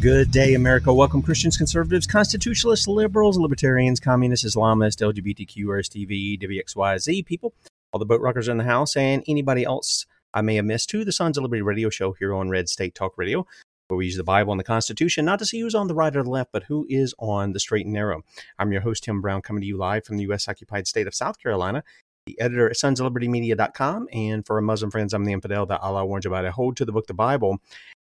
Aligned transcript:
Good 0.00 0.30
day, 0.30 0.54
America. 0.54 0.94
Welcome, 0.94 1.20
Christians, 1.20 1.58
conservatives, 1.58 2.06
constitutionalists, 2.06 2.88
liberals, 2.88 3.36
libertarians, 3.36 4.00
communists, 4.00 4.46
Islamists, 4.46 5.02
LGBTQ, 5.02 5.66
RSTV, 5.66 6.40
WXYZ 6.40 7.26
people, 7.26 7.52
all 7.92 7.98
the 7.98 8.06
boat 8.06 8.22
rockers 8.22 8.48
in 8.48 8.56
the 8.56 8.64
house, 8.64 8.96
and 8.96 9.22
anybody 9.28 9.62
else 9.62 10.06
I 10.32 10.40
may 10.40 10.54
have 10.54 10.64
missed 10.64 10.88
to 10.90 11.04
the 11.04 11.12
Sons 11.12 11.36
of 11.36 11.42
Liberty 11.42 11.60
radio 11.60 11.90
show 11.90 12.12
here 12.12 12.32
on 12.32 12.48
Red 12.48 12.70
State 12.70 12.94
Talk 12.94 13.12
Radio, 13.18 13.46
where 13.88 13.98
we 13.98 14.06
use 14.06 14.16
the 14.16 14.24
Bible 14.24 14.54
and 14.54 14.60
the 14.60 14.64
Constitution 14.64 15.26
not 15.26 15.38
to 15.40 15.44
see 15.44 15.60
who's 15.60 15.74
on 15.74 15.86
the 15.86 15.94
right 15.94 16.16
or 16.16 16.22
the 16.22 16.30
left, 16.30 16.50
but 16.50 16.62
who 16.62 16.86
is 16.88 17.14
on 17.18 17.52
the 17.52 17.60
straight 17.60 17.84
and 17.84 17.92
narrow. 17.92 18.22
I'm 18.58 18.72
your 18.72 18.80
host, 18.80 19.04
Tim 19.04 19.20
Brown, 19.20 19.42
coming 19.42 19.60
to 19.60 19.66
you 19.66 19.76
live 19.76 20.06
from 20.06 20.16
the 20.16 20.24
U.S. 20.24 20.48
occupied 20.48 20.86
state 20.86 21.08
of 21.08 21.14
South 21.14 21.38
Carolina 21.38 21.84
the 22.26 22.40
editor 22.40 22.68
at 22.68 22.76
sons 22.76 23.00
of 23.00 23.04
liberty 23.04 23.28
media.com 23.28 24.06
and 24.12 24.44
for 24.46 24.56
our 24.56 24.60
muslim 24.60 24.90
friends 24.90 25.14
i'm 25.14 25.24
the 25.24 25.32
infidel 25.32 25.64
that 25.64 25.80
allah 25.80 26.04
warns 26.04 26.26
about 26.26 26.44
i 26.44 26.50
hold 26.50 26.76
to 26.76 26.84
the 26.84 26.92
book 26.92 27.06
the 27.06 27.14
bible 27.14 27.58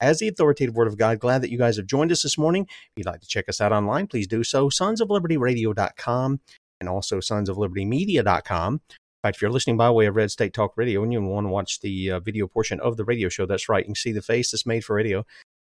as 0.01 0.19
the 0.19 0.29
authoritative 0.29 0.75
word 0.75 0.89
of 0.89 0.97
God. 0.97 1.19
Glad 1.19 1.43
that 1.43 1.51
you 1.51 1.59
guys 1.59 1.77
have 1.77 1.87
joined 1.87 2.13
us 2.13 2.23
this 2.23 2.39
morning. 2.39 2.67
If 2.69 2.93
you'd 2.97 3.07
like 3.07 3.21
to 3.21 3.27
check 3.27 3.49
us 3.49 3.61
out 3.61 3.73
online, 3.73 4.07
please 4.07 4.27
do 4.27 4.45
so. 4.45 4.69
Sons 4.69 5.01
of 5.01 5.11
Liberty 5.11 5.37
Radio.com 5.37 6.41
and 6.81 6.89
also 6.89 7.21
Sons 7.21 7.49
of 7.49 7.59
Liberty 7.59 7.85
Media.com. 7.85 8.75
In 8.75 9.29
fact, 9.29 9.37
if 9.37 9.43
you're 9.43 9.51
listening 9.51 9.77
by 9.77 9.91
way 9.91 10.07
of 10.07 10.17
Red 10.17 10.31
State 10.31 10.53
Talk 10.53 10.75
Radio 10.77 11.03
and 11.03 11.13
you 11.13 11.23
want 11.23 11.47
to 11.47 11.51
watch 11.51 11.81
the 11.81 12.13
uh, 12.13 12.21
video 12.21 12.47
portion 12.47 12.81
of 12.81 12.97
the 12.97 13.05
radio 13.05 13.29
show, 13.29 13.47
that's 13.47 13.69
right. 13.69 13.85
You 13.85 13.89
can 13.89 13.95
see 13.95 14.13
the 14.13 14.23
face 14.23 14.51
that's 14.51 14.67
made 14.67 14.85
for 14.85 14.95
radio. 14.95 15.25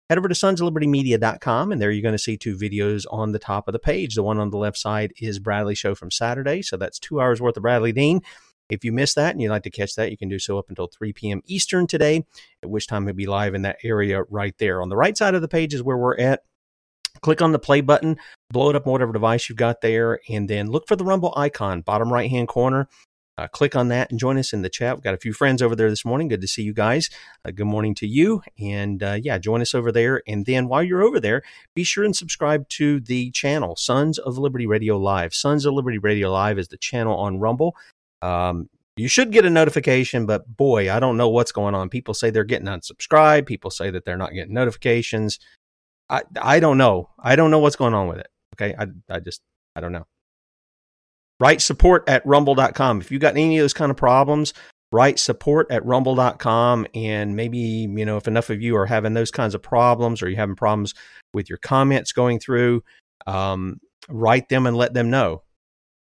Head 0.09 0.17
over 0.17 0.29
to 0.29 0.35
sons 0.35 0.61
of 0.61 0.65
liberty 0.65 0.87
media.com 0.87 1.71
and 1.71 1.83
there 1.83 1.91
you're 1.91 2.03
going 2.03 2.13
to 2.13 2.19
see 2.19 2.39
two 2.39 2.57
videos 2.57 3.05
on 3.11 3.33
the 3.33 3.39
top 3.39 3.69
of 3.69 3.73
the 3.73 3.79
page. 3.79 4.15
The 4.15 4.23
one 4.23 4.39
on 4.39 4.49
the 4.49 4.57
left 4.57 4.79
side 4.79 5.13
is 5.21 5.39
Bradley 5.39 5.75
show 5.75 5.95
from 5.95 6.11
Saturday. 6.11 6.63
So 6.63 6.79
that's 6.79 6.99
two 6.99 7.21
hours 7.21 7.43
worth 7.43 7.59
of 7.59 7.63
Bradley 7.63 7.93
Dean. 7.93 8.23
If 8.69 8.85
you 8.85 8.93
missed 8.93 9.17
that 9.17 9.33
and 9.33 9.41
you'd 9.41 9.51
like 9.51 9.63
to 9.65 9.71
catch 9.71 9.95
that, 9.95 10.11
you 10.11 10.17
can 10.17 10.29
do 10.29 10.39
so 10.39 10.59
up 10.59 10.69
until 10.69 10.87
3 10.87 11.13
p.m. 11.13 11.43
Eastern 11.47 11.87
today, 11.87 12.25
at 12.63 12.71
which 12.71 12.87
time 12.87 13.05
we'll 13.05 13.15
be 13.15 13.27
live 13.27 13.55
in 13.55 13.63
that 13.63 13.79
area 13.83 14.23
right 14.31 14.55
there. 14.59 14.83
On 14.83 14.89
the 14.89 14.97
right 14.97 15.17
side 15.17 15.35
of 15.35 15.43
the 15.43 15.49
page 15.49 15.75
is 15.75 15.83
where 15.83 15.97
we're 15.97 16.17
at. 16.17 16.43
Click 17.21 17.43
on 17.43 17.53
the 17.53 17.59
play 17.59 17.81
button, 17.81 18.17
blow 18.51 18.71
it 18.71 18.77
up 18.77 18.87
on 18.87 18.93
whatever 18.93 19.13
device 19.13 19.49
you've 19.49 19.59
got 19.59 19.81
there, 19.81 20.21
and 20.29 20.49
then 20.49 20.71
look 20.71 20.87
for 20.87 20.95
the 20.95 21.05
Rumble 21.05 21.33
icon, 21.37 21.81
bottom 21.81 22.13
right 22.13 22.31
hand 22.31 22.47
corner. 22.49 22.89
Uh, 23.39 23.47
click 23.47 23.77
on 23.77 23.87
that 23.87 24.11
and 24.11 24.19
join 24.19 24.37
us 24.37 24.53
in 24.53 24.63
the 24.63 24.69
chat. 24.69 24.97
We've 24.97 25.05
got 25.05 25.15
a 25.15 25.19
few 25.19 25.33
friends 25.33 25.63
over 25.63 25.77
there 25.77 25.89
this 25.89 26.05
morning. 26.05 26.27
Good 26.27 26.41
to 26.41 26.49
see 26.49 26.63
you 26.63 26.75
guys. 26.75 27.09
Uh, 27.45 27.53
good 27.53 27.69
morning 27.69 27.95
to 27.97 28.07
you. 28.07 28.43
And 28.59 29.01
uh, 29.01 29.19
yeah, 29.23 29.39
join 29.39 29.61
us 29.61 29.77
over 29.77 29.93
there. 29.93 30.23
And 30.27 30.45
then 30.45 30.67
while 30.67 30.83
you're 30.83 31.05
over 31.05 31.21
there, 31.21 31.43
be 31.73 31.85
sure 31.85 32.03
and 32.03 32.17
subscribe 32.17 32.69
to 32.71 32.99
the 32.99 33.31
channel, 33.31 33.77
Sons 33.77 34.19
of 34.19 34.39
Liberty 34.39 34.67
Radio 34.67 34.99
Live. 34.99 35.35
Sons 35.35 35.65
of 35.65 35.75
Liberty 35.75 35.99
Radio 35.99 36.33
Live 36.33 36.59
is 36.59 36.67
the 36.67 36.77
channel 36.77 37.17
on 37.17 37.39
Rumble. 37.39 37.77
Um, 38.23 38.69
you 38.97 39.09
should 39.09 39.31
get 39.31 39.45
a 39.45 39.51
notification, 39.51 40.27
but 40.27 40.57
boy, 40.57 40.93
I 40.93 40.99
don't 40.99 41.17
know 41.17 41.29
what's 41.29 41.53
going 41.53 41.75
on. 41.75 41.89
People 41.89 42.15
say 42.15 42.31
they're 42.31 42.45
getting 42.45 42.67
unsubscribed. 42.67 43.47
People 43.47 43.71
say 43.71 43.91
that 43.91 44.05
they're 44.05 44.17
not 44.17 44.33
getting 44.33 44.55
notifications. 44.55 45.39
I 46.11 46.23
I 46.41 46.61
don't 46.61 46.79
know. 46.79 47.11
I 47.19 47.37
don't 47.37 47.51
know 47.51 47.61
what's 47.61 47.77
going 47.77 47.95
on 47.95 48.09
with 48.09 48.19
it. 48.19 48.29
Okay. 48.55 48.75
I 48.77 48.87
I 49.09 49.21
just 49.21 49.41
I 49.77 49.81
don't 49.81 49.93
know. 49.93 50.07
Write 51.41 51.61
support 51.61 52.09
at 52.09 52.27
rumble.com. 52.27 53.01
If 53.01 53.13
you 53.13 53.21
got 53.21 53.37
any 53.37 53.59
of 53.59 53.63
those 53.63 53.73
kind 53.73 53.91
of 53.93 53.97
problems, 53.97 54.53
write 54.91 55.21
support 55.21 55.71
at 55.71 55.85
rumble.com. 55.87 56.87
And 56.95 57.37
maybe, 57.37 57.59
you 57.59 58.05
know, 58.05 58.17
if 58.17 58.27
enough 58.27 58.51
of 58.51 58.61
you 58.61 58.77
are 58.77 58.87
having 58.87 59.15
those 59.15 59.31
kinds 59.31 59.55
of 59.55 59.63
problems 59.63 60.21
or 60.21 60.29
you're 60.29 60.39
having 60.39 60.57
problems 60.57 60.95
with 61.33 61.49
your 61.49 61.59
comments 61.59 62.11
going 62.11 62.41
through, 62.41 62.83
um, 63.29 63.81
write 64.09 64.49
them 64.49 64.67
and 64.67 64.77
let 64.77 64.95
them 64.95 65.11
know. 65.11 65.43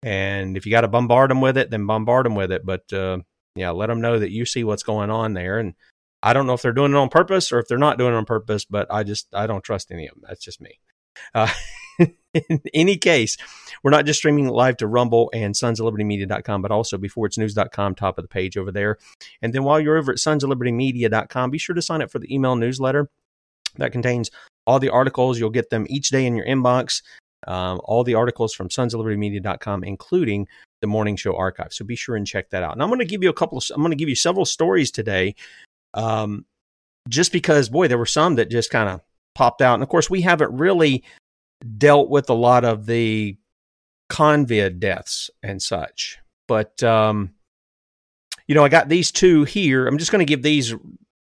And 0.03 0.57
if 0.57 0.65
you 0.65 0.71
got 0.71 0.81
to 0.81 0.87
bombard 0.87 1.31
them 1.31 1.41
with 1.41 1.57
it, 1.57 1.69
then 1.69 1.85
bombard 1.85 2.25
them 2.25 2.35
with 2.35 2.51
it. 2.51 2.65
But 2.65 2.91
uh, 2.91 3.19
yeah, 3.55 3.71
let 3.71 3.87
them 3.87 4.01
know 4.01 4.19
that 4.19 4.31
you 4.31 4.45
see 4.45 4.63
what's 4.63 4.83
going 4.83 5.09
on 5.09 5.33
there. 5.33 5.59
And 5.59 5.73
I 6.21 6.33
don't 6.33 6.47
know 6.47 6.53
if 6.53 6.61
they're 6.61 6.73
doing 6.73 6.91
it 6.91 6.97
on 6.97 7.09
purpose 7.09 7.51
or 7.51 7.59
if 7.59 7.67
they're 7.67 7.77
not 7.77 7.97
doing 7.97 8.13
it 8.13 8.17
on 8.17 8.25
purpose, 8.25 8.65
but 8.65 8.87
I 8.91 9.03
just 9.03 9.27
I 9.33 9.47
don't 9.47 9.63
trust 9.63 9.91
any 9.91 10.07
of 10.07 10.15
them. 10.15 10.23
That's 10.27 10.43
just 10.43 10.61
me. 10.61 10.79
Uh, 11.33 11.49
in 11.99 12.61
any 12.73 12.97
case, 12.97 13.37
we're 13.83 13.91
not 13.91 14.05
just 14.05 14.19
streaming 14.19 14.47
live 14.47 14.77
to 14.77 14.87
Rumble 14.87 15.29
and 15.33 15.55
Sons 15.55 15.79
of 15.79 15.85
Liberty 15.85 16.03
Media.com, 16.03 16.61
but 16.61 16.71
also 16.71 16.97
beforeitsnews.com, 16.97 17.95
top 17.95 18.17
of 18.17 18.23
the 18.23 18.29
page 18.29 18.57
over 18.57 18.71
there. 18.71 18.97
And 19.41 19.53
then 19.53 19.63
while 19.63 19.79
you're 19.79 19.97
over 19.97 20.11
at 20.11 20.19
Sons 20.19 20.43
of 20.43 20.49
Liberty 20.49 20.71
Media.com, 20.71 21.51
be 21.51 21.57
sure 21.57 21.75
to 21.75 21.81
sign 21.81 22.01
up 22.01 22.11
for 22.11 22.19
the 22.19 22.33
email 22.33 22.55
newsletter 22.55 23.09
that 23.77 23.91
contains 23.91 24.31
all 24.65 24.79
the 24.79 24.89
articles. 24.89 25.39
You'll 25.39 25.49
get 25.49 25.69
them 25.69 25.85
each 25.89 26.09
day 26.09 26.25
in 26.25 26.35
your 26.35 26.45
inbox 26.45 27.01
um, 27.47 27.81
all 27.83 28.03
the 28.03 28.15
articles 28.15 28.53
from 28.53 28.69
sons 28.69 28.93
of 28.93 28.99
liberty 28.99 29.17
media.com, 29.17 29.83
including 29.83 30.47
the 30.81 30.87
morning 30.87 31.15
show 31.15 31.35
archive. 31.35 31.73
So 31.73 31.85
be 31.85 31.95
sure 31.95 32.15
and 32.15 32.27
check 32.27 32.49
that 32.49 32.63
out. 32.63 32.73
And 32.73 32.83
I'm 32.83 32.89
going 32.89 32.99
to 32.99 33.05
give 33.05 33.23
you 33.23 33.29
a 33.29 33.33
couple 33.33 33.57
of, 33.57 33.63
I'm 33.73 33.81
going 33.81 33.91
to 33.91 33.97
give 33.97 34.09
you 34.09 34.15
several 34.15 34.45
stories 34.45 34.91
today. 34.91 35.35
Um, 35.93 36.45
just 37.09 37.31
because, 37.31 37.69
boy, 37.69 37.87
there 37.87 37.97
were 37.97 38.05
some 38.05 38.35
that 38.35 38.49
just 38.49 38.69
kind 38.69 38.89
of 38.89 39.01
popped 39.35 39.61
out. 39.61 39.75
And 39.75 39.83
of 39.83 39.89
course, 39.89 40.09
we 40.09 40.21
haven't 40.21 40.57
really 40.57 41.03
dealt 41.77 42.09
with 42.09 42.29
a 42.29 42.33
lot 42.33 42.65
of 42.65 42.85
the 42.85 43.37
convid 44.09 44.79
deaths 44.79 45.29
and 45.41 45.61
such. 45.61 46.19
But, 46.47 46.83
um, 46.83 47.33
you 48.47 48.55
know, 48.55 48.63
I 48.63 48.69
got 48.69 48.89
these 48.89 49.11
two 49.11 49.43
here. 49.43 49.87
I'm 49.87 49.97
just 49.97 50.11
going 50.11 50.25
to 50.25 50.29
give 50.29 50.43
these 50.43 50.73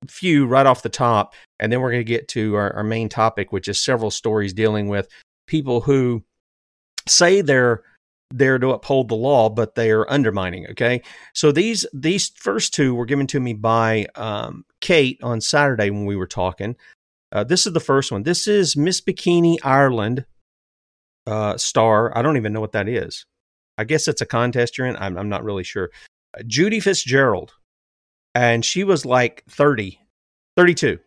few 0.08 0.46
right 0.46 0.66
off 0.66 0.84
the 0.84 0.90
top, 0.90 1.34
and 1.60 1.72
then 1.72 1.82
we're 1.82 1.92
going 1.92 2.06
to 2.06 2.12
get 2.12 2.28
to 2.30 2.56
our, 2.56 2.74
our 2.76 2.84
main 2.84 3.10
topic, 3.10 3.52
which 3.52 3.68
is 3.68 3.80
several 3.80 4.12
stories 4.12 4.54
dealing 4.54 4.88
with 4.88 5.10
people 5.48 5.82
who 5.82 6.24
say 7.08 7.42
they're 7.42 7.84
there 8.30 8.60
to 8.60 8.72
uphold 8.72 9.10
the 9.10 9.16
law, 9.16 9.50
but 9.50 9.76
they 9.76 9.90
are 9.92 10.10
undermining. 10.12 10.68
Okay, 10.72 11.02
so 11.34 11.52
these 11.52 11.86
these 11.94 12.30
first 12.36 12.74
two 12.74 12.94
were 12.94 13.06
given 13.06 13.28
to 13.28 13.40
me 13.40 13.54
by 13.54 14.08
um, 14.16 14.66
Kate 14.82 15.20
on 15.24 15.42
Saturday 15.42 15.90
when 15.90 16.06
we 16.06 16.16
were 16.16 16.28
talking. 16.28 16.76
Uh, 17.32 17.44
this 17.44 17.66
is 17.66 17.74
the 17.74 17.80
first 17.80 18.12
one. 18.12 18.24
This 18.24 18.48
is 18.48 18.78
Miss 18.78 19.02
Bikini 19.02 19.58
Ireland 19.64 20.26
uh, 21.26 21.58
star. 21.58 22.18
I 22.18 22.22
don't 22.22 22.38
even 22.38 22.54
know 22.54 22.62
what 22.62 22.72
that 22.72 22.88
is. 22.88 23.26
I 23.78 23.84
guess 23.84 24.08
it's 24.08 24.22
a 24.22 24.26
contest 24.26 24.78
you're 24.78 24.88
in. 24.88 24.96
I'm, 24.96 25.18
I'm 25.18 25.30
not 25.30 25.44
really 25.44 25.64
sure. 25.64 25.92
Uh, 26.38 26.44
Judy 26.48 26.80
Fitzgerald, 26.80 27.54
and 28.34 28.64
she 28.64 28.84
was 28.84 29.06
like 29.06 29.44
30, 29.50 30.00
32. 30.56 31.00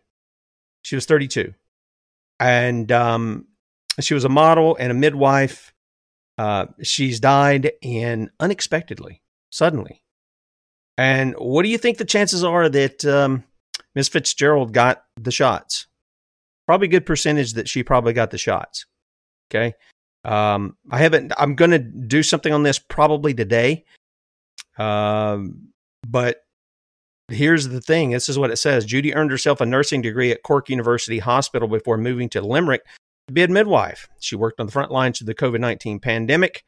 She 0.83 0.95
was 0.95 1.05
32, 1.05 1.53
and 2.39 2.91
um, 2.91 3.47
she 3.99 4.13
was 4.13 4.23
a 4.23 4.29
model 4.29 4.75
and 4.79 4.91
a 4.91 4.95
midwife. 4.95 5.73
Uh, 6.37 6.67
she's 6.81 7.19
died 7.19 7.71
and 7.83 8.29
unexpectedly, 8.39 9.21
suddenly. 9.49 10.01
And 10.97 11.35
what 11.37 11.63
do 11.63 11.69
you 11.69 11.77
think 11.77 11.97
the 11.97 12.05
chances 12.05 12.43
are 12.43 12.69
that 12.69 13.05
um, 13.05 13.43
Miss 13.95 14.07
Fitzgerald 14.07 14.73
got 14.73 15.03
the 15.19 15.31
shots? 15.31 15.87
Probably 16.67 16.87
good 16.87 17.05
percentage 17.05 17.53
that 17.53 17.67
she 17.67 17.83
probably 17.83 18.13
got 18.13 18.31
the 18.31 18.37
shots. 18.37 18.85
Okay. 19.49 19.73
Um, 20.23 20.77
I 20.89 20.99
haven't, 20.99 21.33
I'm 21.37 21.55
going 21.55 21.71
to 21.71 21.79
do 21.79 22.23
something 22.23 22.53
on 22.53 22.63
this 22.63 22.79
probably 22.79 23.33
today. 23.33 23.85
Um, 24.77 25.69
but 26.07 26.43
here's 27.27 27.67
the 27.67 27.81
thing 27.81 28.11
this 28.11 28.29
is 28.29 28.37
what 28.37 28.51
it 28.51 28.57
says 28.57 28.85
Judy 28.85 29.13
earned 29.15 29.31
herself 29.31 29.61
a 29.61 29.65
nursing 29.65 30.01
degree 30.01 30.31
at 30.31 30.43
Cork 30.43 30.69
University 30.69 31.19
Hospital 31.19 31.67
before 31.67 31.97
moving 31.97 32.29
to 32.29 32.41
Limerick 32.41 32.81
to 33.27 33.33
be 33.33 33.43
a 33.43 33.47
midwife. 33.47 34.07
She 34.19 34.35
worked 34.35 34.59
on 34.59 34.65
the 34.65 34.71
front 34.71 34.91
lines 34.91 35.21
of 35.21 35.27
the 35.27 35.35
COVID 35.35 35.59
19 35.59 35.99
pandemic 35.99 36.63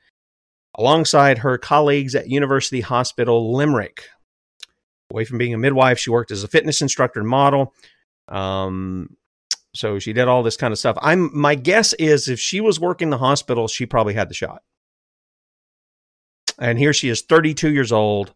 alongside 0.77 1.39
her 1.39 1.57
colleagues 1.57 2.15
at 2.15 2.29
University 2.29 2.81
Hospital 2.81 3.55
Limerick. 3.55 4.05
Away 5.11 5.25
from 5.25 5.37
being 5.37 5.53
a 5.53 5.57
midwife, 5.57 5.99
she 5.99 6.09
worked 6.09 6.31
as 6.31 6.43
a 6.43 6.47
fitness 6.47 6.81
instructor 6.81 7.19
and 7.19 7.29
model. 7.29 7.73
Um, 8.27 9.15
so 9.75 9.99
she 9.99 10.13
did 10.13 10.27
all 10.27 10.43
this 10.43 10.57
kind 10.57 10.71
of 10.71 10.79
stuff. 10.79 10.97
I'm 11.01 11.35
my 11.37 11.55
guess 11.55 11.93
is 11.93 12.27
if 12.27 12.39
she 12.39 12.61
was 12.61 12.79
working 12.79 13.09
the 13.09 13.17
hospital, 13.17 13.67
she 13.67 13.85
probably 13.85 14.13
had 14.13 14.29
the 14.29 14.33
shot. 14.33 14.61
And 16.59 16.77
here 16.77 16.93
she 16.93 17.09
is, 17.09 17.21
32 17.21 17.71
years 17.71 17.91
old, 17.91 18.33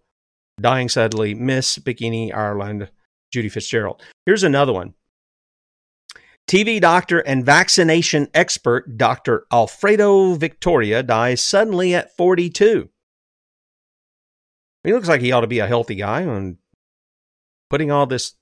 dying 0.59 0.89
suddenly. 0.89 1.35
Miss 1.35 1.77
Bikini 1.77 2.33
Ireland, 2.33 2.89
Judy 3.31 3.49
Fitzgerald. 3.49 4.01
Here's 4.25 4.43
another 4.43 4.73
one. 4.73 4.95
TV 6.47 6.79
doctor 6.79 7.19
and 7.19 7.45
vaccination 7.45 8.29
expert 8.33 8.97
Dr. 8.97 9.45
Alfredo 9.51 10.35
Victoria 10.35 11.03
dies 11.03 11.41
suddenly 11.41 11.93
at 11.93 12.15
42. 12.15 12.89
He 14.85 14.93
looks 14.93 15.09
like 15.09 15.19
he 15.19 15.33
ought 15.33 15.41
to 15.41 15.47
be 15.47 15.59
a 15.59 15.67
healthy 15.67 15.95
guy 15.95 16.21
and 16.21 16.57
putting 17.69 17.91
all 17.91 18.05
this 18.05 18.35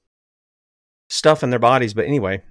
stuff 1.10 1.42
in 1.42 1.50
their 1.50 1.57
bodies. 1.57 1.96
But 1.96 2.06
anyway, 2.06 2.44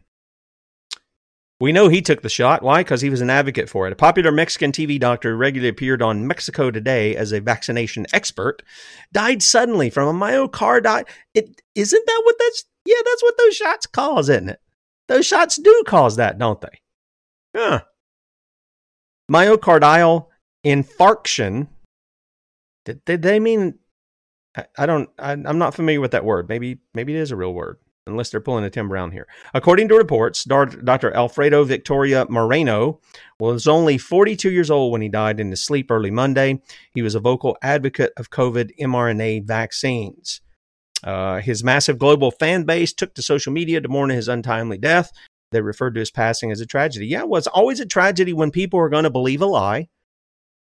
we 1.61 1.71
know 1.71 1.89
he 1.89 2.03
took 2.03 2.23
the 2.23 2.29
shot. 2.29 2.65
Why? 2.65 2.83
Because 2.83 3.03
he 3.03 3.11
was 3.11 3.21
an 3.21 3.31
advocate 3.31 3.69
for 3.69 3.87
it. 3.87 3.93
A 3.93 3.97
popular 3.97 4.33
Mexican 4.33 4.73
TV 4.73 4.99
doctor 4.99 5.31
who 5.31 5.37
regularly 5.37 5.69
appeared 5.69 6.03
on 6.03 6.27
Mexico 6.27 6.73
Today 6.73 7.15
as 7.15 7.31
a 7.31 7.41
vaccination 7.41 8.07
expert 8.13 8.65
died 9.13 9.41
suddenly 9.41 9.89
from 9.89 10.09
a 10.09 10.27
myocarditis. 10.27 11.07
It 11.33 11.63
isn't 11.77 12.07
that 12.07 12.23
what 12.25 12.37
that's? 12.41 12.65
Yeah, 12.85 12.97
that's 13.05 13.23
what 13.23 13.39
those 13.39 13.55
shots 13.55 13.87
cause, 13.87 14.29
isn't 14.29 14.51
it? 14.51 14.61
Those 15.09 15.27
shots 15.27 15.57
do 15.57 15.83
cause 15.87 16.17
that, 16.17 16.39
don't 16.39 16.61
they? 16.61 16.81
Huh. 17.57 17.83
Myocardial 19.31 20.27
infarction. 20.65 21.69
Did, 22.85 23.05
did 23.05 23.23
they 23.23 23.39
mean? 23.39 23.79
I, 24.57 24.65
I 24.79 24.87
don't. 24.87 25.11
I, 25.19 25.33
I'm 25.33 25.59
not 25.59 25.75
familiar 25.75 26.01
with 26.01 26.13
that 26.13 26.25
word. 26.25 26.49
Maybe 26.49 26.79
maybe 26.95 27.15
it 27.15 27.21
is 27.21 27.31
a 27.31 27.37
real 27.37 27.55
word 27.55 27.79
unless 28.07 28.31
they're 28.31 28.41
pulling 28.41 28.65
a 28.65 28.71
Tim 28.71 28.89
Brown 28.89 29.11
here. 29.13 29.27
According 29.55 29.89
to 29.89 29.97
reports, 29.97 30.45
Dr. 30.45 31.15
Alfredo 31.15 31.65
Victoria 31.65 32.27
Moreno 32.29 33.01
was 33.41 33.67
only 33.67 33.97
42 33.97 34.51
years 34.51 34.71
old 34.71 34.93
when 34.93 35.01
he 35.01 35.09
died 35.09 35.41
in 35.41 35.51
his 35.51 35.63
sleep 35.63 35.91
early 35.91 36.11
Monday. 36.11 36.61
He 36.95 37.03
was 37.03 37.15
a 37.15 37.21
vocal 37.21 37.57
advocate 37.63 38.13
of 38.17 38.31
COVID 38.31 38.73
mRNA 38.79 39.47
vaccines. 39.47 40.43
Uh, 41.05 41.41
his 41.41 41.63
massive 41.63 41.99
global 41.99 42.31
fan 42.31 42.65
base 42.65 42.93
took 42.93 43.15
to 43.15 43.23
social 43.23 43.53
media 43.53 43.81
to 43.81 43.89
mourn 43.89 44.11
his 44.11 44.29
untimely 44.29 44.79
death. 44.79 45.13
They 45.53 45.61
referred 45.61 45.95
to 45.95 46.01
his 46.01 46.11
passing 46.11 46.51
as 46.51 46.61
a 46.61 46.67
tragedy. 46.67 47.07
Yeah, 47.07 47.25
well, 47.25 47.39
it's 47.39 47.47
always 47.47 47.79
a 47.79 47.87
tragedy 47.87 48.33
when 48.33 48.51
people 48.51 48.81
are 48.81 48.89
going 48.89 49.05
to 49.05 49.11
believe 49.11 49.43
a 49.43 49.47
lie 49.47 49.89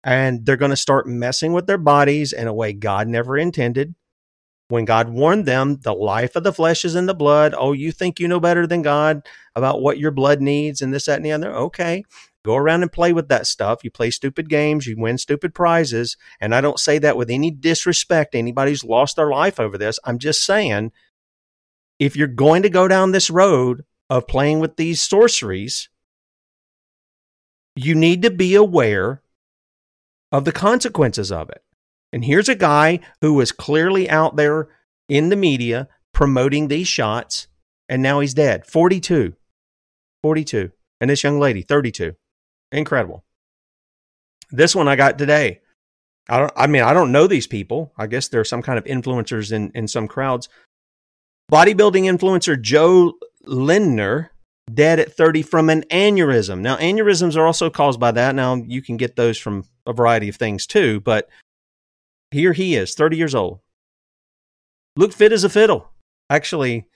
and 0.03 0.45
they're 0.45 0.57
going 0.57 0.71
to 0.71 0.75
start 0.75 1.07
messing 1.07 1.53
with 1.53 1.67
their 1.67 1.77
bodies 1.77 2.33
in 2.33 2.47
a 2.47 2.53
way 2.53 2.73
God 2.73 3.07
never 3.07 3.37
intended 3.37 3.93
when 4.71 4.85
God 4.85 5.09
warned 5.09 5.45
them, 5.45 5.77
the 5.81 5.93
life 5.93 6.35
of 6.37 6.43
the 6.43 6.53
flesh 6.53 6.85
is 6.85 6.95
in 6.95 7.05
the 7.05 7.13
blood. 7.13 7.53
Oh, 7.57 7.73
you 7.73 7.91
think 7.91 8.19
you 8.19 8.27
know 8.29 8.39
better 8.39 8.65
than 8.65 8.81
God 8.81 9.27
about 9.53 9.81
what 9.81 9.99
your 9.99 10.11
blood 10.11 10.41
needs 10.41 10.81
and 10.81 10.93
this, 10.93 11.05
that, 11.05 11.17
and 11.17 11.25
the 11.25 11.33
other? 11.33 11.53
Okay. 11.53 12.05
Go 12.43 12.55
around 12.55 12.81
and 12.81 12.91
play 12.91 13.13
with 13.13 13.27
that 13.29 13.45
stuff. 13.45 13.83
You 13.83 13.91
play 13.91 14.09
stupid 14.09 14.49
games, 14.49 14.87
you 14.87 14.95
win 14.97 15.17
stupid 15.17 15.53
prizes. 15.53 16.17
And 16.39 16.55
I 16.55 16.61
don't 16.61 16.79
say 16.79 16.97
that 16.99 17.17
with 17.17 17.29
any 17.29 17.51
disrespect. 17.51 18.33
Anybody's 18.33 18.83
lost 18.83 19.15
their 19.15 19.29
life 19.29 19.59
over 19.59 19.77
this. 19.77 19.99
I'm 20.03 20.17
just 20.17 20.43
saying 20.43 20.91
if 21.99 22.15
you're 22.15 22.27
going 22.27 22.63
to 22.63 22.69
go 22.69 22.87
down 22.87 23.11
this 23.11 23.29
road 23.29 23.83
of 24.09 24.27
playing 24.27 24.59
with 24.59 24.75
these 24.75 25.01
sorceries, 25.01 25.89
you 27.75 27.93
need 27.93 28.23
to 28.23 28.31
be 28.31 28.55
aware 28.55 29.21
of 30.31 30.45
the 30.45 30.51
consequences 30.51 31.31
of 31.31 31.49
it. 31.49 31.63
And 32.11 32.25
here's 32.25 32.49
a 32.49 32.55
guy 32.55 32.99
who 33.21 33.35
was 33.35 33.51
clearly 33.51 34.09
out 34.09 34.35
there 34.35 34.67
in 35.07 35.29
the 35.29 35.35
media 35.35 35.87
promoting 36.13 36.67
these 36.67 36.87
shots, 36.87 37.47
and 37.87 38.01
now 38.01 38.19
he's 38.19 38.33
dead. 38.33 38.65
42. 38.65 39.33
42. 40.23 40.71
And 40.99 41.09
this 41.09 41.23
young 41.23 41.39
lady, 41.39 41.61
32. 41.61 42.15
Incredible. 42.71 43.23
This 44.51 44.75
one 44.75 44.87
I 44.87 44.95
got 44.95 45.17
today. 45.17 45.61
I 46.29 46.39
don't 46.39 46.53
I 46.55 46.67
mean, 46.67 46.83
I 46.83 46.93
don't 46.93 47.11
know 47.11 47.27
these 47.27 47.47
people. 47.47 47.93
I 47.97 48.07
guess 48.07 48.27
they're 48.27 48.43
some 48.43 48.61
kind 48.61 48.77
of 48.77 48.85
influencers 48.85 49.51
in, 49.51 49.71
in 49.73 49.87
some 49.87 50.07
crowds. 50.07 50.49
Bodybuilding 51.51 52.03
influencer 52.03 52.59
Joe 52.59 53.13
Lindner 53.43 54.31
dead 54.73 54.99
at 54.99 55.13
30 55.13 55.41
from 55.41 55.69
an 55.69 55.83
aneurysm. 55.91 56.61
Now, 56.61 56.77
aneurysms 56.77 57.35
are 57.35 57.45
also 57.45 57.69
caused 57.69 57.99
by 57.99 58.11
that. 58.11 58.35
Now, 58.35 58.55
you 58.55 58.81
can 58.81 58.97
get 58.97 59.15
those 59.15 59.37
from 59.37 59.65
a 59.85 59.93
variety 59.93 60.29
of 60.29 60.35
things 60.35 60.65
too, 60.65 61.01
but 61.01 61.29
here 62.31 62.53
he 62.53 62.75
is, 62.75 62.95
30 62.95 63.17
years 63.17 63.35
old. 63.35 63.59
Look 64.95 65.13
fit 65.13 65.31
as 65.31 65.43
a 65.43 65.49
fiddle. 65.49 65.91
Actually, 66.29 66.87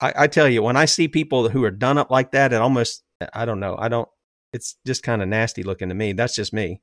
I, 0.00 0.12
I 0.16 0.26
tell 0.26 0.48
you, 0.48 0.62
when 0.62 0.76
I 0.76 0.84
see 0.84 1.08
people 1.08 1.48
who 1.48 1.64
are 1.64 1.70
done 1.70 1.98
up 1.98 2.10
like 2.10 2.32
that, 2.32 2.52
it 2.52 2.60
almost, 2.60 3.02
I 3.32 3.44
don't 3.44 3.60
know, 3.60 3.76
I 3.78 3.88
don't, 3.88 4.08
it's 4.52 4.76
just 4.86 5.02
kind 5.02 5.22
of 5.22 5.28
nasty 5.28 5.62
looking 5.62 5.88
to 5.88 5.94
me. 5.94 6.12
That's 6.12 6.34
just 6.34 6.52
me. 6.52 6.80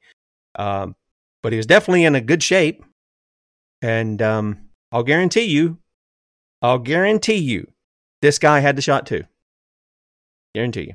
Um, 0.56 0.96
but 1.44 1.52
he 1.52 1.58
was 1.58 1.66
definitely 1.66 2.04
in 2.04 2.16
a 2.16 2.22
good 2.22 2.44
shape. 2.44 2.84
And 3.82 4.22
um, 4.22 4.70
I'll 4.92 5.04
guarantee 5.04 5.46
you, 5.46 5.78
I'll 6.62 6.80
guarantee 6.80 7.36
you, 7.36 7.72
this 8.22 8.40
guy 8.40 8.60
had 8.60 8.76
the 8.76 8.82
shot 8.82 9.06
too. 9.06 9.24
Guarantee 10.56 10.88
you. 10.88 10.94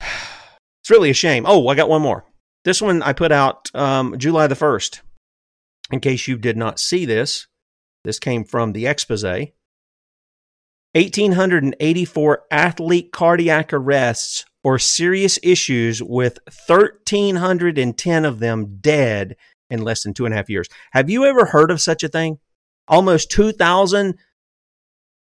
It's 0.82 0.90
really 0.90 1.10
a 1.10 1.14
shame. 1.14 1.44
Oh, 1.46 1.68
I 1.68 1.74
got 1.74 1.90
one 1.90 2.00
more. 2.00 2.24
This 2.64 2.80
one 2.80 3.02
I 3.02 3.12
put 3.12 3.32
out 3.32 3.70
um, 3.74 4.18
July 4.18 4.46
the 4.46 4.54
1st. 4.54 5.00
In 5.92 6.00
case 6.00 6.26
you 6.26 6.38
did 6.38 6.56
not 6.56 6.80
see 6.80 7.04
this, 7.04 7.46
this 8.04 8.18
came 8.18 8.44
from 8.44 8.72
the 8.72 8.86
expose. 8.86 9.52
1,884 10.94 12.42
athlete 12.50 13.12
cardiac 13.12 13.72
arrests 13.72 14.44
or 14.62 14.78
serious 14.78 15.38
issues, 15.42 16.02
with 16.02 16.38
1,310 16.66 18.24
of 18.24 18.40
them 18.40 18.78
dead 18.80 19.36
in 19.70 19.82
less 19.82 20.02
than 20.02 20.12
two 20.12 20.24
and 20.24 20.34
a 20.34 20.36
half 20.36 20.50
years. 20.50 20.68
Have 20.92 21.08
you 21.08 21.24
ever 21.24 21.46
heard 21.46 21.70
of 21.70 21.80
such 21.80 22.02
a 22.02 22.08
thing? 22.08 22.38
Almost 22.88 23.30
2,000 23.30 24.18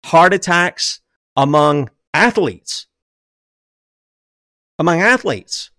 heart 0.05 0.33
attacks 0.33 1.01
among 1.35 1.89
athletes. 2.13 2.87
Among 4.77 5.01
athletes 5.01 5.71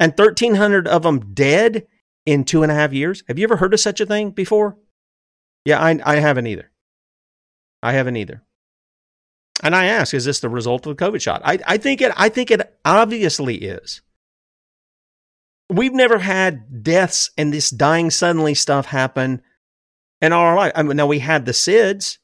and 0.00 0.12
1,300 0.12 0.88
of 0.88 1.02
them 1.02 1.32
dead 1.34 1.86
in 2.26 2.44
two 2.44 2.62
and 2.62 2.72
a 2.72 2.74
half 2.74 2.92
years. 2.92 3.22
Have 3.28 3.38
you 3.38 3.44
ever 3.44 3.56
heard 3.56 3.74
of 3.74 3.80
such 3.80 4.00
a 4.00 4.06
thing 4.06 4.30
before? 4.30 4.76
Yeah, 5.64 5.80
I, 5.80 5.98
I 6.04 6.16
haven't 6.16 6.46
either. 6.46 6.70
I 7.82 7.92
haven't 7.92 8.16
either. 8.16 8.42
And 9.62 9.74
I 9.74 9.86
ask, 9.86 10.12
is 10.14 10.24
this 10.24 10.40
the 10.40 10.48
result 10.48 10.86
of 10.86 10.96
the 10.96 11.04
COVID 11.04 11.20
shot? 11.20 11.42
I, 11.44 11.58
I 11.66 11.76
think 11.78 12.00
it. 12.00 12.12
I 12.16 12.28
think 12.28 12.50
it 12.50 12.78
obviously 12.84 13.56
is. 13.56 14.02
We've 15.70 15.94
never 15.94 16.18
had 16.18 16.82
deaths 16.82 17.30
and 17.38 17.52
this 17.52 17.70
dying 17.70 18.10
suddenly 18.10 18.54
stuff 18.54 18.86
happen 18.86 19.42
in 20.20 20.32
our 20.32 20.56
life. 20.56 20.72
I 20.74 20.82
mean, 20.82 20.96
now 20.96 21.06
we 21.06 21.20
had 21.20 21.46
the 21.46 21.52
SIDS, 21.52 22.18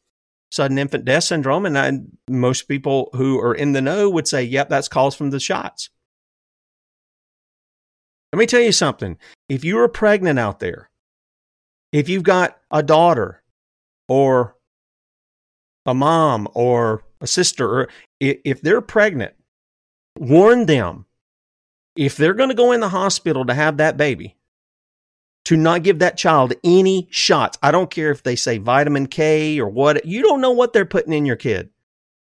sudden 0.51 0.79
infant 0.79 1.05
death 1.05 1.25
syndrome, 1.25 1.65
and 1.65 1.79
I, 1.79 1.93
most 2.29 2.69
people 2.69 3.11
who 3.15 3.41
are 3.41 3.55
in 3.55 3.73
the 3.73 3.81
know 3.81 4.11
would 4.11 4.29
say, 4.29 4.43
"Yep, 4.43 4.69
that's 4.69 4.89
caused 4.89 5.17
from 5.17 5.31
the 5.31 5.41
shots." 5.41 5.89
Let 8.33 8.39
me 8.39 8.47
tell 8.47 8.61
you 8.61 8.73
something. 8.73 9.19
If 9.49 9.65
you 9.65 9.79
are 9.79 9.89
pregnant 9.89 10.39
out 10.39 10.61
there, 10.61 10.91
if 11.93 12.09
you've 12.09 12.23
got 12.23 12.59
a 12.71 12.83
daughter 12.83 13.43
or 14.09 14.57
a 15.87 15.95
mom 15.95 16.49
or 16.55 17.05
a 17.21 17.27
sister, 17.27 17.69
or 17.69 17.89
if 18.21 18.61
they're 18.63 18.81
pregnant, 18.81 19.35
warn 20.19 20.67
them 20.67 21.07
if 21.97 22.17
they're 22.17 22.35
going 22.35 22.49
to 22.49 22.55
go 22.55 22.73
in 22.73 22.81
the 22.81 22.89
hospital 22.89 23.45
to 23.47 23.55
have 23.55 23.77
that 23.77 23.97
baby, 23.97 24.37
to 25.45 25.57
not 25.57 25.83
give 25.83 25.99
that 25.99 26.17
child 26.17 26.55
any 26.65 27.09
shots. 27.11 27.59
I 27.63 27.71
don't 27.71 27.91
care 27.91 28.11
if 28.11 28.23
they 28.23 28.37
say 28.37 28.59
vitamin 28.59 29.07
K 29.07 29.61
or 29.61 29.69
what, 29.69 30.05
you 30.07 30.23
don't 30.23 30.41
know 30.41 30.53
what 30.53 30.73
they're 30.73 30.85
putting 30.85 31.13
in 31.13 31.27
your 31.27 31.37
kid. 31.37 31.71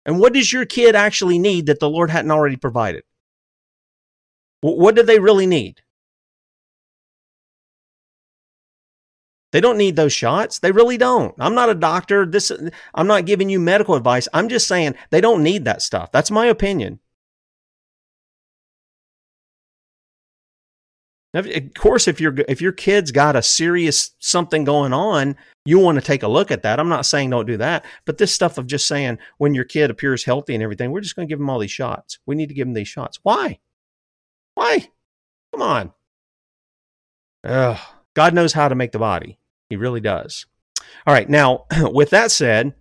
And 0.06 0.18
what 0.18 0.32
does 0.32 0.52
your 0.52 0.64
kid 0.64 0.94
actually 0.94 1.38
need 1.38 1.66
that 1.66 1.80
the 1.80 1.90
Lord 1.90 2.10
hadn't 2.10 2.30
already 2.30 2.56
provided? 2.56 3.02
What 4.60 4.96
do 4.96 5.02
they 5.02 5.18
really 5.18 5.46
need? 5.46 5.82
They 9.52 9.60
don't 9.60 9.78
need 9.78 9.96
those 9.96 10.12
shots. 10.12 10.58
They 10.58 10.72
really 10.72 10.98
don't. 10.98 11.34
I'm 11.38 11.54
not 11.54 11.70
a 11.70 11.74
doctor. 11.74 12.26
This 12.26 12.52
I'm 12.94 13.06
not 13.06 13.24
giving 13.24 13.48
you 13.48 13.58
medical 13.58 13.94
advice. 13.94 14.28
I'm 14.34 14.48
just 14.48 14.68
saying 14.68 14.94
they 15.10 15.20
don't 15.20 15.42
need 15.42 15.64
that 15.64 15.82
stuff. 15.82 16.12
That's 16.12 16.30
my 16.30 16.46
opinion. 16.46 17.00
Of 21.34 21.46
course, 21.74 22.08
if 22.08 22.20
your 22.20 22.34
if 22.48 22.60
your 22.60 22.72
kid's 22.72 23.12
got 23.12 23.36
a 23.36 23.42
serious 23.42 24.12
something 24.18 24.64
going 24.64 24.92
on, 24.94 25.36
you 25.66 25.78
want 25.78 25.96
to 25.96 26.04
take 26.04 26.22
a 26.22 26.28
look 26.28 26.50
at 26.50 26.62
that. 26.62 26.80
I'm 26.80 26.88
not 26.88 27.04
saying 27.04 27.30
don't 27.30 27.46
do 27.46 27.58
that, 27.58 27.84
but 28.06 28.16
this 28.16 28.32
stuff 28.32 28.56
of 28.56 28.66
just 28.66 28.86
saying 28.86 29.18
when 29.36 29.54
your 29.54 29.64
kid 29.64 29.90
appears 29.90 30.24
healthy 30.24 30.54
and 30.54 30.62
everything, 30.62 30.90
we're 30.90 31.02
just 31.02 31.16
going 31.16 31.28
to 31.28 31.30
give 31.30 31.38
them 31.38 31.50
all 31.50 31.58
these 31.58 31.70
shots. 31.70 32.18
We 32.24 32.34
need 32.34 32.48
to 32.48 32.54
give 32.54 32.66
them 32.66 32.74
these 32.74 32.88
shots. 32.88 33.18
Why? 33.22 33.58
Why? 34.54 34.88
Come 35.52 35.62
on. 35.62 35.92
Ugh. 37.44 37.78
God 38.18 38.34
knows 38.34 38.52
how 38.52 38.66
to 38.66 38.74
make 38.74 38.90
the 38.90 38.98
body. 38.98 39.38
He 39.70 39.76
really 39.76 40.00
does. 40.00 40.44
All 41.06 41.14
right. 41.14 41.30
Now, 41.30 41.66
with 41.82 42.10
that 42.10 42.32
said, 42.32 42.74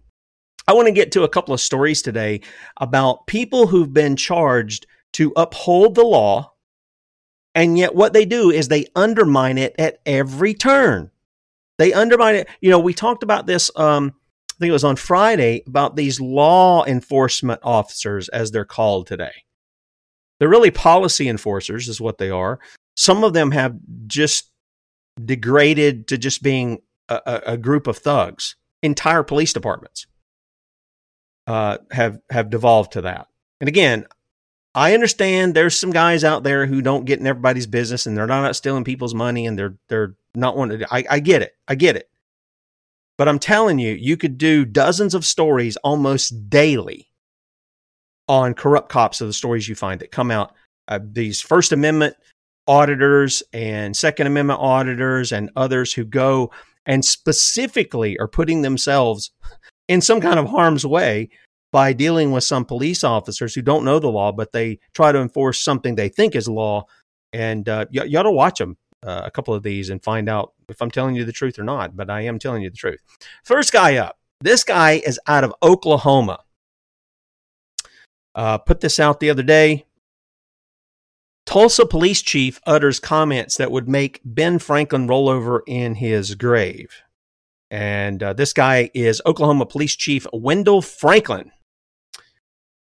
I 0.67 0.74
want 0.74 0.88
to 0.88 0.91
get 0.91 1.12
to 1.12 1.22
a 1.22 1.29
couple 1.29 1.53
of 1.53 1.62
stories 1.62 2.01
today 2.01 2.41
about 2.77 3.27
people 3.27 3.67
who've 3.67 3.94
been 3.94 4.15
charged 4.15 4.88
to 5.13 5.34
uphold 5.36 5.94
the 5.94 6.03
law. 6.03 6.53
And 7.53 7.77
yet, 7.77 7.94
what 7.94 8.13
they 8.13 8.25
do 8.25 8.50
is 8.50 8.67
they 8.67 8.88
undermine 8.96 9.60
it 9.60 9.75
at 9.77 10.00
every 10.08 10.56
turn. 10.56 11.12
They 11.77 11.94
undermine 11.94 12.34
it. 12.34 12.48
You 12.60 12.72
know, 12.72 12.79
we 12.79 12.96
talked 12.96 13.22
about 13.22 13.46
this, 13.46 13.70
um, 13.75 14.15
I 14.50 14.56
think 14.58 14.70
it 14.70 14.74
was 14.74 14.84
on 14.84 14.96
Friday, 14.96 15.62
about 15.67 15.96
these 15.96 16.20
law 16.20 16.84
enforcement 16.84 17.60
officers, 17.62 18.27
as 18.29 18.50
they're 18.50 18.65
called 18.65 19.06
today. 19.06 19.44
They're 20.39 20.50
really 20.50 20.72
policy 20.72 21.29
enforcers, 21.29 21.88
is 21.88 22.01
what 22.01 22.17
they 22.17 22.32
are. 22.32 22.58
Some 22.96 23.24
of 23.24 23.34
them 23.34 23.51
have 23.51 23.77
just 24.08 24.50
degraded 25.24 26.07
to 26.07 26.17
just 26.17 26.43
being 26.43 26.81
a, 27.09 27.41
a 27.45 27.57
group 27.57 27.88
of 27.88 27.97
thugs. 27.97 28.55
Entire 28.83 29.24
police 29.24 29.53
departments 29.53 30.05
uh, 31.47 31.77
have 31.91 32.19
have 32.29 32.50
devolved 32.50 32.91
to 32.93 33.01
that. 33.01 33.27
And 33.59 33.67
again, 33.67 34.05
I 34.75 34.93
understand 34.93 35.55
there's 35.55 35.79
some 35.79 35.91
guys 35.91 36.24
out 36.24 36.43
there 36.43 36.67
who 36.67 36.81
don't 36.81 37.05
get 37.05 37.19
in 37.19 37.25
everybody's 37.25 37.65
business 37.65 38.05
and 38.05 38.15
they're 38.15 38.27
not 38.27 38.45
out 38.45 38.55
stealing 38.55 38.83
people's 38.83 39.15
money 39.15 39.47
and 39.47 39.57
they're 39.57 39.77
they're 39.89 40.15
not 40.36 40.55
wanting 40.55 40.79
to. 40.79 40.93
I, 40.93 41.03
I 41.09 41.19
get 41.19 41.41
it. 41.41 41.53
I 41.67 41.75
get 41.75 41.95
it. 41.95 42.09
But 43.17 43.27
I'm 43.27 43.39
telling 43.39 43.79
you, 43.79 43.93
you 43.93 44.15
could 44.15 44.38
do 44.38 44.63
dozens 44.63 45.15
of 45.15 45.25
stories 45.25 45.75
almost 45.77 46.50
daily 46.50 47.09
on 48.27 48.53
corrupt 48.53 48.89
cops 48.89 49.21
of 49.21 49.27
the 49.27 49.33
stories 49.33 49.67
you 49.67 49.74
find 49.74 50.00
that 50.01 50.12
come 50.12 50.29
out. 50.29 50.53
Uh, 50.88 51.00
these 51.03 51.41
First 51.41 51.71
Amendment 51.71 52.15
auditors 52.67 53.43
and 53.53 53.95
Second 53.95 54.27
Amendment 54.27 54.59
auditors 54.59 55.31
and 55.31 55.50
others 55.55 55.93
who 55.93 56.03
go 56.03 56.51
and 56.86 57.03
specifically 57.03 58.17
are 58.19 58.27
putting 58.27 58.62
themselves 58.62 59.31
in 59.88 60.01
some 60.01 60.21
kind 60.21 60.39
of 60.39 60.47
harm's 60.47 60.86
way 60.86 61.29
by 61.71 61.93
dealing 61.93 62.31
with 62.31 62.43
some 62.43 62.65
police 62.65 63.03
officers 63.03 63.53
who 63.53 63.62
don't 63.62 63.83
know 63.83 64.00
the 64.00 64.07
law, 64.07 64.31
but 64.31 64.51
they 64.51 64.79
try 64.93 65.12
to 65.12 65.19
enforce 65.19 65.59
something 65.59 65.95
they 65.95 66.09
think 66.09 66.36
is 66.36 66.47
law. 66.47 66.86
And 67.33 67.67
uh, 67.67 67.86
you, 67.91 68.03
you 68.05 68.17
ought 68.17 68.24
to 68.24 68.31
watch 68.31 68.59
them, 68.59 68.77
uh, 69.05 69.24
a 69.25 69.31
couple 69.31 69.53
of 69.53 69.63
these, 69.63 69.89
and 69.89 70.03
find 70.03 70.29
out 70.29 70.53
if 70.69 70.81
I'm 70.81 70.91
telling 70.91 71.15
you 71.15 71.25
the 71.25 71.33
truth 71.33 71.59
or 71.59 71.63
not. 71.63 71.95
But 71.95 72.09
I 72.09 72.21
am 72.21 72.39
telling 72.39 72.63
you 72.63 72.69
the 72.69 72.77
truth. 72.77 73.01
First 73.43 73.74
guy 73.74 73.97
up. 73.97 74.17
This 74.39 74.63
guy 74.63 75.01
is 75.05 75.19
out 75.27 75.43
of 75.43 75.53
Oklahoma. 75.62 76.39
Uh, 78.33 78.57
put 78.59 78.79
this 78.79 79.00
out 79.00 79.19
the 79.19 79.29
other 79.29 79.43
day. 79.43 79.87
Tulsa 81.48 81.86
police 81.86 82.22
chief 82.22 82.60
utters 82.68 83.00
comments 83.00 83.56
that 83.56 83.72
would 83.72 83.88
make 83.88 84.20
Ben 84.25 84.60
Franklin 84.60 85.08
roll 85.08 85.30
over 85.30 85.63
in 85.66 85.96
his 85.96 86.36
grave. 86.36 87.04
And 87.72 88.22
uh, 88.22 88.34
this 88.34 88.51
guy 88.51 88.92
is 88.94 89.22
Oklahoma 89.25 89.66
Police 89.66 89.96
Chief 89.96 90.27
Wendell 90.34 90.82
Franklin. 90.82 91.51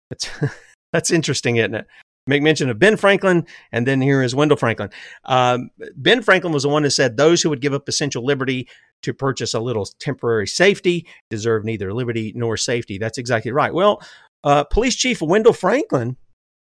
That's 0.09 0.31
that's 0.93 1.11
interesting, 1.11 1.57
isn't 1.57 1.75
it? 1.75 1.87
Make 2.27 2.43
mention 2.43 2.71
of 2.71 2.79
Ben 2.79 2.97
Franklin, 2.97 3.47
and 3.71 3.87
then 3.87 4.01
here 4.01 4.23
is 4.23 4.35
Wendell 4.35 4.57
Franklin. 4.57 4.91
Um, 5.25 5.71
ben 5.97 6.23
Franklin 6.23 6.53
was 6.53 6.63
the 6.63 6.71
one 6.71 6.83
who 6.83 6.91
said 6.91 7.17
those 7.17 7.43
who 7.43 7.51
would 7.51 7.61
give 7.61 7.75
up 7.75 7.89
essential 7.89 8.25
liberty 8.25 8.67
to 9.03 9.13
purchase 9.13 9.53
a 9.53 9.61
little 9.61 9.87
temporary 9.99 10.47
safety 10.47 11.07
deserve 11.29 11.65
neither 11.65 11.93
liberty 11.93 12.33
nor 12.35 12.57
safety. 12.57 12.97
That's 12.97 13.19
exactly 13.19 13.53
right. 13.53 13.73
Well, 13.73 14.03
uh, 14.43 14.65
Police 14.65 14.97
Chief 14.97 15.21
Wendell 15.21 15.53
Franklin 15.53 16.17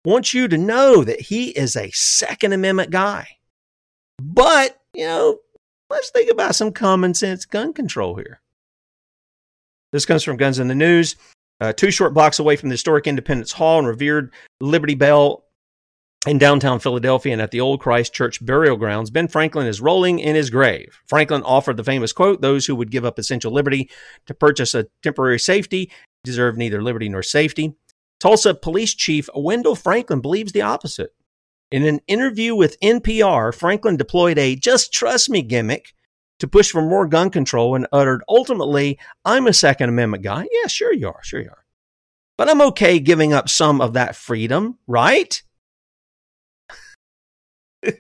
wants 0.05 0.35
you 0.35 0.49
to 0.49 0.59
know 0.59 1.05
that 1.05 1.21
he 1.21 1.51
is 1.51 1.77
a 1.77 1.91
Second 1.93 2.53
Amendment 2.53 2.91
guy. 2.91 3.27
But, 4.21 4.81
you 4.95 5.05
know, 5.05 5.39
let's 5.91 6.11
think 6.11 6.31
about 6.31 6.55
some 6.55 6.73
common 6.73 7.15
sense 7.15 7.45
gun 7.45 7.73
control 7.73 8.17
here. 8.17 8.41
This 9.93 10.07
comes 10.07 10.23
from 10.23 10.37
Guns 10.37 10.59
in 10.59 10.69
the 10.69 10.75
News. 10.75 11.17
Uh, 11.61 11.73
two 11.73 11.91
short 11.91 12.15
blocks 12.15 12.39
away 12.39 12.57
from 12.57 12.69
the 12.69 12.75
historic 12.75 13.07
Independence 13.07 13.53
Hall 13.53 13.79
and 13.79 13.89
revered 13.89 14.33
Liberty 14.61 14.95
Bell 14.95 15.45
in 16.27 16.39
downtown 16.39 16.79
Philadelphia 16.79 17.33
and 17.33 17.41
at 17.41 17.53
the 17.53 17.61
old 17.61 17.81
Christ 17.81 18.13
Church 18.13 18.45
burial 18.45 18.77
grounds, 18.77 19.11
Ben 19.11 19.29
Franklin 19.29 19.67
is 19.67 19.81
rolling 19.81 20.19
in 20.19 20.35
his 20.35 20.51
grave. 20.51 21.01
Franklin 21.07 21.43
offered 21.43 21.77
the 21.77 21.85
famous 21.85 22.13
quote 22.13 22.41
Those 22.41 22.67
who 22.67 22.77
would 22.77 22.91
give 22.91 23.05
up 23.05 23.19
essential 23.19 23.53
liberty 23.53 23.91
to 24.27 24.35
purchase 24.35 24.75
a 24.75 24.87
temporary 25.03 25.39
safety 25.39 25.91
deserve 26.25 26.57
neither 26.57 26.83
liberty 26.83 27.09
nor 27.09 27.23
safety. 27.23 27.75
Tulsa 28.21 28.55
Police 28.55 28.95
Chief 28.95 29.29
Wendell 29.35 29.77
Franklin 29.77 30.21
believes 30.21 30.53
the 30.53 30.63
opposite. 30.63 31.11
In 31.71 31.85
an 31.85 32.01
interview 32.09 32.55
with 32.55 32.81
NPR, 32.81 33.55
Franklin 33.55 33.97
deployed 33.97 34.39
a 34.39 34.57
just 34.57 34.93
trust 34.93 35.29
me 35.29 35.43
gimmick 35.43 35.93
to 36.39 36.49
push 36.49 36.71
for 36.71 36.83
more 36.83 37.07
gun 37.07 37.31
control 37.31 37.75
and 37.75 37.87
uttered, 37.93 38.23
ultimately, 38.29 38.99
I'm 39.25 39.47
a 39.47 39.53
Second 39.53 39.89
Amendment 39.89 40.23
guy. 40.23 40.47
Yeah, 40.51 40.67
sure 40.69 40.93
you 40.93 41.09
are. 41.09 41.23
Sure 41.23 41.41
you 41.41 41.51
are. 41.51 41.65
But 42.37 42.49
I'm 42.49 42.63
okay 42.63 43.01
giving 43.01 43.33
up 43.33 43.49
some 43.49 43.81
of 43.81 43.95
that 43.95 44.15
freedom, 44.15 44.79
right? 44.87 45.43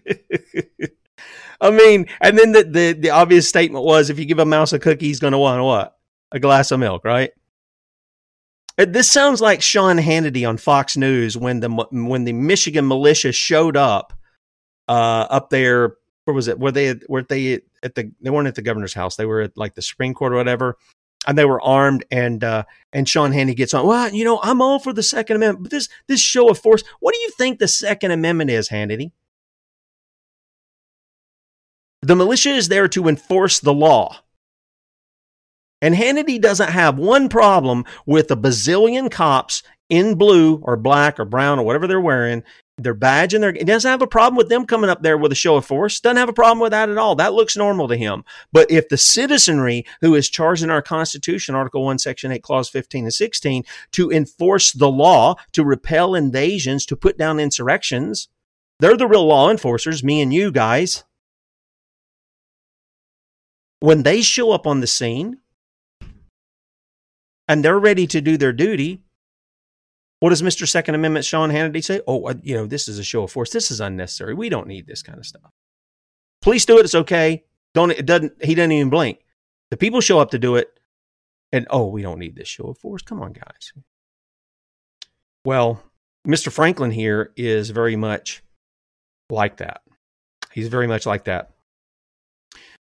I 1.60 1.70
mean, 1.70 2.06
and 2.20 2.38
then 2.38 2.52
the, 2.52 2.62
the, 2.62 2.92
the 2.92 3.10
obvious 3.10 3.48
statement 3.48 3.84
was 3.84 4.10
if 4.10 4.18
you 4.18 4.24
give 4.24 4.38
a 4.38 4.44
mouse 4.44 4.72
a 4.72 4.78
cookie, 4.78 5.06
he's 5.06 5.18
going 5.20 5.32
to 5.32 5.38
want 5.38 5.62
what? 5.64 5.96
A 6.30 6.38
glass 6.38 6.70
of 6.70 6.78
milk, 6.78 7.04
right? 7.04 7.32
Uh, 8.78 8.86
this 8.88 9.10
sounds 9.10 9.40
like 9.40 9.60
Sean 9.60 9.98
Hannity 9.98 10.48
on 10.48 10.56
Fox 10.56 10.96
News 10.96 11.36
when 11.36 11.60
the 11.60 11.68
when 11.90 12.24
the 12.24 12.32
Michigan 12.32 12.86
militia 12.86 13.32
showed 13.32 13.76
up 13.76 14.12
uh, 14.86 15.26
up 15.28 15.50
there. 15.50 15.96
Where 16.24 16.34
was 16.34 16.48
it? 16.48 16.58
Were 16.58 16.70
they 16.70 16.94
were 17.08 17.22
they 17.22 17.60
at 17.82 17.94
the? 17.94 18.12
They 18.20 18.30
weren't 18.30 18.48
at 18.48 18.54
the 18.54 18.62
governor's 18.62 18.94
house. 18.94 19.16
They 19.16 19.26
were 19.26 19.42
at 19.42 19.56
like 19.56 19.74
the 19.74 19.82
Supreme 19.82 20.14
Court 20.14 20.32
or 20.32 20.36
whatever, 20.36 20.76
and 21.26 21.36
they 21.36 21.44
were 21.44 21.60
armed. 21.60 22.04
And 22.10 22.44
uh, 22.44 22.64
and 22.92 23.08
Sean 23.08 23.32
Hannity 23.32 23.56
gets 23.56 23.74
on. 23.74 23.86
Well, 23.86 24.12
you 24.12 24.24
know, 24.24 24.38
I'm 24.42 24.62
all 24.62 24.78
for 24.78 24.92
the 24.92 25.02
Second 25.02 25.36
Amendment, 25.36 25.64
but 25.64 25.70
this 25.70 25.88
this 26.06 26.20
show 26.20 26.48
of 26.48 26.58
force. 26.58 26.84
What 27.00 27.14
do 27.14 27.20
you 27.20 27.30
think 27.30 27.58
the 27.58 27.68
Second 27.68 28.12
Amendment 28.12 28.50
is, 28.50 28.68
Hannity? 28.68 29.12
The 32.02 32.14
militia 32.14 32.50
is 32.50 32.68
there 32.68 32.86
to 32.88 33.08
enforce 33.08 33.58
the 33.58 33.74
law. 33.74 34.18
And 35.80 35.94
Hannity 35.94 36.40
doesn't 36.40 36.70
have 36.70 36.98
one 36.98 37.28
problem 37.28 37.84
with 38.04 38.30
a 38.30 38.36
bazillion 38.36 39.10
cops 39.10 39.62
in 39.88 40.16
blue 40.16 40.56
or 40.62 40.76
black 40.76 41.18
or 41.18 41.24
brown 41.24 41.58
or 41.58 41.64
whatever 41.64 41.86
they're 41.86 42.00
wearing, 42.00 42.42
their 42.78 42.94
badge 42.94 43.34
and 43.34 43.42
their, 43.42 43.52
he 43.52 43.64
doesn't 43.64 43.90
have 43.90 44.02
a 44.02 44.06
problem 44.06 44.36
with 44.36 44.48
them 44.48 44.66
coming 44.66 44.90
up 44.90 45.02
there 45.02 45.18
with 45.18 45.32
a 45.32 45.36
show 45.36 45.56
of 45.56 45.64
force. 45.64 46.00
Doesn't 46.00 46.16
have 46.16 46.28
a 46.28 46.34
problem 46.34 46.60
with 46.60 46.70
that 46.70 46.88
at 46.88 46.98
all. 46.98 47.14
That 47.16 47.32
looks 47.32 47.56
normal 47.56 47.88
to 47.88 47.96
him. 47.96 48.24
But 48.52 48.70
if 48.70 48.88
the 48.88 48.96
citizenry 48.96 49.84
who 50.00 50.14
is 50.14 50.28
charged 50.28 50.62
in 50.62 50.70
our 50.70 50.82
Constitution, 50.82 51.54
Article 51.54 51.84
1, 51.84 51.98
Section 51.98 52.32
8, 52.32 52.42
Clause 52.42 52.68
15 52.68 53.04
and 53.04 53.14
16, 53.14 53.64
to 53.92 54.10
enforce 54.10 54.72
the 54.72 54.90
law, 54.90 55.36
to 55.52 55.64
repel 55.64 56.14
invasions, 56.14 56.86
to 56.86 56.96
put 56.96 57.18
down 57.18 57.40
insurrections, 57.40 58.28
they're 58.80 58.96
the 58.96 59.08
real 59.08 59.26
law 59.26 59.50
enforcers, 59.50 60.04
me 60.04 60.20
and 60.20 60.32
you 60.32 60.52
guys. 60.52 61.04
When 63.80 64.02
they 64.04 64.22
show 64.22 64.52
up 64.52 64.66
on 64.66 64.80
the 64.80 64.86
scene, 64.86 65.38
and 67.48 67.64
they're 67.64 67.78
ready 67.78 68.06
to 68.06 68.20
do 68.20 68.36
their 68.36 68.52
duty. 68.52 69.02
What 70.20 70.30
does 70.30 70.42
Mr. 70.42 70.68
Second 70.68 70.94
Amendment 70.94 71.24
Sean 71.24 71.50
Hannity 71.50 71.82
say? 71.82 72.00
Oh, 72.06 72.26
uh, 72.26 72.34
you 72.42 72.54
know, 72.54 72.66
this 72.66 72.88
is 72.88 72.98
a 72.98 73.04
show 73.04 73.22
of 73.22 73.32
force. 73.32 73.50
This 73.50 73.70
is 73.70 73.80
unnecessary. 73.80 74.34
We 74.34 74.48
don't 74.48 74.66
need 74.66 74.86
this 74.86 75.02
kind 75.02 75.18
of 75.18 75.26
stuff. 75.26 75.50
Police 76.42 76.66
do 76.66 76.78
it. 76.78 76.84
It's 76.84 76.94
okay. 76.94 77.44
Don't 77.74 77.90
it 77.90 78.06
doesn't 78.06 78.44
he 78.44 78.54
doesn't 78.54 78.72
even 78.72 78.90
blink. 78.90 79.20
The 79.70 79.76
people 79.76 80.00
show 80.00 80.18
up 80.18 80.30
to 80.30 80.38
do 80.38 80.56
it, 80.56 80.80
and 81.52 81.66
oh, 81.70 81.88
we 81.88 82.02
don't 82.02 82.18
need 82.18 82.36
this 82.36 82.48
show 82.48 82.64
of 82.64 82.78
force. 82.78 83.02
Come 83.02 83.22
on, 83.22 83.32
guys. 83.32 83.72
Well, 85.44 85.82
Mr. 86.26 86.50
Franklin 86.50 86.90
here 86.90 87.32
is 87.36 87.70
very 87.70 87.96
much 87.96 88.42
like 89.30 89.58
that. 89.58 89.82
He's 90.52 90.68
very 90.68 90.86
much 90.86 91.06
like 91.06 91.24
that. 91.24 91.50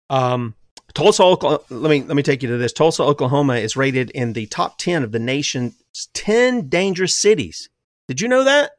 Um, 0.09 0.55
Tulsa, 0.97 1.21
Oklahoma, 1.21 1.61
let 1.69 1.89
me 1.91 2.01
let 2.01 2.15
me 2.15 2.23
take 2.23 2.41
you 2.41 2.49
to 2.49 2.57
this. 2.57 2.73
Tulsa, 2.73 3.03
Oklahoma 3.03 3.57
is 3.57 3.77
rated 3.77 4.09
in 4.09 4.33
the 4.33 4.47
top 4.47 4.79
10 4.79 5.03
of 5.03 5.11
the 5.11 5.19
nation's 5.19 5.75
10 6.15 6.69
dangerous 6.69 7.13
cities. 7.13 7.69
Did 8.07 8.19
you 8.19 8.27
know 8.27 8.43
that? 8.43 8.71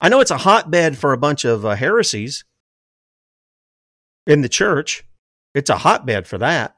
I 0.00 0.08
know 0.08 0.20
it's 0.20 0.30
a 0.30 0.38
hotbed 0.38 0.96
for 0.96 1.12
a 1.12 1.18
bunch 1.18 1.44
of 1.44 1.66
uh, 1.66 1.74
heresies 1.74 2.46
in 4.26 4.40
the 4.40 4.48
church. 4.48 5.04
It's 5.54 5.68
a 5.68 5.76
hotbed 5.76 6.26
for 6.26 6.38
that. 6.38 6.74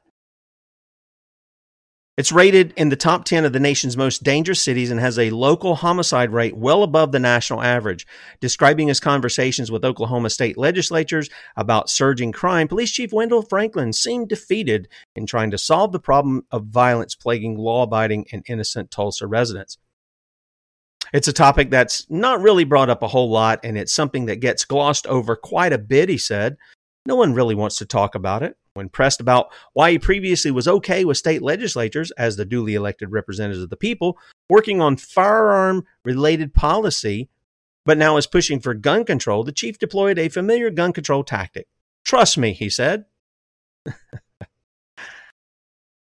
It's 2.17 2.31
rated 2.31 2.73
in 2.75 2.89
the 2.89 2.97
top 2.97 3.23
10 3.23 3.45
of 3.45 3.53
the 3.53 3.59
nation's 3.59 3.95
most 3.95 4.21
dangerous 4.21 4.61
cities 4.61 4.91
and 4.91 4.99
has 4.99 5.17
a 5.17 5.29
local 5.29 5.75
homicide 5.75 6.31
rate 6.31 6.57
well 6.57 6.83
above 6.83 7.13
the 7.13 7.19
national 7.19 7.63
average. 7.63 8.05
Describing 8.41 8.89
his 8.89 8.99
conversations 8.99 9.71
with 9.71 9.85
Oklahoma 9.85 10.29
state 10.29 10.57
legislatures 10.57 11.29
about 11.55 11.89
surging 11.89 12.33
crime, 12.33 12.67
Police 12.67 12.91
Chief 12.91 13.13
Wendell 13.13 13.43
Franklin 13.43 13.93
seemed 13.93 14.27
defeated 14.27 14.89
in 15.15 15.25
trying 15.25 15.51
to 15.51 15.57
solve 15.57 15.93
the 15.93 16.01
problem 16.01 16.45
of 16.51 16.65
violence 16.65 17.15
plaguing 17.15 17.57
law 17.57 17.83
abiding 17.83 18.25
and 18.33 18.43
innocent 18.45 18.91
Tulsa 18.91 19.25
residents. 19.25 19.77
It's 21.13 21.29
a 21.29 21.33
topic 21.33 21.69
that's 21.69 22.05
not 22.09 22.41
really 22.41 22.65
brought 22.65 22.89
up 22.89 23.03
a 23.03 23.07
whole 23.07 23.29
lot, 23.29 23.61
and 23.63 23.77
it's 23.77 23.93
something 23.93 24.25
that 24.25 24.41
gets 24.41 24.65
glossed 24.65 25.07
over 25.07 25.37
quite 25.37 25.71
a 25.71 25.77
bit, 25.77 26.09
he 26.09 26.17
said. 26.17 26.57
No 27.05 27.15
one 27.15 27.33
really 27.33 27.55
wants 27.55 27.77
to 27.77 27.85
talk 27.85 28.15
about 28.15 28.43
it. 28.43 28.57
When 28.73 28.89
pressed 28.89 29.19
about 29.19 29.51
why 29.73 29.91
he 29.91 29.99
previously 29.99 30.49
was 30.49 30.67
okay 30.67 31.03
with 31.03 31.17
state 31.17 31.41
legislatures 31.41 32.11
as 32.11 32.37
the 32.37 32.45
duly 32.45 32.73
elected 32.73 33.11
representatives 33.11 33.63
of 33.63 33.69
the 33.69 33.75
people 33.75 34.17
working 34.49 34.79
on 34.79 34.95
firearm 34.95 35.85
related 36.05 36.53
policy, 36.53 37.29
but 37.85 37.97
now 37.97 38.17
is 38.17 38.27
pushing 38.27 38.59
for 38.59 38.73
gun 38.73 39.03
control, 39.03 39.43
the 39.43 39.51
chief 39.51 39.77
deployed 39.77 40.17
a 40.17 40.29
familiar 40.29 40.69
gun 40.69 40.93
control 40.93 41.23
tactic. 41.23 41.67
Trust 42.05 42.37
me, 42.37 42.53
he 42.53 42.69
said. 42.69 43.05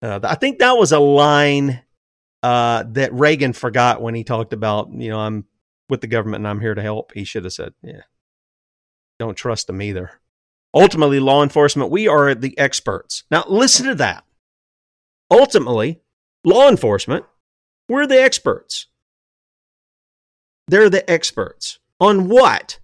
uh, 0.02 0.20
I 0.22 0.34
think 0.36 0.58
that 0.58 0.76
was 0.76 0.92
a 0.92 1.00
line 1.00 1.82
uh, 2.42 2.84
that 2.88 3.12
Reagan 3.12 3.52
forgot 3.52 4.02
when 4.02 4.14
he 4.14 4.24
talked 4.24 4.52
about, 4.52 4.92
you 4.92 5.10
know, 5.10 5.18
I'm 5.18 5.46
with 5.88 6.00
the 6.00 6.06
government 6.06 6.40
and 6.40 6.48
I'm 6.48 6.60
here 6.60 6.74
to 6.74 6.82
help. 6.82 7.12
He 7.12 7.24
should 7.24 7.44
have 7.44 7.52
said, 7.52 7.74
yeah, 7.82 8.02
don't 9.18 9.36
trust 9.36 9.66
them 9.66 9.82
either. 9.82 10.10
Ultimately, 10.74 11.20
law 11.20 11.42
enforcement, 11.42 11.90
we 11.90 12.08
are 12.08 12.34
the 12.34 12.58
experts. 12.58 13.24
Now, 13.30 13.44
listen 13.46 13.86
to 13.86 13.94
that. 13.96 14.24
Ultimately, 15.30 16.00
law 16.44 16.68
enforcement, 16.68 17.24
we're 17.88 18.06
the 18.06 18.22
experts. 18.22 18.86
They're 20.68 20.90
the 20.90 21.08
experts. 21.10 21.78
On 22.00 22.28
what? 22.28 22.78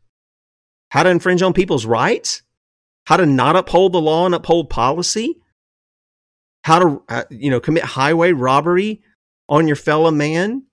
How 0.90 1.02
to 1.02 1.10
infringe 1.10 1.42
on 1.42 1.52
people's 1.52 1.86
rights? 1.86 2.42
How 3.06 3.16
to 3.16 3.26
not 3.26 3.56
uphold 3.56 3.92
the 3.92 4.00
law 4.00 4.26
and 4.26 4.34
uphold 4.34 4.68
policy? 4.68 5.40
How 6.64 6.78
to, 6.78 7.02
uh, 7.08 7.24
you 7.30 7.50
know, 7.50 7.60
commit 7.60 7.84
highway 7.84 8.32
robbery 8.32 9.02
on 9.48 9.66
your 9.66 9.76
fellow 9.76 10.10
man? 10.10 10.64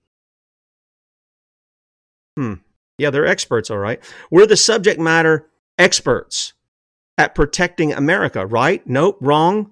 Hmm. 2.36 2.56
Yeah, 2.98 3.10
they're 3.10 3.26
experts, 3.26 3.70
all 3.70 3.78
right. 3.78 4.04
We're 4.30 4.46
the 4.46 4.58
subject 4.58 5.00
matter 5.00 5.48
experts 5.78 6.54
at 7.18 7.36
protecting 7.36 7.94
America, 7.94 8.46
right? 8.46 8.86
Nope, 8.86 9.18
wrong. 9.22 9.72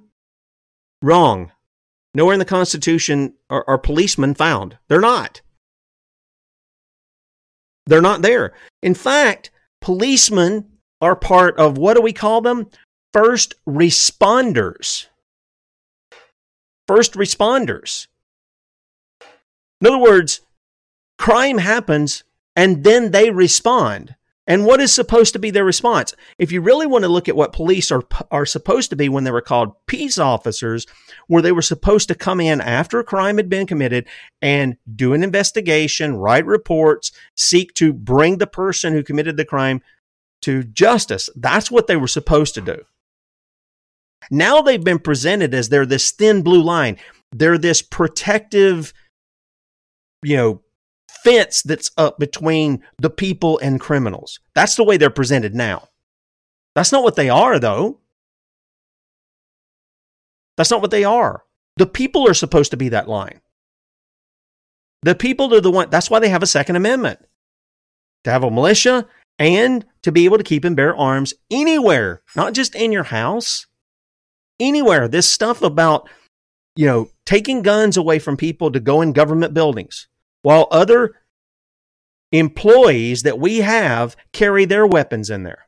Wrong. 1.01 1.51
Nowhere 2.13 2.33
in 2.33 2.39
the 2.39 2.45
Constitution 2.45 3.33
are, 3.49 3.65
are 3.67 3.77
policemen 3.77 4.35
found. 4.35 4.77
They're 4.87 5.01
not. 5.01 5.41
They're 7.85 8.01
not 8.01 8.21
there. 8.21 8.53
In 8.81 8.93
fact, 8.93 9.51
policemen 9.81 10.69
are 11.01 11.15
part 11.15 11.57
of 11.57 11.77
what 11.77 11.95
do 11.95 12.01
we 12.01 12.13
call 12.13 12.41
them? 12.41 12.69
First 13.11 13.55
responders. 13.67 15.07
First 16.87 17.13
responders. 17.13 18.07
In 19.81 19.87
other 19.87 19.97
words, 19.97 20.41
crime 21.17 21.57
happens 21.57 22.23
and 22.55 22.83
then 22.83 23.11
they 23.11 23.31
respond. 23.31 24.15
And 24.45 24.65
what 24.65 24.81
is 24.81 24.93
supposed 24.93 25.31
to 25.33 25.39
be 25.39 25.51
their 25.51 25.63
response? 25.63 26.13
If 26.37 26.51
you 26.51 26.59
really 26.59 26.85
want 26.85 27.03
to 27.03 27.09
look 27.09 27.29
at 27.29 27.35
what 27.35 27.53
police 27.53 27.91
are, 27.91 28.03
are 28.29 28.45
supposed 28.45 28.89
to 28.89 28.95
be 28.97 29.07
when 29.07 29.23
they 29.23 29.31
were 29.31 29.41
called 29.41 29.73
peace 29.87 30.17
officers, 30.17 30.85
where 31.27 31.41
they 31.41 31.53
were 31.53 31.61
supposed 31.61 32.09
to 32.09 32.15
come 32.15 32.41
in 32.41 32.59
after 32.59 32.99
a 32.99 33.05
crime 33.05 33.37
had 33.37 33.49
been 33.49 33.65
committed 33.65 34.05
and 34.41 34.75
do 34.93 35.13
an 35.13 35.23
investigation, 35.23 36.17
write 36.17 36.45
reports, 36.45 37.11
seek 37.37 37.73
to 37.75 37.93
bring 37.93 38.37
the 38.37 38.47
person 38.47 38.91
who 38.91 39.01
committed 39.01 39.37
the 39.37 39.45
crime 39.45 39.81
to 40.41 40.63
justice. 40.63 41.29
That's 41.37 41.71
what 41.71 41.87
they 41.87 41.95
were 41.95 42.07
supposed 42.07 42.53
to 42.55 42.61
do. 42.61 42.83
Now 44.29 44.61
they've 44.61 44.83
been 44.83 44.99
presented 44.99 45.53
as 45.53 45.69
they're 45.69 45.85
this 45.85 46.11
thin 46.11 46.41
blue 46.41 46.61
line. 46.61 46.97
They're 47.31 47.57
this 47.57 47.81
protective, 47.81 48.93
you 50.21 50.35
know, 50.35 50.61
fence 51.23 51.61
that's 51.61 51.91
up 51.97 52.19
between 52.19 52.83
the 52.97 53.09
people 53.09 53.57
and 53.59 53.79
criminals. 53.79 54.39
That's 54.53 54.75
the 54.75 54.83
way 54.83 54.97
they're 54.97 55.09
presented 55.09 55.55
now. 55.55 55.87
That's 56.75 56.91
not 56.91 57.03
what 57.03 57.15
they 57.15 57.29
are, 57.29 57.59
though. 57.59 57.99
That's 60.57 60.71
not 60.71 60.81
what 60.81 60.91
they 60.91 61.03
are. 61.03 61.43
The 61.77 61.87
people 61.87 62.27
are 62.27 62.33
supposed 62.33 62.71
to 62.71 62.77
be 62.77 62.89
that 62.89 63.07
line. 63.07 63.41
The 65.01 65.15
people 65.15 65.53
are 65.53 65.61
the 65.61 65.71
one. 65.71 65.89
That's 65.89 66.09
why 66.09 66.19
they 66.19 66.29
have 66.29 66.43
a 66.43 66.47
Second 66.47 66.75
Amendment 66.75 67.19
to 68.23 68.31
have 68.31 68.43
a 68.43 68.51
militia 68.51 69.07
and 69.39 69.85
to 70.03 70.11
be 70.11 70.25
able 70.25 70.37
to 70.37 70.43
keep 70.43 70.63
and 70.63 70.75
bear 70.75 70.95
arms 70.95 71.33
anywhere, 71.49 72.21
not 72.35 72.53
just 72.53 72.75
in 72.75 72.91
your 72.91 73.03
house, 73.03 73.65
anywhere. 74.59 75.07
This 75.07 75.29
stuff 75.29 75.61
about, 75.61 76.09
you 76.75 76.85
know, 76.85 77.09
taking 77.25 77.61
guns 77.61 77.97
away 77.97 78.19
from 78.19 78.37
people 78.37 78.71
to 78.71 78.79
go 78.79 79.01
in 79.01 79.13
government 79.13 79.53
buildings 79.53 80.07
while 80.43 80.67
other 80.71 81.15
employees 82.31 83.23
that 83.23 83.39
we 83.39 83.59
have 83.59 84.15
carry 84.31 84.65
their 84.65 84.85
weapons 84.85 85.29
in 85.29 85.43
there. 85.43 85.67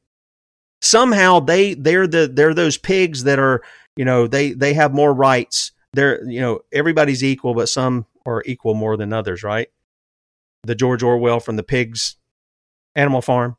Somehow 0.81 1.39
they 1.39 1.73
they're 1.73 2.07
the 2.07 2.27
they're 2.31 2.53
those 2.53 2.77
pigs 2.77 3.23
that 3.23 3.39
are, 3.39 3.63
you 3.95 4.05
know, 4.05 4.27
they 4.27 4.51
they 4.51 4.73
have 4.75 4.93
more 4.93 5.13
rights. 5.13 5.71
They're, 5.93 6.23
you 6.29 6.41
know, 6.41 6.59
everybody's 6.71 7.23
equal, 7.23 7.55
but 7.55 7.69
some 7.69 8.05
are 8.25 8.43
equal 8.45 8.73
more 8.73 8.97
than 8.97 9.13
others, 9.13 9.43
right? 9.43 9.69
The 10.63 10.75
George 10.75 11.01
Orwell 11.01 11.39
from 11.39 11.55
the 11.55 11.63
pigs 11.63 12.17
animal 12.95 13.21
farm. 13.21 13.57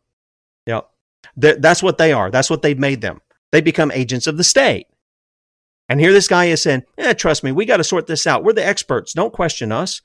Yep. 0.67 0.89
that's 1.37 1.83
what 1.83 1.99
they 1.99 2.13
are. 2.13 2.31
That's 2.31 2.51
what 2.51 2.63
they've 2.63 2.79
made 2.79 3.01
them. 3.01 3.21
They 3.53 3.61
become 3.61 3.93
agents 3.93 4.27
of 4.27 4.37
the 4.37 4.45
state. 4.45 4.87
And 5.89 6.01
here 6.01 6.13
this 6.13 6.27
guy 6.27 6.47
is 6.47 6.63
saying, 6.63 6.83
eh, 6.99 7.15
trust 7.15 7.45
me, 7.45 7.53
we 7.53 7.65
got 7.65 7.77
to 7.77 7.85
sort 7.85 8.07
this 8.09 8.27
out. 8.27 8.43
We're 8.43 8.53
the 8.53 8.67
experts. 8.67 9.13
Don't 9.13 9.33
question 9.33 9.71
us. 9.71 10.03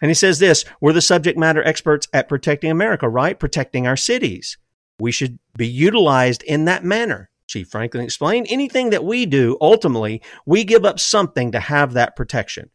And 0.00 0.10
he 0.10 0.14
says 0.14 0.38
this 0.38 0.64
we're 0.80 0.92
the 0.92 1.00
subject 1.00 1.38
matter 1.38 1.62
experts 1.62 2.08
at 2.12 2.28
protecting 2.28 2.70
America, 2.70 3.08
right? 3.08 3.38
Protecting 3.38 3.86
our 3.86 3.96
cities. 3.96 4.58
We 4.98 5.12
should 5.12 5.38
be 5.56 5.66
utilized 5.66 6.42
in 6.42 6.64
that 6.66 6.84
manner. 6.84 7.30
Chief 7.46 7.68
Franklin 7.68 8.04
explained 8.04 8.46
anything 8.48 8.90
that 8.90 9.04
we 9.04 9.26
do, 9.26 9.58
ultimately, 9.60 10.22
we 10.46 10.64
give 10.64 10.84
up 10.84 10.98
something 10.98 11.52
to 11.52 11.60
have 11.60 11.92
that 11.92 12.16
protection. 12.16 12.70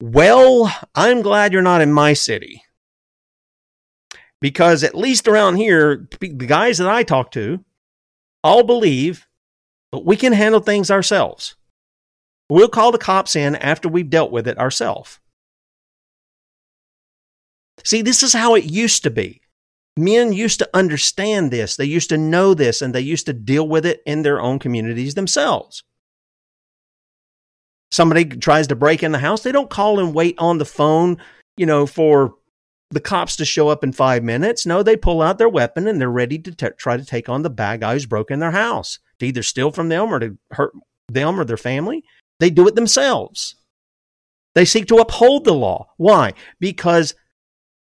Well, 0.00 0.74
I'm 0.94 1.22
glad 1.22 1.52
you're 1.52 1.62
not 1.62 1.80
in 1.80 1.92
my 1.92 2.12
city. 2.12 2.62
Because 4.40 4.84
at 4.84 4.94
least 4.94 5.28
around 5.28 5.56
here, 5.56 6.08
the 6.20 6.28
guys 6.28 6.78
that 6.78 6.88
I 6.88 7.02
talk 7.02 7.30
to 7.32 7.64
all 8.42 8.62
believe 8.62 9.26
we 9.92 10.16
can 10.16 10.32
handle 10.32 10.60
things 10.60 10.90
ourselves. 10.90 11.56
We'll 12.50 12.68
call 12.68 12.92
the 12.92 12.98
cops 12.98 13.36
in 13.36 13.56
after 13.56 13.88
we've 13.88 14.10
dealt 14.10 14.30
with 14.30 14.46
it 14.46 14.58
ourselves. 14.58 15.18
See, 17.82 18.02
this 18.02 18.22
is 18.22 18.32
how 18.32 18.54
it 18.54 18.64
used 18.64 19.02
to 19.02 19.10
be. 19.10 19.40
Men 19.96 20.32
used 20.32 20.58
to 20.58 20.68
understand 20.74 21.50
this, 21.50 21.76
they 21.76 21.84
used 21.84 22.08
to 22.08 22.18
know 22.18 22.52
this, 22.52 22.82
and 22.82 22.94
they 22.94 23.00
used 23.00 23.26
to 23.26 23.32
deal 23.32 23.68
with 23.68 23.86
it 23.86 24.02
in 24.04 24.22
their 24.22 24.40
own 24.40 24.58
communities 24.58 25.14
themselves. 25.14 25.82
Somebody 27.92 28.24
tries 28.24 28.66
to 28.68 28.76
break 28.76 29.04
in 29.04 29.12
the 29.12 29.18
house, 29.18 29.42
they 29.42 29.52
don't 29.52 29.70
call 29.70 30.00
and 30.00 30.12
wait 30.12 30.34
on 30.38 30.58
the 30.58 30.64
phone, 30.64 31.18
you 31.56 31.64
know, 31.64 31.86
for 31.86 32.34
the 32.90 33.00
cops 33.00 33.36
to 33.36 33.44
show 33.44 33.68
up 33.68 33.84
in 33.84 33.92
five 33.92 34.24
minutes. 34.24 34.66
No, 34.66 34.82
they 34.82 34.96
pull 34.96 35.22
out 35.22 35.38
their 35.38 35.48
weapon 35.48 35.86
and 35.86 36.00
they're 36.00 36.10
ready 36.10 36.38
to 36.40 36.52
t- 36.52 36.68
try 36.76 36.96
to 36.96 37.04
take 37.04 37.28
on 37.28 37.42
the 37.42 37.50
bad 37.50 37.80
guy 37.80 37.92
who's 37.92 38.06
broken 38.06 38.40
their 38.40 38.50
house 38.50 38.98
to 39.18 39.26
either 39.26 39.42
steal 39.42 39.70
from 39.70 39.88
them 39.88 40.12
or 40.12 40.18
to 40.18 40.36
hurt 40.52 40.72
them 41.08 41.38
or 41.38 41.44
their 41.44 41.56
family. 41.56 42.02
They 42.40 42.50
do 42.50 42.66
it 42.66 42.74
themselves. 42.74 43.56
They 44.54 44.64
seek 44.64 44.86
to 44.86 44.96
uphold 44.96 45.44
the 45.44 45.54
law. 45.54 45.90
Why? 45.96 46.32
Because 46.60 47.14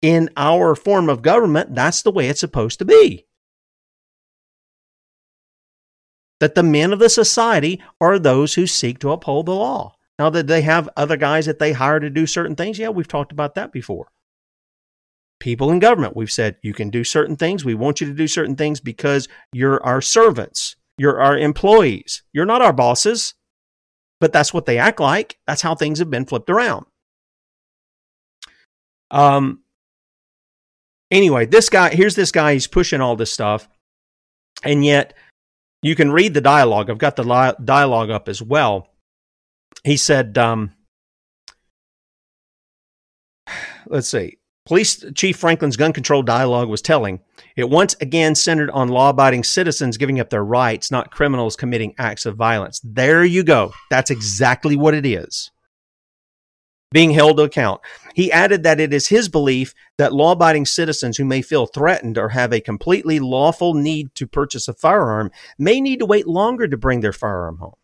in 0.02 0.30
our 0.38 0.76
form 0.76 1.10
of 1.10 1.22
government, 1.22 1.76
that's 1.76 2.02
the 2.02 2.12
way 2.12 2.28
it's 2.28 2.40
supposed 2.40 2.80
to 2.80 2.86
be. 2.86 3.26
That 6.40 6.56
the 6.56 6.64
men 6.64 6.94
of 6.94 7.00
the 7.00 7.10
society 7.10 7.82
are 8.00 8.18
those 8.18 8.54
who 8.54 8.66
seek 8.66 9.00
to 9.00 9.12
uphold 9.12 9.46
the 9.46 9.56
law. 9.56 9.96
Now, 10.18 10.30
that 10.30 10.48
they 10.48 10.62
have 10.62 10.90
other 10.98 11.18
guys 11.18 11.46
that 11.46 11.60
they 11.60 11.74
hire 11.74 12.00
to 12.00 12.10
do 12.10 12.26
certain 12.26 12.56
things, 12.56 12.78
yeah, 12.78 12.90
we've 12.90 13.08
talked 13.08 13.32
about 13.32 13.56
that 13.56 13.72
before. 13.72 14.12
People 15.40 15.72
in 15.72 15.80
government, 15.80 16.18
we've 16.18 16.32
said 16.32 16.58
you 16.62 16.74
can 16.74 16.90
do 16.90 17.06
certain 17.06 17.38
things. 17.38 17.64
We 17.64 17.74
want 17.74 18.02
you 18.02 18.08
to 18.08 18.14
do 18.14 18.28
certain 18.28 18.58
things 18.58 18.82
because 18.82 19.30
you're 19.54 19.82
our 19.86 20.02
servants, 20.02 20.76
you're 20.98 21.22
our 21.22 21.38
employees, 21.38 22.24
you're 22.34 22.46
not 22.46 22.62
our 22.62 22.74
bosses, 22.74 23.34
but 24.20 24.34
that's 24.34 24.54
what 24.54 24.66
they 24.66 24.78
act 24.78 25.00
like. 25.00 25.38
That's 25.48 25.62
how 25.62 25.76
things 25.76 26.00
have 26.00 26.10
been 26.10 26.26
flipped 26.26 26.50
around. 26.50 26.86
Um, 29.10 29.62
anyway, 31.12 31.46
this 31.46 31.70
guy, 31.70 31.90
here's 31.90 32.16
this 32.16 32.32
guy, 32.32 32.54
he's 32.54 32.68
pushing 32.68 33.02
all 33.02 33.16
this 33.16 33.34
stuff. 33.34 33.68
And 34.64 34.84
yet, 34.84 35.14
you 35.82 35.96
can 35.96 36.12
read 36.12 36.34
the 36.34 36.42
dialogue. 36.42 36.90
I've 36.90 36.98
got 36.98 37.16
the 37.16 37.24
li- 37.24 37.56
dialogue 37.64 38.10
up 38.10 38.28
as 38.28 38.42
well. 38.42 38.90
He 39.84 39.96
said, 39.96 40.38
um, 40.38 40.74
let's 43.88 44.10
see. 44.10 44.38
Police 44.66 45.04
Chief 45.16 45.36
Franklin's 45.36 45.78
gun 45.78 45.94
control 45.94 46.22
dialogue 46.22 46.70
was 46.70 46.82
telling. 46.82 47.22
It 47.56 47.70
once 47.70 47.96
again 48.02 48.36
centered 48.36 48.70
on 48.70 48.90
law 48.90 49.10
abiding 49.10 49.44
citizens 49.44 49.98
giving 49.98 50.20
up 50.20 50.30
their 50.30 50.44
rights, 50.44 50.92
not 50.92 51.12
criminals 51.12 51.56
committing 51.56 51.96
acts 51.98 52.26
of 52.28 52.36
violence. 52.36 52.80
There 52.84 53.24
you 53.24 53.44
go. 53.44 53.74
That's 53.90 54.12
exactly 54.12 54.76
what 54.76 54.94
it 54.94 55.06
is. 55.06 55.50
Being 56.92 57.12
held 57.12 57.38
to 57.38 57.44
account. 57.44 57.82
He 58.16 58.32
added 58.32 58.64
that 58.64 58.80
it 58.80 58.94
is 58.94 59.08
his 59.08 59.30
belief 59.30 59.74
that 59.98 60.14
law 60.14 60.32
abiding 60.32 60.66
citizens 60.66 61.18
who 61.18 61.26
may 61.26 61.42
feel 61.42 61.68
threatened 61.68 62.18
or 62.18 62.30
have 62.30 62.52
a 62.52 62.60
completely 62.60 63.20
lawful 63.20 63.74
need 63.74 64.14
to 64.16 64.28
purchase 64.28 64.68
a 64.68 64.74
firearm 64.74 65.32
may 65.58 65.80
need 65.80 66.00
to 66.00 66.06
wait 66.06 66.28
longer 66.28 66.68
to 66.68 66.78
bring 66.78 67.02
their 67.02 67.14
firearm 67.14 67.58
home. 67.58 67.76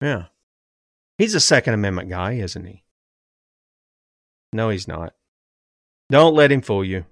Yeah. 0.00 0.24
He's 1.18 1.34
a 1.34 1.40
Second 1.40 1.74
Amendment 1.74 2.10
guy, 2.10 2.34
isn't 2.34 2.64
he? 2.64 2.84
No, 4.52 4.68
he's 4.68 4.86
not. 4.86 5.14
Don't 6.10 6.34
let 6.34 6.52
him 6.52 6.60
fool 6.60 6.84
you. 6.84 7.06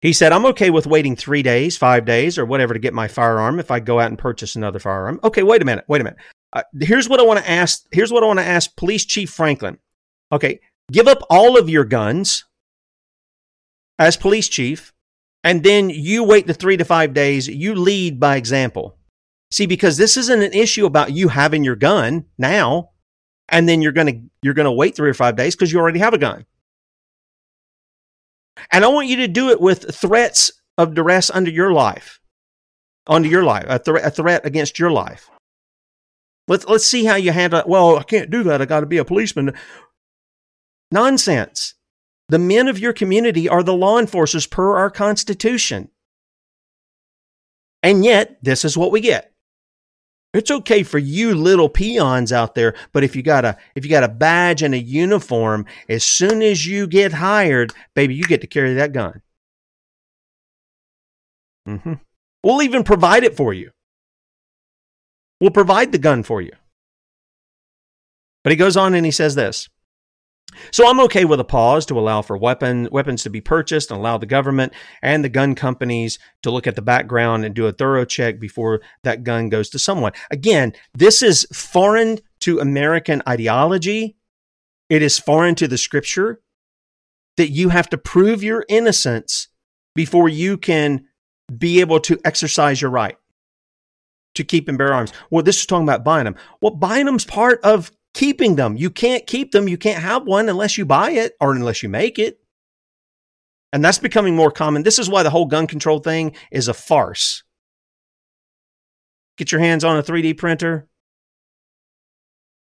He 0.00 0.12
said, 0.12 0.32
I'm 0.32 0.46
okay 0.46 0.70
with 0.70 0.86
waiting 0.86 1.14
three 1.14 1.42
days, 1.42 1.76
five 1.76 2.04
days, 2.04 2.36
or 2.36 2.44
whatever 2.44 2.74
to 2.74 2.80
get 2.80 2.94
my 2.94 3.06
firearm 3.06 3.60
if 3.60 3.70
I 3.70 3.78
go 3.78 4.00
out 4.00 4.08
and 4.08 4.18
purchase 4.18 4.56
another 4.56 4.80
firearm. 4.80 5.20
Okay, 5.22 5.44
wait 5.44 5.62
a 5.62 5.64
minute. 5.64 5.84
Wait 5.86 6.00
a 6.00 6.04
minute. 6.04 6.18
Uh, 6.52 6.62
here's 6.80 7.08
what 7.08 7.20
I 7.20 7.22
want 7.22 7.40
to 7.40 7.50
ask. 7.50 7.86
Here's 7.92 8.12
what 8.12 8.22
I 8.22 8.26
want 8.26 8.38
to 8.38 8.44
ask 8.44 8.74
Police 8.76 9.04
Chief 9.04 9.30
Franklin. 9.30 9.78
Okay, 10.30 10.60
give 10.90 11.08
up 11.08 11.22
all 11.30 11.58
of 11.58 11.68
your 11.68 11.84
guns 11.84 12.44
as 13.98 14.16
police 14.16 14.48
chief, 14.48 14.92
and 15.44 15.62
then 15.62 15.90
you 15.90 16.24
wait 16.24 16.46
the 16.46 16.54
three 16.54 16.76
to 16.76 16.84
five 16.84 17.14
days. 17.14 17.48
You 17.48 17.74
lead 17.74 18.18
by 18.18 18.36
example. 18.36 18.96
See, 19.50 19.66
because 19.66 19.96
this 19.96 20.16
isn't 20.16 20.42
an 20.42 20.52
issue 20.52 20.86
about 20.86 21.12
you 21.12 21.28
having 21.28 21.64
your 21.64 21.76
gun 21.76 22.24
now, 22.38 22.90
and 23.48 23.68
then 23.68 23.82
you're 23.82 23.92
gonna 23.92 24.22
you're 24.42 24.54
gonna 24.54 24.72
wait 24.72 24.96
three 24.96 25.10
or 25.10 25.14
five 25.14 25.36
days 25.36 25.54
because 25.54 25.72
you 25.72 25.78
already 25.78 25.98
have 26.00 26.14
a 26.14 26.18
gun. 26.18 26.46
And 28.70 28.84
I 28.84 28.88
want 28.88 29.08
you 29.08 29.16
to 29.16 29.28
do 29.28 29.50
it 29.50 29.60
with 29.60 29.94
threats 29.94 30.52
of 30.78 30.94
duress 30.94 31.30
under 31.30 31.50
your 31.50 31.72
life, 31.72 32.20
under 33.06 33.28
your 33.28 33.44
life, 33.44 33.64
a, 33.68 33.92
a 33.94 34.10
threat 34.10 34.46
against 34.46 34.78
your 34.78 34.90
life. 34.90 35.30
Let's 36.48 36.66
let's 36.66 36.86
see 36.86 37.04
how 37.04 37.16
you 37.16 37.32
handle 37.32 37.60
it. 37.60 37.68
Well, 37.68 37.98
I 37.98 38.02
can't 38.02 38.30
do 38.30 38.42
that. 38.44 38.60
I 38.60 38.64
got 38.64 38.80
to 38.80 38.86
be 38.86 38.98
a 38.98 39.04
policeman. 39.04 39.54
Nonsense. 40.90 41.74
The 42.28 42.38
men 42.38 42.68
of 42.68 42.78
your 42.78 42.92
community 42.92 43.48
are 43.48 43.62
the 43.62 43.74
law 43.74 43.98
enforcers 43.98 44.46
per 44.46 44.76
our 44.76 44.90
Constitution. 44.90 45.90
And 47.82 48.04
yet, 48.04 48.38
this 48.42 48.64
is 48.64 48.76
what 48.76 48.92
we 48.92 49.00
get. 49.00 49.32
It's 50.32 50.50
okay 50.50 50.82
for 50.82 50.98
you 50.98 51.34
little 51.34 51.68
peons 51.68 52.32
out 52.32 52.54
there, 52.54 52.74
but 52.92 53.04
if 53.04 53.14
you 53.14 53.22
got 53.22 53.44
a 53.44 53.58
if 53.74 53.84
you 53.84 53.90
got 53.90 54.04
a 54.04 54.08
badge 54.08 54.62
and 54.62 54.74
a 54.74 54.78
uniform, 54.78 55.66
as 55.90 56.04
soon 56.04 56.40
as 56.40 56.66
you 56.66 56.86
get 56.86 57.12
hired, 57.12 57.72
baby, 57.94 58.14
you 58.14 58.24
get 58.24 58.40
to 58.40 58.46
carry 58.46 58.74
that 58.74 58.92
gun. 58.92 59.20
Mm-hmm. 61.68 61.94
We'll 62.42 62.62
even 62.62 62.82
provide 62.82 63.24
it 63.24 63.36
for 63.36 63.52
you. 63.52 63.72
We'll 65.42 65.50
provide 65.50 65.90
the 65.90 65.98
gun 65.98 66.22
for 66.22 66.40
you. 66.40 66.52
But 68.44 68.52
he 68.52 68.56
goes 68.56 68.76
on 68.76 68.94
and 68.94 69.04
he 69.04 69.10
says 69.10 69.34
this. 69.34 69.68
So 70.70 70.88
I'm 70.88 71.00
okay 71.00 71.24
with 71.24 71.40
a 71.40 71.44
pause 71.44 71.84
to 71.86 71.98
allow 71.98 72.22
for 72.22 72.38
weapon 72.38 72.88
weapons 72.92 73.24
to 73.24 73.30
be 73.30 73.40
purchased 73.40 73.90
and 73.90 73.98
allow 73.98 74.18
the 74.18 74.26
government 74.26 74.72
and 75.02 75.24
the 75.24 75.28
gun 75.28 75.56
companies 75.56 76.20
to 76.44 76.52
look 76.52 76.68
at 76.68 76.76
the 76.76 76.80
background 76.80 77.44
and 77.44 77.56
do 77.56 77.66
a 77.66 77.72
thorough 77.72 78.04
check 78.04 78.38
before 78.38 78.82
that 79.02 79.24
gun 79.24 79.48
goes 79.48 79.68
to 79.70 79.80
someone. 79.80 80.12
Again, 80.30 80.74
this 80.94 81.24
is 81.24 81.44
foreign 81.52 82.20
to 82.42 82.60
American 82.60 83.20
ideology. 83.28 84.14
It 84.88 85.02
is 85.02 85.18
foreign 85.18 85.56
to 85.56 85.66
the 85.66 85.76
scripture 85.76 86.40
that 87.36 87.50
you 87.50 87.70
have 87.70 87.88
to 87.88 87.98
prove 87.98 88.44
your 88.44 88.64
innocence 88.68 89.48
before 89.96 90.28
you 90.28 90.56
can 90.56 91.06
be 91.58 91.80
able 91.80 91.98
to 91.98 92.20
exercise 92.24 92.80
your 92.80 92.92
right 92.92 93.16
to 94.34 94.44
keep 94.44 94.68
and 94.68 94.78
bear 94.78 94.94
arms. 94.94 95.12
Well, 95.30 95.42
this 95.42 95.58
is 95.58 95.66
talking 95.66 95.84
about 95.84 96.04
buying 96.04 96.24
them. 96.24 96.36
Well, 96.60 96.74
buying 96.74 97.06
them's 97.06 97.24
part 97.24 97.60
of 97.62 97.90
keeping 98.14 98.56
them. 98.56 98.76
You 98.76 98.90
can't 98.90 99.26
keep 99.26 99.52
them. 99.52 99.68
You 99.68 99.78
can't 99.78 100.02
have 100.02 100.24
one 100.24 100.48
unless 100.48 100.78
you 100.78 100.84
buy 100.84 101.12
it 101.12 101.34
or 101.40 101.52
unless 101.52 101.82
you 101.82 101.88
make 101.88 102.18
it. 102.18 102.38
And 103.72 103.84
that's 103.84 103.98
becoming 103.98 104.36
more 104.36 104.50
common. 104.50 104.82
This 104.82 104.98
is 104.98 105.08
why 105.08 105.22
the 105.22 105.30
whole 105.30 105.46
gun 105.46 105.66
control 105.66 105.98
thing 105.98 106.34
is 106.50 106.68
a 106.68 106.74
farce. 106.74 107.42
Get 109.38 109.50
your 109.50 109.62
hands 109.62 109.82
on 109.82 109.96
a 109.96 110.02
3D 110.02 110.36
printer. 110.36 110.88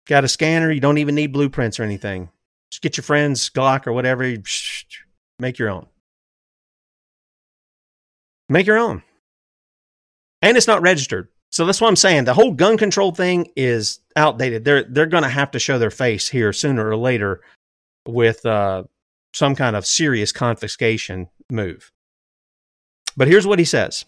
Got 0.07 0.25
a 0.25 0.29
scanner. 0.29 0.73
You 0.73 0.81
don't 0.81 0.99
even 0.99 1.15
need 1.15 1.33
blueprints 1.33 1.79
or 1.79 1.85
anything. 1.85 2.31
Just 2.71 2.83
get 2.83 2.97
your 2.97 3.05
friend's 3.05 3.49
Glock 3.49 3.87
or 3.87 3.93
whatever. 3.93 4.25
Make 5.39 5.59
your 5.59 5.71
own. 5.71 5.87
Make 8.49 8.67
your 8.67 8.79
own. 8.79 9.03
And 10.43 10.57
it's 10.57 10.67
not 10.67 10.83
registered. 10.83 11.29
So 11.59 11.67
that's 11.67 11.81
what 11.81 11.89
I'm 11.89 11.97
saying. 11.97 12.23
The 12.23 12.35
whole 12.35 12.53
gun 12.53 12.79
control 12.79 13.11
thing 13.11 13.49
is 13.57 13.99
outdated. 14.15 14.65
They're 14.65 14.85
they're 14.85 15.07
going 15.07 15.25
to 15.25 15.29
have 15.29 15.51
to 15.51 15.59
show 15.59 15.77
their 15.77 15.91
face 15.91 16.29
here 16.29 16.53
sooner 16.53 16.89
or 16.89 16.97
later 16.97 17.41
with 18.07 18.47
uh, 18.47 18.85
some 19.35 19.57
kind 19.57 19.75
of 19.75 19.85
serious 19.85 20.31
confiscation 20.31 21.27
move. 21.51 21.91
But 23.17 23.27
here's 23.27 23.45
what 23.45 23.59
he 23.59 23.65
says. 23.65 24.05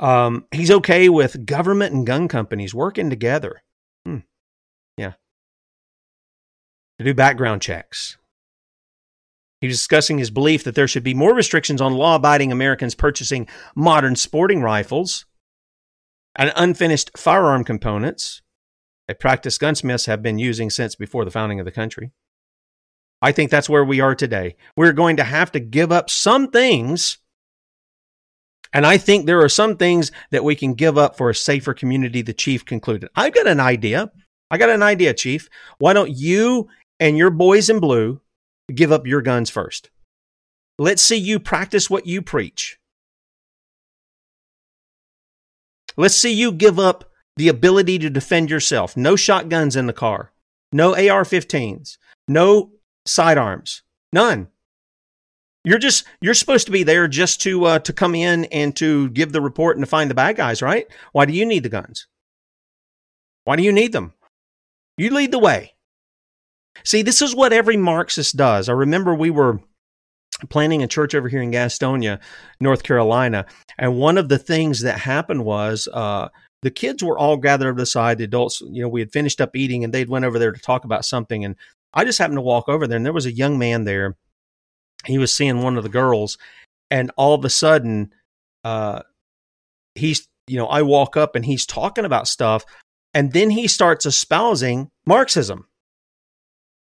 Um, 0.00 0.44
he's 0.50 0.72
okay 0.72 1.08
with 1.08 1.46
government 1.46 1.94
and 1.94 2.04
gun 2.04 2.26
companies 2.26 2.74
working 2.74 3.08
together. 3.08 3.62
Hmm. 4.04 4.18
Yeah. 4.96 5.12
To 6.98 7.04
do 7.04 7.14
background 7.14 7.62
checks. 7.62 8.18
He 9.62 9.68
was 9.68 9.78
discussing 9.78 10.18
his 10.18 10.32
belief 10.32 10.64
that 10.64 10.74
there 10.74 10.88
should 10.88 11.04
be 11.04 11.14
more 11.14 11.32
restrictions 11.32 11.80
on 11.80 11.94
law 11.94 12.16
abiding 12.16 12.50
Americans 12.50 12.96
purchasing 12.96 13.46
modern 13.76 14.16
sporting 14.16 14.60
rifles 14.60 15.24
and 16.34 16.52
unfinished 16.56 17.16
firearm 17.16 17.62
components, 17.62 18.42
a 19.08 19.14
practice 19.14 19.58
gunsmiths 19.58 20.06
have 20.06 20.20
been 20.20 20.40
using 20.40 20.68
since 20.68 20.96
before 20.96 21.24
the 21.24 21.30
founding 21.30 21.60
of 21.60 21.64
the 21.64 21.70
country. 21.70 22.10
I 23.22 23.30
think 23.30 23.52
that's 23.52 23.68
where 23.68 23.84
we 23.84 24.00
are 24.00 24.16
today. 24.16 24.56
We're 24.76 24.92
going 24.92 25.16
to 25.18 25.24
have 25.24 25.52
to 25.52 25.60
give 25.60 25.92
up 25.92 26.10
some 26.10 26.50
things. 26.50 27.18
And 28.72 28.84
I 28.84 28.98
think 28.98 29.26
there 29.26 29.44
are 29.44 29.48
some 29.48 29.76
things 29.76 30.10
that 30.32 30.42
we 30.42 30.56
can 30.56 30.74
give 30.74 30.98
up 30.98 31.16
for 31.16 31.30
a 31.30 31.36
safer 31.36 31.72
community, 31.72 32.20
the 32.20 32.32
chief 32.32 32.64
concluded. 32.64 33.10
I've 33.14 33.34
got 33.34 33.46
an 33.46 33.60
idea. 33.60 34.10
I 34.50 34.58
got 34.58 34.70
an 34.70 34.82
idea, 34.82 35.14
chief. 35.14 35.48
Why 35.78 35.92
don't 35.92 36.10
you 36.10 36.68
and 36.98 37.16
your 37.16 37.30
boys 37.30 37.70
in 37.70 37.78
blue 37.78 38.20
give 38.74 38.92
up 38.92 39.06
your 39.06 39.22
guns 39.22 39.50
first. 39.50 39.90
Let's 40.78 41.02
see 41.02 41.16
you 41.16 41.38
practice 41.38 41.88
what 41.88 42.06
you 42.06 42.22
preach. 42.22 42.78
Let's 45.96 46.14
see 46.14 46.32
you 46.32 46.52
give 46.52 46.78
up 46.78 47.04
the 47.36 47.48
ability 47.48 47.98
to 47.98 48.10
defend 48.10 48.50
yourself. 48.50 48.96
No 48.96 49.16
shotguns 49.16 49.76
in 49.76 49.86
the 49.86 49.92
car, 49.92 50.32
no 50.72 50.90
AR 50.94 51.24
15s, 51.24 51.98
no 52.28 52.72
sidearms, 53.06 53.82
none. 54.12 54.48
You're 55.64 55.78
just 55.78 56.04
you're 56.20 56.34
supposed 56.34 56.66
to 56.66 56.72
be 56.72 56.82
there 56.82 57.06
just 57.06 57.40
to 57.42 57.64
uh, 57.66 57.78
to 57.80 57.92
come 57.92 58.14
in 58.14 58.46
and 58.46 58.74
to 58.76 59.10
give 59.10 59.32
the 59.32 59.40
report 59.40 59.76
and 59.76 59.84
to 59.84 59.88
find 59.88 60.10
the 60.10 60.14
bad 60.14 60.36
guys, 60.36 60.60
right? 60.60 60.86
Why 61.12 61.24
do 61.24 61.32
you 61.32 61.46
need 61.46 61.62
the 61.62 61.68
guns? 61.68 62.08
Why 63.44 63.56
do 63.56 63.62
you 63.62 63.72
need 63.72 63.92
them? 63.92 64.14
You 64.96 65.10
lead 65.10 65.30
the 65.30 65.38
way. 65.38 65.71
See, 66.84 67.02
this 67.02 67.22
is 67.22 67.34
what 67.34 67.52
every 67.52 67.76
Marxist 67.76 68.36
does. 68.36 68.68
I 68.68 68.72
remember 68.72 69.14
we 69.14 69.30
were 69.30 69.60
planning 70.48 70.82
a 70.82 70.88
church 70.88 71.14
over 71.14 71.28
here 71.28 71.42
in 71.42 71.52
Gastonia, 71.52 72.18
North 72.60 72.82
Carolina, 72.82 73.46
and 73.78 73.96
one 73.96 74.18
of 74.18 74.28
the 74.28 74.38
things 74.38 74.80
that 74.80 74.98
happened 74.98 75.44
was 75.44 75.88
uh, 75.92 76.28
the 76.62 76.70
kids 76.70 77.02
were 77.02 77.18
all 77.18 77.36
gathered 77.36 77.68
over 77.68 77.78
the 77.78 77.86
side. 77.86 78.18
The 78.18 78.24
adults, 78.24 78.60
you 78.60 78.82
know, 78.82 78.88
we 78.88 79.00
had 79.00 79.12
finished 79.12 79.40
up 79.40 79.54
eating, 79.54 79.84
and 79.84 79.92
they'd 79.92 80.08
went 80.08 80.24
over 80.24 80.38
there 80.38 80.52
to 80.52 80.60
talk 80.60 80.84
about 80.84 81.04
something, 81.04 81.44
and 81.44 81.56
I 81.94 82.04
just 82.04 82.18
happened 82.18 82.38
to 82.38 82.42
walk 82.42 82.68
over 82.68 82.86
there, 82.86 82.96
and 82.96 83.06
there 83.06 83.12
was 83.12 83.26
a 83.26 83.32
young 83.32 83.58
man 83.58 83.84
there. 83.84 84.16
He 85.04 85.18
was 85.18 85.34
seeing 85.34 85.62
one 85.62 85.76
of 85.76 85.82
the 85.82 85.88
girls, 85.88 86.38
and 86.90 87.10
all 87.16 87.34
of 87.34 87.44
a 87.44 87.50
sudden, 87.50 88.12
uh, 88.64 89.02
he's, 89.94 90.26
you 90.46 90.56
know, 90.56 90.66
I 90.66 90.82
walk 90.82 91.16
up 91.16 91.36
and 91.36 91.44
he's 91.44 91.66
talking 91.66 92.04
about 92.04 92.28
stuff, 92.28 92.64
and 93.14 93.32
then 93.32 93.50
he 93.50 93.68
starts 93.68 94.06
espousing 94.06 94.88
Marxism 95.06 95.66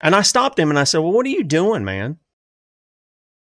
and 0.03 0.13
I 0.13 0.21
stopped 0.21 0.59
him 0.59 0.69
and 0.69 0.77
I 0.77 0.83
said, 0.83 0.99
Well, 0.99 1.13
what 1.13 1.25
are 1.25 1.29
you 1.29 1.43
doing, 1.43 1.85
man? 1.85 2.17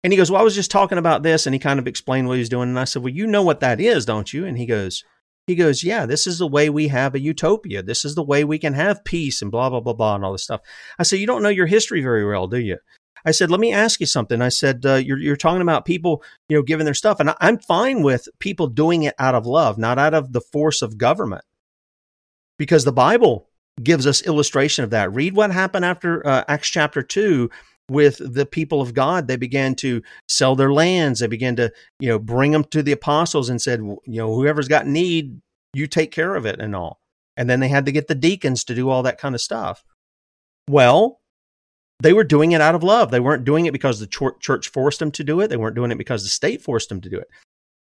And 0.04 0.14
he 0.14 0.18
goes, 0.18 0.30
Well, 0.30 0.42
I 0.42 0.44
was 0.44 0.56
just 0.56 0.70
talking 0.70 0.98
about 0.98 1.24
this. 1.24 1.48
And 1.48 1.56
he 1.56 1.60
kind 1.60 1.80
of 1.80 1.88
explained 1.88 2.28
what 2.28 2.36
he 2.36 2.40
was 2.40 2.50
doing. 2.50 2.70
And 2.70 2.80
I 2.80 2.84
said, 2.84 3.02
Well, 3.02 3.14
you 3.14 3.26
know 3.26 3.42
what 3.42 3.62
that 3.62 3.80
is, 3.80 4.06
don't 4.06 4.32
you? 4.32 4.46
And 4.46 4.58
he 4.58 4.66
goes, 4.66 5.04
he 5.48 5.56
goes, 5.56 5.84
Yeah, 5.84 6.06
this 6.06 6.28
is 6.28 6.38
the 6.38 6.48
way 6.48 6.70
we 6.70 6.90
have 6.90 7.16
a 7.16 7.20
utopia. 7.20 7.82
This 7.82 8.04
is 8.04 8.14
the 8.14 8.24
way 8.24 8.44
we 8.44 8.60
can 8.60 8.74
have 8.74 9.06
peace 9.06 9.42
and 9.42 9.50
blah, 9.50 9.70
blah, 9.70 9.80
blah, 9.80 9.94
blah, 9.94 10.16
and 10.16 10.24
all 10.24 10.34
this 10.34 10.44
stuff. 10.44 10.62
I 11.00 11.04
said, 11.04 11.20
You 11.20 11.28
don't 11.28 11.42
know 11.42 11.50
your 11.50 11.66
history 11.66 12.02
very 12.02 12.26
well, 12.26 12.48
do 12.48 12.60
you? 12.60 12.78
I 13.26 13.32
said, 13.32 13.50
Let 13.50 13.60
me 13.60 13.74
ask 13.74 14.00
you 14.00 14.06
something. 14.06 14.42
I 14.42 14.50
said, 14.50 14.86
uh, 14.86 14.96
you're, 14.96 15.18
you're 15.18 15.36
talking 15.36 15.62
about 15.62 15.86
people, 15.86 16.24
you 16.48 16.58
know, 16.58 16.64
giving 16.64 16.86
their 16.86 16.94
stuff. 16.94 17.20
And 17.20 17.34
I'm 17.40 17.58
fine 17.58 18.04
with 18.04 18.28
people 18.40 18.68
doing 18.68 19.04
it 19.04 19.16
out 19.18 19.36
of 19.36 19.46
love, 19.46 19.78
not 19.78 19.98
out 19.98 20.14
of 20.14 20.34
the 20.34 20.42
force 20.42 20.82
of 20.82 20.98
government. 20.98 21.44
Because 22.58 22.84
the 22.84 22.92
Bible 22.92 23.49
gives 23.84 24.08
us 24.08 24.26
illustration 24.26 24.84
of 24.84 24.90
that. 24.92 25.14
Read 25.14 25.36
what 25.36 25.52
happened 25.52 25.86
after 25.86 26.26
uh, 26.26 26.44
Acts 26.48 26.70
chapter 26.70 27.02
2 27.02 27.50
with 27.90 28.22
the 28.34 28.46
people 28.46 28.82
of 28.82 28.94
God. 28.94 29.28
They 29.28 29.36
began 29.36 29.76
to 29.76 30.02
sell 30.28 30.56
their 30.56 30.72
lands. 30.72 31.20
They 31.20 31.28
began 31.28 31.56
to, 31.58 31.72
you 32.00 32.10
know, 32.10 32.20
bring 32.20 32.52
them 32.52 32.64
to 32.66 32.84
the 32.84 32.92
apostles 32.92 33.50
and 33.50 33.62
said, 33.62 33.80
you 33.80 34.00
know, 34.06 34.34
whoever's 34.34 34.68
got 34.68 34.88
need, 34.88 35.40
you 35.74 35.88
take 35.88 36.12
care 36.12 36.36
of 36.36 36.46
it 36.46 36.60
and 36.60 36.76
all. 36.76 37.00
And 37.38 37.50
then 37.50 37.60
they 37.60 37.70
had 37.70 37.86
to 37.86 37.92
get 37.92 38.08
the 38.08 38.16
deacons 38.16 38.64
to 38.66 38.76
do 38.76 38.90
all 38.90 39.04
that 39.04 39.20
kind 39.20 39.34
of 39.34 39.42
stuff. 39.42 39.84
Well, 40.70 41.20
they 42.02 42.14
were 42.14 42.24
doing 42.24 42.52
it 42.52 42.62
out 42.62 42.76
of 42.76 42.84
love. 42.84 43.12
They 43.12 43.20
weren't 43.20 43.46
doing 43.46 43.66
it 43.66 43.74
because 43.74 44.00
the 44.00 44.34
church 44.40 44.70
forced 44.70 45.00
them 45.00 45.12
to 45.12 45.24
do 45.24 45.42
it. 45.42 45.48
They 45.48 45.58
weren't 45.58 45.76
doing 45.76 45.92
it 45.92 45.98
because 45.98 46.24
the 46.24 46.30
state 46.30 46.62
forced 46.62 46.90
them 46.90 47.02
to 47.02 47.10
do 47.10 47.18
it. 47.18 47.28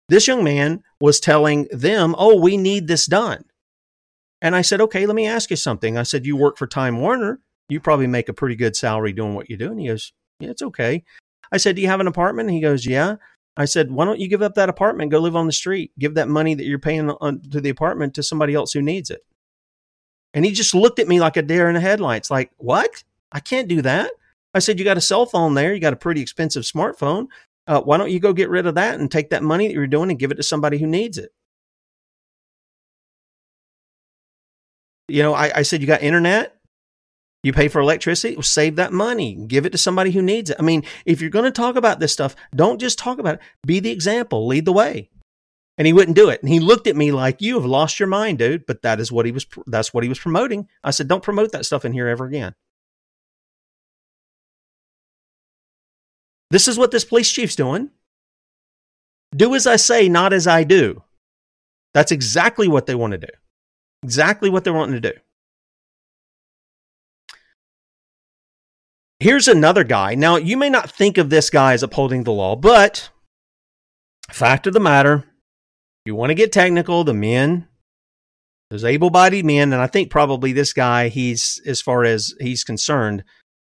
This 0.09 0.27
young 0.27 0.43
man 0.43 0.83
was 0.99 1.19
telling 1.19 1.67
them, 1.71 2.15
Oh, 2.17 2.39
we 2.39 2.57
need 2.57 2.87
this 2.87 3.05
done. 3.05 3.45
And 4.41 4.55
I 4.55 4.61
said, 4.61 4.81
Okay, 4.81 5.05
let 5.05 5.15
me 5.15 5.27
ask 5.27 5.49
you 5.49 5.55
something. 5.55 5.97
I 5.97 6.03
said, 6.03 6.25
You 6.25 6.37
work 6.37 6.57
for 6.57 6.67
Time 6.67 6.99
Warner. 6.99 7.39
You 7.67 7.79
probably 7.79 8.07
make 8.07 8.29
a 8.29 8.33
pretty 8.33 8.55
good 8.55 8.75
salary 8.75 9.13
doing 9.13 9.35
what 9.35 9.49
you 9.49 9.57
do. 9.57 9.71
And 9.71 9.79
he 9.79 9.87
goes, 9.87 10.13
Yeah, 10.39 10.49
it's 10.49 10.61
okay. 10.61 11.03
I 11.51 11.57
said, 11.57 11.75
Do 11.75 11.81
you 11.81 11.87
have 11.87 11.99
an 11.99 12.07
apartment? 12.07 12.51
He 12.51 12.61
goes, 12.61 12.85
Yeah. 12.85 13.15
I 13.57 13.65
said, 13.65 13.91
Why 13.91 14.05
don't 14.05 14.19
you 14.19 14.27
give 14.27 14.41
up 14.41 14.55
that 14.55 14.69
apartment 14.69 15.11
go 15.11 15.19
live 15.19 15.35
on 15.35 15.47
the 15.47 15.53
street? 15.53 15.91
Give 15.99 16.15
that 16.15 16.29
money 16.29 16.55
that 16.55 16.65
you're 16.65 16.79
paying 16.79 17.09
on, 17.09 17.41
to 17.51 17.61
the 17.61 17.69
apartment 17.69 18.13
to 18.15 18.23
somebody 18.23 18.53
else 18.53 18.71
who 18.71 18.81
needs 18.81 19.09
it. 19.09 19.21
And 20.33 20.45
he 20.45 20.51
just 20.51 20.75
looked 20.75 20.99
at 20.99 21.07
me 21.07 21.19
like 21.19 21.37
a 21.37 21.41
deer 21.41 21.67
in 21.67 21.75
the 21.75 21.81
headlights, 21.81 22.31
like, 22.31 22.51
What? 22.57 23.03
I 23.31 23.39
can't 23.39 23.67
do 23.67 23.81
that. 23.81 24.11
I 24.53 24.59
said, 24.59 24.79
You 24.79 24.85
got 24.85 24.97
a 24.97 25.01
cell 25.01 25.25
phone 25.25 25.53
there. 25.53 25.73
You 25.73 25.79
got 25.79 25.93
a 25.93 25.97
pretty 25.97 26.21
expensive 26.21 26.63
smartphone. 26.63 27.27
Uh, 27.67 27.81
why 27.81 27.97
don't 27.97 28.09
you 28.09 28.19
go 28.19 28.33
get 28.33 28.49
rid 28.49 28.65
of 28.65 28.75
that 28.75 28.99
and 28.99 29.11
take 29.11 29.29
that 29.29 29.43
money 29.43 29.67
that 29.67 29.73
you're 29.73 29.85
doing 29.85 30.09
and 30.09 30.17
give 30.17 30.31
it 30.31 30.35
to 30.35 30.43
somebody 30.43 30.79
who 30.79 30.87
needs 30.87 31.19
it? 31.19 31.31
You 35.09 35.23
know, 35.23 35.33
I, 35.33 35.59
I 35.59 35.61
said, 35.63 35.81
You 35.81 35.87
got 35.87 36.01
internet? 36.01 36.55
You 37.43 37.53
pay 37.53 37.69
for 37.69 37.79
electricity? 37.79 38.35
Well, 38.35 38.43
save 38.43 38.75
that 38.75 38.91
money. 38.91 39.35
Give 39.47 39.65
it 39.65 39.71
to 39.71 39.77
somebody 39.77 40.11
who 40.11 40.21
needs 40.21 40.49
it. 40.49 40.57
I 40.59 40.61
mean, 40.61 40.83
if 41.05 41.21
you're 41.21 41.29
going 41.29 41.45
to 41.45 41.51
talk 41.51 41.77
about 41.77 41.99
this 41.99 42.11
stuff, 42.11 42.35
don't 42.53 42.81
just 42.81 42.99
talk 42.99 43.17
about 43.17 43.35
it. 43.35 43.41
Be 43.65 43.79
the 43.79 43.91
example. 43.91 44.45
Lead 44.45 44.65
the 44.65 44.73
way. 44.73 45.09
And 45.77 45.87
he 45.87 45.93
wouldn't 45.93 46.17
do 46.17 46.27
it. 46.27 46.41
And 46.41 46.51
he 46.51 46.59
looked 46.59 46.87
at 46.87 46.97
me 46.97 47.13
like, 47.13 47.41
"You 47.41 47.55
have 47.55 47.65
lost 47.65 48.01
your 48.01 48.07
mind, 48.07 48.39
dude." 48.39 48.65
But 48.65 48.81
that 48.81 48.99
is 48.99 49.13
what 49.13 49.25
he 49.25 49.31
was. 49.31 49.47
That's 49.65 49.93
what 49.93 50.03
he 50.03 50.09
was 50.09 50.19
promoting. 50.19 50.67
I 50.83 50.91
said, 50.91 51.07
"Don't 51.07 51.23
promote 51.23 51.53
that 51.53 51.65
stuff 51.65 51.85
in 51.85 51.93
here 51.93 52.09
ever 52.09 52.25
again." 52.25 52.53
This 56.51 56.67
is 56.67 56.77
what 56.77 56.91
this 56.91 57.05
police 57.05 57.31
chief's 57.31 57.55
doing. 57.55 57.91
Do 59.33 59.55
as 59.55 59.67
I 59.67 59.77
say, 59.77 60.09
not 60.09 60.33
as 60.33 60.47
I 60.47 60.65
do. 60.65 61.03
That's 61.93 62.11
exactly 62.11 62.67
what 62.67 62.85
they 62.85 62.95
want 62.95 63.11
to 63.11 63.17
do. 63.19 63.27
Exactly 64.03 64.49
what 64.49 64.63
they're 64.63 64.73
wanting 64.73 65.01
to 65.01 65.11
do. 65.11 65.19
Here's 69.19 69.49
another 69.49 69.83
guy. 69.83 70.15
Now, 70.15 70.37
you 70.37 70.55
may 70.55 70.69
not 70.69 70.89
think 70.89 71.17
of 71.17 71.29
this 71.29 71.49
guy 71.49 71.73
as 71.73 71.83
upholding 71.83 72.23
the 72.23 72.31
law, 72.31 72.55
but 72.55 73.09
fact 74.31 74.65
of 74.65 74.73
the 74.73 74.79
matter, 74.79 75.25
you 76.05 76.15
want 76.15 76.29
to 76.29 76.35
get 76.35 76.53
technical, 76.53 77.03
the 77.03 77.13
men, 77.13 77.67
those 78.69 78.85
able 78.85 79.09
bodied 79.09 79.45
men, 79.45 79.73
and 79.73 79.81
I 79.81 79.87
think 79.87 80.09
probably 80.09 80.53
this 80.53 80.71
guy, 80.71 81.09
he's, 81.09 81.61
as 81.65 81.81
far 81.81 82.05
as 82.05 82.33
he's 82.39 82.63
concerned, 82.63 83.25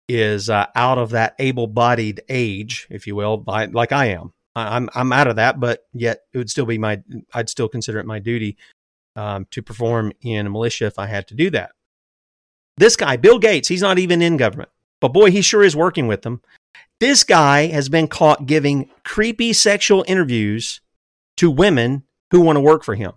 is 0.07 0.51
uh, 0.51 0.67
out 0.75 0.99
of 0.99 1.11
that 1.11 1.35
able-bodied 1.39 2.23
age, 2.29 2.87
if 2.91 3.07
you 3.07 3.17
will, 3.17 3.39
by, 3.39 3.67
like 3.67 3.93
I 3.93 4.07
am. 4.07 4.33
I'm 4.57 4.89
I'm 4.95 5.13
out 5.13 5.29
of 5.29 5.37
that, 5.37 5.61
but 5.61 5.85
yet 5.93 6.23
it 6.33 6.39
would 6.39 6.51
still 6.51 6.67
be 6.67 6.79
my 6.79 7.01
I'd 7.33 7.49
still 7.49 7.69
consider 7.69 8.01
it 8.01 8.07
my 8.07 8.19
duty 8.19 8.57
um, 9.17 9.47
to 9.51 9.63
perform 9.63 10.13
in 10.23 10.47
a 10.47 10.51
militia 10.51 10.87
if 10.87 10.99
I 10.99 11.07
had 11.07 11.29
to 11.29 11.35
do 11.35 11.51
that. 11.51 11.73
This 12.77 12.97
guy, 12.97 13.17
Bill 13.17 13.39
Gates, 13.39 13.69
he's 13.69 13.83
not 13.83 13.99
even 13.99 14.23
in 14.23 14.37
government, 14.37 14.71
but 15.01 15.13
boy, 15.13 15.31
he 15.31 15.43
sure 15.43 15.65
is 15.65 15.75
working 15.75 16.07
with 16.07 16.23
them. 16.23 16.41
This 17.01 17.25
guy 17.25 17.67
has 17.67 17.89
been 17.89 18.09
caught 18.09 18.47
giving 18.47 18.91
creepy 19.05 19.53
sexual 19.53 20.05
interviews 20.09 20.81
to 21.37 21.51
women 21.51 22.05
who 22.31 22.41
want 22.41 22.57
to 22.57 22.61
work 22.61 22.85
for 22.85 22.95
him. 22.95 23.13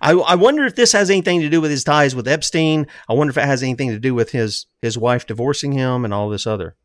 I, 0.00 0.12
I 0.12 0.34
wonder 0.34 0.64
if 0.64 0.74
this 0.74 0.92
has 0.92 1.10
anything 1.10 1.40
to 1.40 1.48
do 1.48 1.60
with 1.60 1.70
his 1.70 1.84
ties 1.84 2.14
with 2.14 2.26
Epstein. 2.26 2.86
I 3.08 3.12
wonder 3.12 3.30
if 3.30 3.38
it 3.38 3.44
has 3.44 3.62
anything 3.62 3.90
to 3.90 4.00
do 4.00 4.14
with 4.14 4.32
his 4.32 4.66
his 4.82 4.98
wife 4.98 5.26
divorcing 5.26 5.72
him 5.72 6.04
and 6.04 6.12
all 6.12 6.28
this 6.28 6.46
other. 6.46 6.76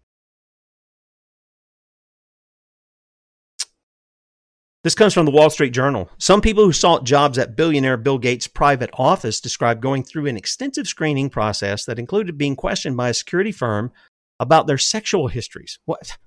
This 4.84 4.96
comes 4.96 5.14
from 5.14 5.26
the 5.26 5.32
Wall 5.32 5.50
Street 5.50 5.72
Journal. 5.72 6.10
Some 6.18 6.42
people 6.42 6.64
who 6.64 6.74
sought 6.74 7.04
jobs 7.04 7.38
at 7.38 7.56
billionaire 7.56 7.98
Bill 7.98 8.18
Gates' 8.18 8.48
private 8.48 8.90
office 8.94 9.40
described 9.40 9.82
going 9.82 10.04
through 10.04 10.26
an 10.26 10.38
extensive 10.38 10.88
screening 10.88 11.30
process 11.30 11.86
that 11.86 12.00
included 12.00 12.38
being 12.38 12.56
questioned 12.56 12.98
by 12.98 13.10
a 13.10 13.14
security 13.14 13.52
firm 13.52 13.92
about 14.40 14.66
their 14.66 14.80
sexual 14.80 15.28
histories. 15.28 15.78
What? 15.86 16.18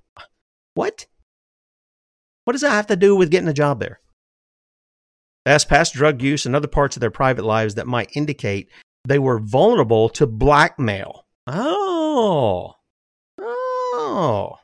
What? 0.73 1.05
What 2.45 2.53
does 2.53 2.61
that 2.61 2.71
have 2.71 2.87
to 2.87 2.95
do 2.95 3.15
with 3.15 3.31
getting 3.31 3.49
a 3.49 3.53
job 3.53 3.79
there? 3.79 3.99
as 5.45 5.63
past 5.63 5.93
drug 5.93 6.21
use 6.21 6.45
and 6.45 6.55
other 6.55 6.67
parts 6.67 6.95
of 6.95 7.01
their 7.01 7.11
private 7.11 7.45
lives 7.45 7.75
that 7.75 7.87
might 7.87 8.15
indicate 8.15 8.69
they 9.07 9.19
were 9.19 9.39
vulnerable 9.39 10.09
to 10.09 10.25
blackmail. 10.25 11.25
Oh. 11.45 12.73
Oh. 13.39 14.55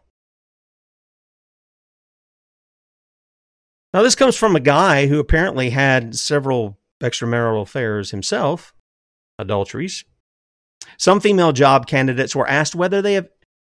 Now, 3.93 4.01
this 4.03 4.15
comes 4.15 4.37
from 4.37 4.55
a 4.55 4.61
guy 4.61 5.07
who 5.07 5.19
apparently 5.19 5.71
had 5.71 6.15
several 6.15 6.77
extramarital 7.01 7.63
affairs 7.63 8.11
himself, 8.11 8.73
adulteries. 9.37 10.05
Some 10.97 11.19
female 11.19 11.51
job 11.51 11.87
candidates 11.87 12.35
were 12.35 12.47
asked 12.47 12.75
whether 12.75 13.01
they 13.01 13.13
have 13.15 13.27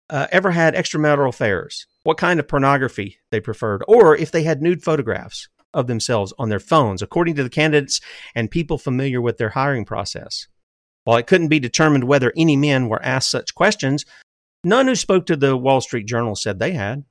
uh, 0.10 0.28
ever 0.32 0.52
had 0.52 0.76
extramarital 0.76 1.30
affairs, 1.30 1.88
what 2.04 2.18
kind 2.18 2.40
of 2.40 2.48
pornography 2.48 3.18
they 3.32 3.40
preferred, 3.40 3.84
or 3.88 4.16
if 4.16 4.32
they 4.32 4.44
had 4.44 4.62
nude 4.62 4.84
photographs 4.84 5.48
of 5.74 5.88
themselves 5.88 6.34
on 6.38 6.50
their 6.50 6.60
phones, 6.60 7.02
according 7.02 7.36
to 7.36 7.44
the 7.44 7.50
candidates 7.50 8.02
and 8.36 8.52
people 8.52 8.78
familiar 8.78 9.22
with 9.22 9.38
their 9.38 9.50
hiring 9.50 9.86
process. 9.86 10.48
While 11.06 11.18
it 11.18 11.28
couldn't 11.28 11.48
be 11.48 11.60
determined 11.60 12.04
whether 12.04 12.34
any 12.38 12.58
men 12.58 12.90
were 12.90 13.04
asked 13.04 13.32
such 13.32 13.56
questions, 13.56 14.06
none 14.64 14.88
who 14.88 14.96
spoke 14.96 15.26
to 15.28 15.36
the 15.36 15.58
Wall 15.58 15.82
Street 15.82 16.06
Journal 16.06 16.36
said 16.36 16.60
they 16.60 16.74
had. 16.74 17.06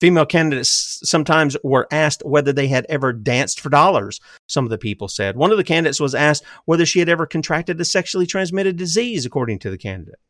Female 0.00 0.26
candidates 0.26 1.00
sometimes 1.02 1.56
were 1.64 1.88
asked 1.90 2.22
whether 2.24 2.52
they 2.52 2.68
had 2.68 2.86
ever 2.88 3.12
danced 3.12 3.60
for 3.60 3.68
dollars, 3.68 4.20
some 4.46 4.64
of 4.64 4.70
the 4.70 4.78
people 4.78 5.08
said. 5.08 5.36
One 5.36 5.50
of 5.50 5.56
the 5.56 5.64
candidates 5.64 6.00
was 6.00 6.14
asked 6.14 6.44
whether 6.66 6.86
she 6.86 7.00
had 7.00 7.08
ever 7.08 7.26
contracted 7.26 7.80
a 7.80 7.84
sexually 7.84 8.26
transmitted 8.26 8.76
disease, 8.76 9.26
according 9.26 9.58
to 9.60 9.70
the 9.70 9.78
candidate. 9.78 10.20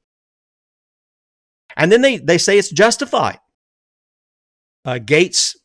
And 1.76 1.92
then 1.92 2.00
they, 2.00 2.16
they 2.16 2.38
say 2.38 2.59
it's 2.59 2.70
justified. 2.70 3.38
Uh, 4.85 4.98
Gates 4.98 5.57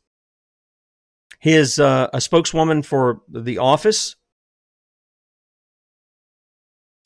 his 1.44 1.78
uh, 1.78 2.08
a 2.14 2.22
spokeswoman 2.22 2.82
for 2.84 3.22
the 3.28 3.58
office 3.58 4.16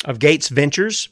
of 0.05 0.19
Gates 0.19 0.49
Ventures 0.49 1.09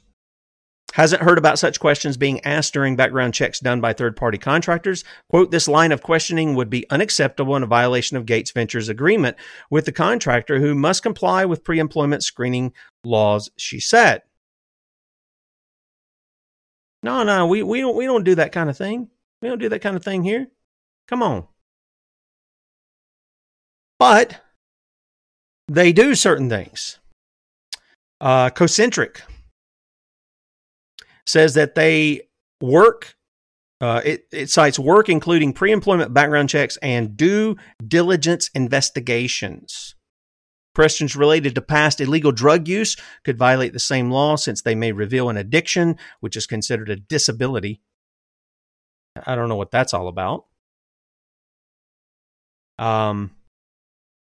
hasn't 0.95 1.21
heard 1.21 1.37
about 1.37 1.59
such 1.59 1.81
questions 1.81 2.15
being 2.15 2.39
asked 2.45 2.71
during 2.71 2.95
background 2.95 3.33
checks 3.33 3.59
done 3.59 3.81
by 3.81 3.91
third 3.91 4.15
party 4.15 4.37
contractors. 4.37 5.03
Quote, 5.29 5.51
this 5.51 5.67
line 5.67 5.91
of 5.91 6.01
questioning 6.01 6.55
would 6.55 6.69
be 6.69 6.89
unacceptable 6.89 7.53
and 7.53 7.65
a 7.65 7.67
violation 7.67 8.15
of 8.15 8.25
Gates 8.25 8.51
Ventures' 8.51 8.87
agreement 8.87 9.35
with 9.69 9.83
the 9.83 9.91
contractor 9.91 10.57
who 10.61 10.73
must 10.73 11.03
comply 11.03 11.43
with 11.43 11.65
pre 11.65 11.79
employment 11.79 12.23
screening 12.23 12.71
laws, 13.03 13.51
she 13.57 13.77
said. 13.77 14.21
No, 17.03 17.23
no, 17.23 17.45
we, 17.45 17.61
we 17.61 17.81
don't 17.81 17.97
we 17.97 18.05
don't 18.05 18.23
do 18.23 18.35
that 18.35 18.53
kind 18.53 18.69
of 18.69 18.77
thing. 18.77 19.09
We 19.41 19.49
don't 19.49 19.59
do 19.59 19.69
that 19.69 19.81
kind 19.81 19.97
of 19.97 20.03
thing 20.03 20.23
here. 20.23 20.47
Come 21.09 21.21
on. 21.21 21.45
But 23.99 24.41
they 25.67 25.91
do 25.91 26.15
certain 26.15 26.49
things. 26.49 26.99
Uh, 28.21 28.49
Concentric 28.49 29.23
says 31.25 31.53
that 31.55 31.75
they 31.75 32.21
work, 32.61 33.15
uh, 33.81 34.01
it, 34.03 34.27
it 34.31 34.49
cites 34.49 34.79
work 34.79 35.09
including 35.09 35.53
pre 35.53 35.71
employment 35.71 36.13
background 36.13 36.49
checks 36.49 36.77
and 36.77 37.17
due 37.17 37.55
diligence 37.85 38.49
investigations. 38.53 39.95
Questions 40.75 41.15
related 41.15 41.55
to 41.55 41.61
past 41.61 42.01
illegal 42.01 42.33
drug 42.33 42.67
use 42.67 42.97
could 43.23 43.37
violate 43.37 43.71
the 43.71 43.79
same 43.79 44.11
law 44.11 44.35
since 44.35 44.61
they 44.61 44.75
may 44.75 44.91
reveal 44.91 45.29
an 45.29 45.37
addiction, 45.37 45.97
which 46.19 46.35
is 46.35 46.45
considered 46.45 46.89
a 46.89 46.97
disability. 46.97 47.81
I 49.25 49.35
don't 49.35 49.47
know 49.47 49.55
what 49.55 49.71
that's 49.71 49.93
all 49.93 50.09
about. 50.09 50.45
Um, 52.77 53.31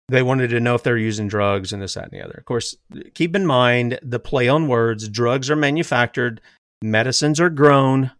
they 0.08 0.22
wanted 0.22 0.50
to 0.50 0.60
know 0.60 0.74
if 0.74 0.82
they're 0.82 0.96
using 0.96 1.28
drugs 1.28 1.72
and 1.72 1.82
this, 1.82 1.94
that, 1.94 2.04
and 2.04 2.12
the 2.12 2.24
other. 2.24 2.34
Of 2.38 2.44
course, 2.44 2.76
keep 3.14 3.34
in 3.34 3.46
mind 3.46 3.98
the 4.02 4.20
play 4.20 4.48
on 4.48 4.68
words 4.68 5.08
drugs 5.08 5.50
are 5.50 5.56
manufactured, 5.56 6.40
medicines 6.82 7.40
are 7.40 7.50
grown. 7.50 8.10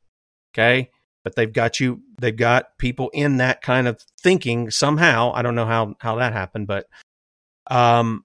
Okay. 0.52 0.90
But 1.24 1.36
they've 1.36 1.52
got 1.52 1.80
you, 1.80 2.02
they've 2.20 2.36
got 2.36 2.76
people 2.78 3.10
in 3.14 3.38
that 3.38 3.62
kind 3.62 3.88
of 3.88 4.00
thinking 4.22 4.70
somehow. 4.70 5.32
I 5.34 5.42
don't 5.42 5.54
know 5.54 5.66
how, 5.66 5.94
how 6.00 6.16
that 6.16 6.32
happened, 6.34 6.66
but 6.66 6.86
um, 7.70 8.24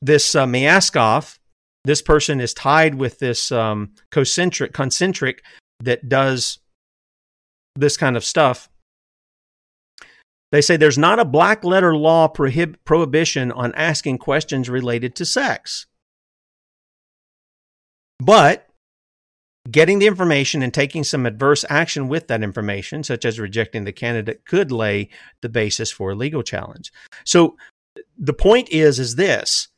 this 0.00 0.34
uh, 0.36 0.46
Miaskov, 0.46 1.38
this 1.84 2.02
person 2.02 2.40
is 2.40 2.54
tied 2.54 2.94
with 2.94 3.18
this 3.18 3.50
um, 3.50 3.94
concentric, 4.12 4.72
concentric 4.72 5.42
that 5.80 6.08
does 6.08 6.60
this 7.74 7.96
kind 7.96 8.16
of 8.16 8.24
stuff 8.24 8.68
They 10.50 10.62
say 10.62 10.76
there's 10.76 10.98
not 10.98 11.18
a 11.18 11.24
black 11.24 11.62
letter 11.64 11.96
law 11.96 12.28
prohib- 12.28 12.76
prohibition 12.84 13.52
on 13.52 13.74
asking 13.74 14.18
questions 14.18 14.70
related 14.70 15.14
to 15.16 15.24
sex. 15.26 15.86
But 18.18 18.68
getting 19.70 19.98
the 19.98 20.06
information 20.06 20.62
and 20.62 20.72
taking 20.72 21.04
some 21.04 21.26
adverse 21.26 21.64
action 21.68 22.08
with 22.08 22.28
that 22.28 22.42
information, 22.42 23.02
such 23.04 23.24
as 23.24 23.38
rejecting 23.38 23.84
the 23.84 23.92
candidate, 23.92 24.44
could 24.44 24.72
lay 24.72 25.10
the 25.42 25.48
basis 25.48 25.90
for 25.90 26.10
a 26.10 26.16
legal 26.16 26.42
challenge. 26.42 26.92
So 27.24 27.56
the 28.16 28.32
point 28.32 28.68
is, 28.70 28.98
is 28.98 29.16
this. 29.16 29.68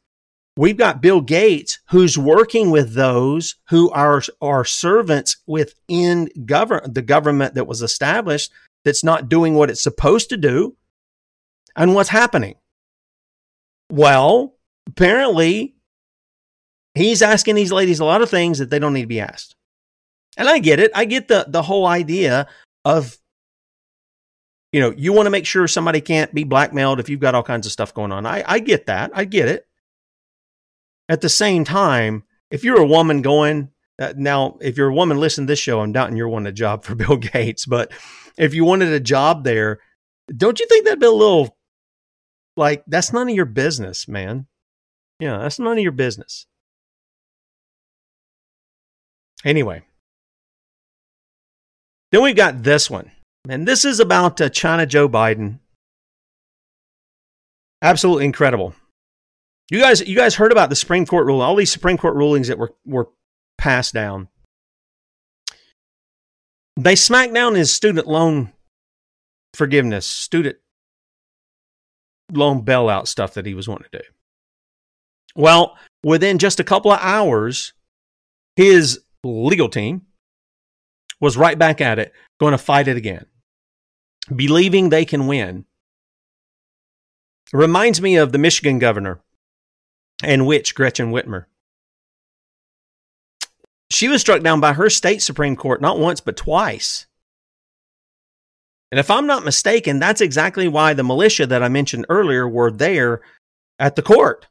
We've 0.57 0.77
got 0.77 1.01
Bill 1.01 1.21
Gates 1.21 1.79
who's 1.91 2.19
working 2.19 2.71
with 2.71 2.95
those 2.95 3.57
who 3.69 3.91
are, 3.91 4.23
are 4.43 4.65
servants 4.65 5.37
within 5.47 6.29
govern, 6.45 6.93
the 6.93 7.03
government 7.03 7.55
that 7.55 7.67
was 7.67 7.83
established 7.83 8.53
that's 8.85 9.05
not 9.05 9.29
doing 9.29 9.55
what 9.55 9.71
it's 9.71 9.83
supposed 9.83 10.29
to 10.31 10.37
do. 10.37 10.77
And 11.77 11.95
what's 11.95 12.09
happening? 12.09 12.57
Well, 13.91 14.55
apparently, 14.89 15.77
he's 17.01 17.23
asking 17.23 17.55
these 17.55 17.73
ladies 17.73 18.01
a 18.01 18.05
lot 18.05 18.23
of 18.23 18.31
things 18.31 18.59
that 18.59 18.71
they 18.71 18.79
don't 18.79 18.93
need 18.93 19.03
to 19.03 19.07
be 19.07 19.21
asked. 19.21 19.55
And 20.37 20.49
I 20.49 20.59
get 20.59 20.81
it. 20.81 20.91
I 20.95 21.05
get 21.05 21.29
the, 21.29 21.45
the 21.49 21.63
whole 21.63 21.87
idea 21.87 22.49
of, 22.85 23.17
you 24.73 24.81
know, 24.81 24.93
you 24.97 25.13
want 25.13 25.27
to 25.27 25.31
make 25.31 25.47
sure 25.47 25.67
somebody 25.67 26.01
can't 26.01 26.33
be 26.33 26.45
blackmailed 26.45 27.01
if 27.01 27.09
you've 27.09 27.21
got 27.21 27.35
all 27.35 27.43
kinds 27.43 27.67
of 27.67 27.73
stuff 27.73 27.95
going 27.95 28.13
on. 28.13 28.27
I, 28.27 28.45
I 28.47 28.59
get 28.59 28.87
that. 28.87 29.11
I 29.15 29.25
get 29.25 29.49
it. 29.49 29.67
At 31.09 31.21
the 31.21 31.29
same 31.29 31.65
time, 31.65 32.23
if 32.51 32.63
you're 32.65 32.81
a 32.81 32.87
woman 32.87 33.23
going, 33.23 33.71
uh, 34.01 34.15
now, 34.17 34.57
if 34.61 34.77
you're 34.77 34.89
a 34.89 34.95
woman 34.95 35.19
listening 35.19 35.47
to 35.47 35.53
this 35.53 35.59
show, 35.59 35.81
I'm 35.81 35.93
doubting 35.93 36.17
you're 36.17 36.29
wanting 36.29 36.47
a 36.47 36.53
job 36.53 36.85
for 36.85 36.95
Bill 36.97 37.17
Gates, 37.17 37.67
but 37.67 37.93
if 38.39 38.55
you 38.55 38.65
wanted 38.65 38.93
a 38.93 39.01
job 39.01 39.45
there, 39.45 39.81
don't 40.35 40.59
you 40.59 40.67
think 40.67 40.85
that'd 40.85 41.01
be 41.01 41.07
a 41.07 41.11
little 41.11 41.57
like 42.57 42.85
that's 42.87 43.13
none 43.13 43.29
of 43.29 43.35
your 43.35 43.45
business, 43.45 44.09
man? 44.09 44.47
Yeah, 45.19 45.39
that's 45.39 45.59
none 45.59 45.77
of 45.77 45.83
your 45.83 45.93
business. 45.93 46.47
Anyway, 49.45 49.83
then 52.13 52.23
we've 52.23 52.37
got 52.37 52.63
this 52.63 52.91
one, 52.91 53.11
and 53.49 53.67
this 53.67 53.85
is 53.85 54.01
about 54.01 54.41
uh, 54.41 54.49
China 54.49 54.85
Joe 54.87 55.09
Biden. 55.09 55.61
Absolutely 57.83 58.27
incredible. 58.27 58.75
You 59.71 59.81
guys, 59.81 60.01
you 60.07 60.17
guys 60.17 60.35
heard 60.35 60.53
about 60.53 60.69
the 60.69 60.77
Supreme 60.77 61.07
Court 61.07 61.27
ruling, 61.27 61.43
all 61.43 61.57
these 61.57 61.73
Supreme 61.73 61.97
Court 61.97 62.17
rulings 62.17 62.49
that 62.49 62.59
were 62.59 62.73
were 62.85 63.09
passed 63.57 63.95
down. 63.95 64.29
They 66.77 66.97
smacked 66.97 67.35
down 67.35 67.55
his 67.55 67.73
student 67.73 68.07
loan 68.07 68.53
forgiveness, 69.55 70.07
student 70.07 70.57
loan 72.33 72.65
bailout 72.65 73.07
stuff 73.07 73.35
that 73.35 73.47
he 73.47 73.55
was 73.55 73.69
wanting 73.69 73.89
to 73.93 73.99
do. 73.99 74.05
Well, 75.35 75.77
within 76.03 76.39
just 76.39 76.61
a 76.61 76.65
couple 76.65 76.91
of 76.91 76.99
hours, 77.01 77.73
his 78.57 79.01
legal 79.29 79.69
team 79.69 80.03
was 81.21 81.37
right 81.37 81.59
back 81.59 81.81
at 81.81 81.99
it, 81.99 82.13
going 82.39 82.53
to 82.53 82.59
fight 82.59 82.89
it 82.89 82.97
again, 82.97 83.27
believing 84.35 84.89
they 84.89 85.05
can 85.05 85.27
win. 85.27 85.65
It 87.53 87.57
reminds 87.57 88.01
me 88.01 88.17
of 88.17 88.33
the 88.33 88.39
Michigan 88.39 88.79
governor 88.79 89.21
and 90.23 90.47
witch 90.47 90.75
Gretchen 90.75 91.11
Whitmer. 91.11 91.47
She 93.91 94.09
was 94.09 94.21
struck 94.21 94.43
down 94.43 94.61
by 94.61 94.75
her 94.75 94.89
state 94.89 95.21
Supreme 95.21 95.57
Court 95.57 95.81
not 95.81 95.99
once, 95.99 96.21
but 96.21 96.37
twice. 96.37 97.07
And 98.91 98.99
if 98.99 99.11
I'm 99.11 99.27
not 99.27 99.45
mistaken, 99.45 99.99
that's 99.99 100.21
exactly 100.21 100.69
why 100.69 100.95
the 100.95 101.05
militia 101.05 101.47
that 101.47 101.63
I 101.63 101.69
mentioned 101.69 102.07
earlier 102.09 102.49
were 102.49 102.71
there 102.71 103.21
at 103.79 103.97
the 103.97 104.03
court. 104.03 104.47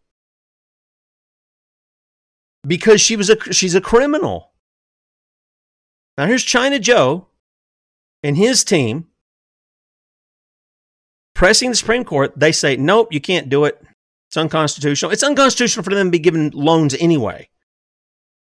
Because 2.65 3.01
she 3.01 3.15
was 3.15 3.29
a 3.29 3.53
she's 3.53 3.75
a 3.75 3.81
criminal. 3.81 4.48
Now 6.19 6.25
here's 6.25 6.43
China 6.43 6.79
Joe 6.79 7.27
and 8.23 8.35
his 8.35 8.65
team 8.65 9.07
pressing 11.33 11.69
the 11.69 11.77
Supreme 11.77 12.03
Court. 12.03 12.33
They 12.35 12.51
say, 12.51 12.75
nope, 12.75 13.13
you 13.13 13.21
can't 13.21 13.47
do 13.47 13.63
it. 13.63 13.81
It's 14.27 14.35
unconstitutional. 14.35 15.13
It's 15.13 15.23
unconstitutional 15.23 15.85
for 15.85 15.91
them 15.91 16.07
to 16.07 16.11
be 16.11 16.19
given 16.19 16.49
loans 16.49 16.93
anyway. 16.99 17.47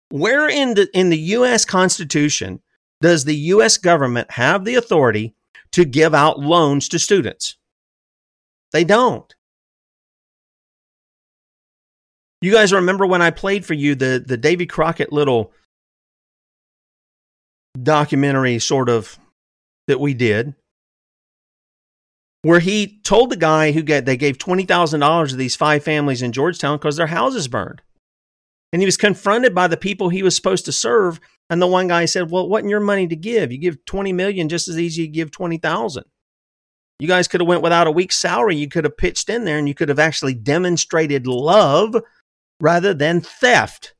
Where 0.08 0.48
in 0.48 0.72
the 0.72 0.88
in 0.94 1.10
the 1.10 1.18
US 1.18 1.66
Constitution 1.66 2.62
does 3.02 3.24
the 3.26 3.36
US 3.36 3.76
government 3.76 4.30
have 4.30 4.64
the 4.64 4.76
authority 4.76 5.34
to 5.72 5.84
give 5.84 6.14
out 6.14 6.38
loans 6.38 6.88
to 6.88 6.98
students. 6.98 7.58
They 8.72 8.84
don't. 8.84 9.34
You 12.40 12.52
guys 12.52 12.72
remember 12.72 13.04
when 13.04 13.20
I 13.20 13.30
played 13.32 13.66
for 13.66 13.74
you 13.74 13.94
the, 13.94 14.24
the 14.26 14.38
Davy 14.38 14.64
Crockett 14.64 15.12
little 15.12 15.52
documentary 17.82 18.58
sort 18.58 18.88
of 18.88 19.18
that 19.86 20.00
we 20.00 20.14
did 20.14 20.54
where 22.42 22.60
he 22.60 23.00
told 23.02 23.30
the 23.30 23.36
guy 23.36 23.72
who 23.72 23.82
get 23.82 24.06
they 24.06 24.16
gave 24.16 24.38
$20,000 24.38 25.28
to 25.28 25.36
these 25.36 25.56
five 25.56 25.82
families 25.82 26.22
in 26.22 26.30
Georgetown 26.30 26.78
because 26.78 26.96
their 26.96 27.08
houses 27.08 27.48
burned. 27.48 27.82
And 28.72 28.80
he 28.80 28.86
was 28.86 28.96
confronted 28.96 29.52
by 29.52 29.66
the 29.66 29.76
people 29.76 30.10
he 30.10 30.22
was 30.22 30.36
supposed 30.36 30.64
to 30.66 30.72
serve 30.72 31.18
and 31.50 31.60
the 31.60 31.66
one 31.66 31.88
guy 31.88 32.04
said, 32.04 32.30
"Well, 32.30 32.48
wasn't 32.48 32.70
your 32.70 32.80
money 32.80 33.06
to 33.08 33.16
give? 33.16 33.52
You 33.52 33.58
give 33.58 33.84
20 33.84 34.12
million 34.12 34.48
just 34.48 34.68
as 34.68 34.78
easy 34.78 35.02
you 35.02 35.08
give 35.08 35.30
20,000." 35.30 36.04
You 36.98 37.08
guys 37.08 37.28
could 37.28 37.40
have 37.40 37.48
went 37.48 37.62
without 37.62 37.86
a 37.86 37.92
week's 37.92 38.16
salary. 38.16 38.56
You 38.56 38.68
could 38.68 38.84
have 38.84 38.96
pitched 38.96 39.28
in 39.28 39.44
there 39.44 39.58
and 39.58 39.68
you 39.68 39.74
could 39.74 39.88
have 39.88 39.98
actually 39.98 40.34
demonstrated 40.34 41.26
love 41.26 41.96
rather 42.60 42.94
than 42.94 43.20
theft. 43.20 43.94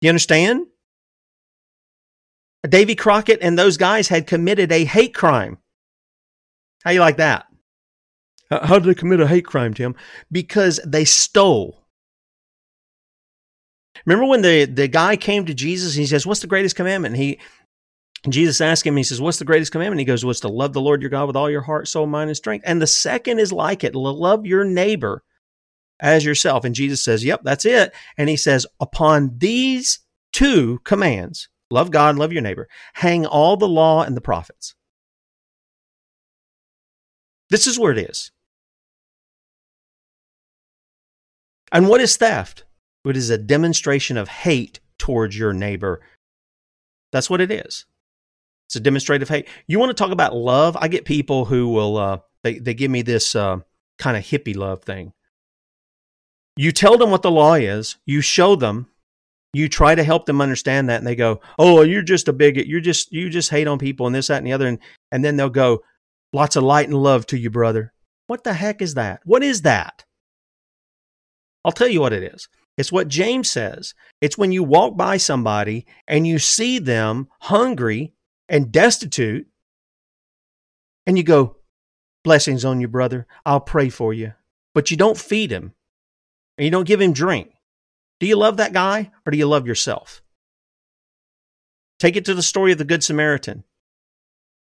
You 0.00 0.08
understand? 0.08 0.66
Davy 2.68 2.94
Crockett 2.94 3.38
and 3.42 3.58
those 3.58 3.76
guys 3.76 4.08
had 4.08 4.26
committed 4.26 4.70
a 4.70 4.84
hate 4.84 5.14
crime. 5.14 5.58
How 6.84 6.90
you 6.90 7.00
like 7.00 7.18
that? 7.18 7.46
How 8.50 8.78
did 8.78 8.84
they 8.84 8.94
commit 8.94 9.20
a 9.20 9.26
hate 9.26 9.46
crime, 9.46 9.74
Tim? 9.74 9.94
Because 10.30 10.80
they 10.84 11.04
stole 11.04 11.80
Remember 14.06 14.26
when 14.26 14.42
the, 14.42 14.64
the 14.64 14.88
guy 14.88 15.16
came 15.16 15.44
to 15.46 15.54
Jesus 15.54 15.94
and 15.94 16.00
he 16.00 16.06
says, 16.06 16.26
What's 16.26 16.40
the 16.40 16.46
greatest 16.46 16.76
commandment? 16.76 17.14
And 17.14 17.22
he 17.22 17.38
Jesus 18.28 18.60
asked 18.60 18.86
him, 18.86 18.96
he 18.96 19.02
says, 19.02 19.20
What's 19.20 19.38
the 19.38 19.44
greatest 19.44 19.72
commandment? 19.72 20.00
He 20.00 20.04
goes, 20.04 20.24
What's 20.24 20.42
well, 20.42 20.50
to 20.50 20.56
love 20.56 20.72
the 20.72 20.80
Lord 20.80 21.02
your 21.02 21.10
God 21.10 21.26
with 21.26 21.36
all 21.36 21.50
your 21.50 21.62
heart, 21.62 21.88
soul, 21.88 22.06
mind, 22.06 22.30
and 22.30 22.36
strength. 22.36 22.64
And 22.66 22.80
the 22.80 22.86
second 22.86 23.38
is 23.38 23.52
like 23.52 23.84
it 23.84 23.94
love 23.94 24.46
your 24.46 24.64
neighbor 24.64 25.22
as 26.00 26.24
yourself. 26.24 26.64
And 26.64 26.74
Jesus 26.74 27.02
says, 27.02 27.24
Yep, 27.24 27.42
that's 27.44 27.64
it. 27.64 27.92
And 28.16 28.28
he 28.28 28.36
says, 28.36 28.66
Upon 28.78 29.38
these 29.38 30.00
two 30.32 30.80
commands, 30.84 31.48
love 31.70 31.90
God, 31.90 32.10
and 32.10 32.18
love 32.18 32.32
your 32.32 32.42
neighbor, 32.42 32.68
hang 32.94 33.26
all 33.26 33.56
the 33.56 33.68
law 33.68 34.02
and 34.02 34.16
the 34.16 34.20
prophets. 34.20 34.74
This 37.48 37.66
is 37.66 37.78
where 37.78 37.92
it 37.92 37.98
is. 37.98 38.30
And 41.72 41.88
what 41.88 42.00
is 42.00 42.16
theft? 42.16 42.64
It 43.04 43.16
is 43.16 43.30
a 43.30 43.38
demonstration 43.38 44.16
of 44.16 44.28
hate 44.28 44.80
towards 44.98 45.38
your 45.38 45.52
neighbor. 45.52 46.00
That's 47.12 47.30
what 47.30 47.40
it 47.40 47.50
is. 47.50 47.86
It's 48.68 48.76
a 48.76 48.80
demonstrative 48.80 49.28
hate. 49.28 49.48
You 49.66 49.78
want 49.78 49.90
to 49.90 49.94
talk 49.94 50.12
about 50.12 50.34
love? 50.34 50.76
I 50.78 50.88
get 50.88 51.04
people 51.04 51.44
who 51.46 51.68
will 51.68 51.96
uh, 51.96 52.18
they 52.44 52.58
they 52.58 52.74
give 52.74 52.90
me 52.90 53.02
this 53.02 53.34
uh, 53.34 53.58
kind 53.98 54.16
of 54.16 54.24
hippie 54.24 54.56
love 54.56 54.82
thing. 54.82 55.12
You 56.56 56.72
tell 56.72 56.98
them 56.98 57.10
what 57.10 57.22
the 57.22 57.30
law 57.30 57.54
is. 57.54 57.96
You 58.06 58.20
show 58.20 58.54
them. 58.54 58.89
You 59.52 59.68
try 59.68 59.94
to 59.94 60.04
help 60.04 60.26
them 60.26 60.40
understand 60.40 60.88
that, 60.88 60.98
and 60.98 61.06
they 61.06 61.16
go, 61.16 61.40
"Oh, 61.58 61.82
you're 61.82 62.02
just 62.02 62.28
a 62.28 62.32
bigot. 62.32 62.66
You're 62.66 62.80
just 62.80 63.12
you 63.12 63.28
just 63.30 63.50
hate 63.50 63.66
on 63.66 63.78
people 63.78 64.06
and 64.06 64.14
this, 64.14 64.28
that, 64.28 64.38
and 64.38 64.46
the 64.46 64.52
other." 64.52 64.66
And 64.66 64.78
and 65.10 65.24
then 65.24 65.36
they'll 65.36 65.50
go, 65.50 65.82
"Lots 66.32 66.56
of 66.56 66.62
light 66.62 66.88
and 66.88 66.96
love 66.96 67.26
to 67.26 67.38
you, 67.38 67.50
brother." 67.50 67.92
What 68.26 68.44
the 68.44 68.54
heck 68.54 68.80
is 68.80 68.94
that? 68.94 69.20
What 69.24 69.42
is 69.42 69.62
that? 69.62 70.04
I'll 71.64 71.72
tell 71.72 71.88
you 71.88 72.00
what 72.00 72.12
it 72.12 72.22
is. 72.22 72.48
It's 72.78 72.92
what 72.92 73.08
James 73.08 73.50
says. 73.50 73.92
It's 74.20 74.38
when 74.38 74.52
you 74.52 74.62
walk 74.62 74.96
by 74.96 75.16
somebody 75.16 75.84
and 76.06 76.26
you 76.26 76.38
see 76.38 76.78
them 76.78 77.28
hungry 77.40 78.14
and 78.48 78.72
destitute, 78.72 79.48
and 81.06 81.18
you 81.18 81.24
go, 81.24 81.56
Blessings 82.22 82.64
on 82.64 82.80
you, 82.80 82.88
brother. 82.88 83.26
I'll 83.46 83.60
pray 83.60 83.88
for 83.88 84.12
you. 84.12 84.34
But 84.74 84.90
you 84.90 84.96
don't 84.96 85.18
feed 85.18 85.50
him 85.50 85.72
and 86.58 86.64
you 86.64 86.70
don't 86.70 86.86
give 86.86 87.00
him 87.00 87.12
drink. 87.12 87.52
Do 88.20 88.26
you 88.26 88.36
love 88.36 88.58
that 88.58 88.72
guy 88.72 89.10
or 89.26 89.30
do 89.30 89.38
you 89.38 89.46
love 89.46 89.66
yourself? 89.66 90.22
Take 91.98 92.16
it 92.16 92.24
to 92.26 92.34
the 92.34 92.42
story 92.42 92.72
of 92.72 92.78
the 92.78 92.84
Good 92.84 93.02
Samaritan. 93.02 93.64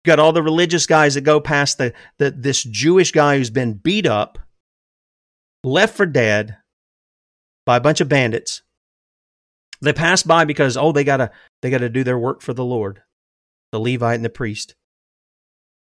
You 0.03 0.09
got 0.09 0.19
all 0.19 0.33
the 0.33 0.43
religious 0.43 0.85
guys 0.85 1.13
that 1.13 1.21
go 1.21 1.39
past 1.39 1.77
the, 1.77 1.93
the 2.17 2.31
this 2.31 2.63
Jewish 2.63 3.11
guy 3.11 3.37
who's 3.37 3.49
been 3.49 3.73
beat 3.73 4.05
up, 4.05 4.39
left 5.63 5.95
for 5.95 6.05
dead, 6.05 6.57
by 7.65 7.77
a 7.77 7.81
bunch 7.81 8.01
of 8.01 8.09
bandits. 8.09 8.61
They 9.81 9.93
pass 9.93 10.23
by 10.23 10.45
because 10.45 10.77
oh 10.77 10.91
they 10.91 11.03
gotta 11.03 11.31
they 11.61 11.69
gotta 11.69 11.89
do 11.89 12.03
their 12.03 12.17
work 12.17 12.41
for 12.41 12.53
the 12.53 12.65
Lord, 12.65 13.01
the 13.71 13.79
Levite 13.79 14.15
and 14.15 14.25
the 14.25 14.29
priest. 14.29 14.75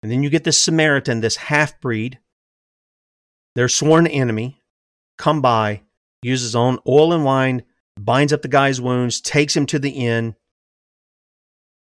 And 0.03 0.11
then 0.11 0.23
you 0.23 0.29
get 0.29 0.43
this 0.43 0.61
Samaritan, 0.61 1.21
this 1.21 1.35
half 1.35 1.79
breed, 1.81 2.19
their 3.55 3.67
sworn 3.67 4.05
enemy, 4.05 4.61
come 5.17 5.41
by, 5.41 5.81
uses 6.21 6.55
own 6.55 6.79
oil 6.87 7.13
and 7.13 7.23
wine, 7.23 7.63
binds 7.99 8.33
up 8.33 8.41
the 8.41 8.47
guy's 8.47 8.81
wounds, 8.81 9.21
takes 9.21 9.55
him 9.55 9.65
to 9.67 9.79
the 9.79 9.91
inn, 9.91 10.35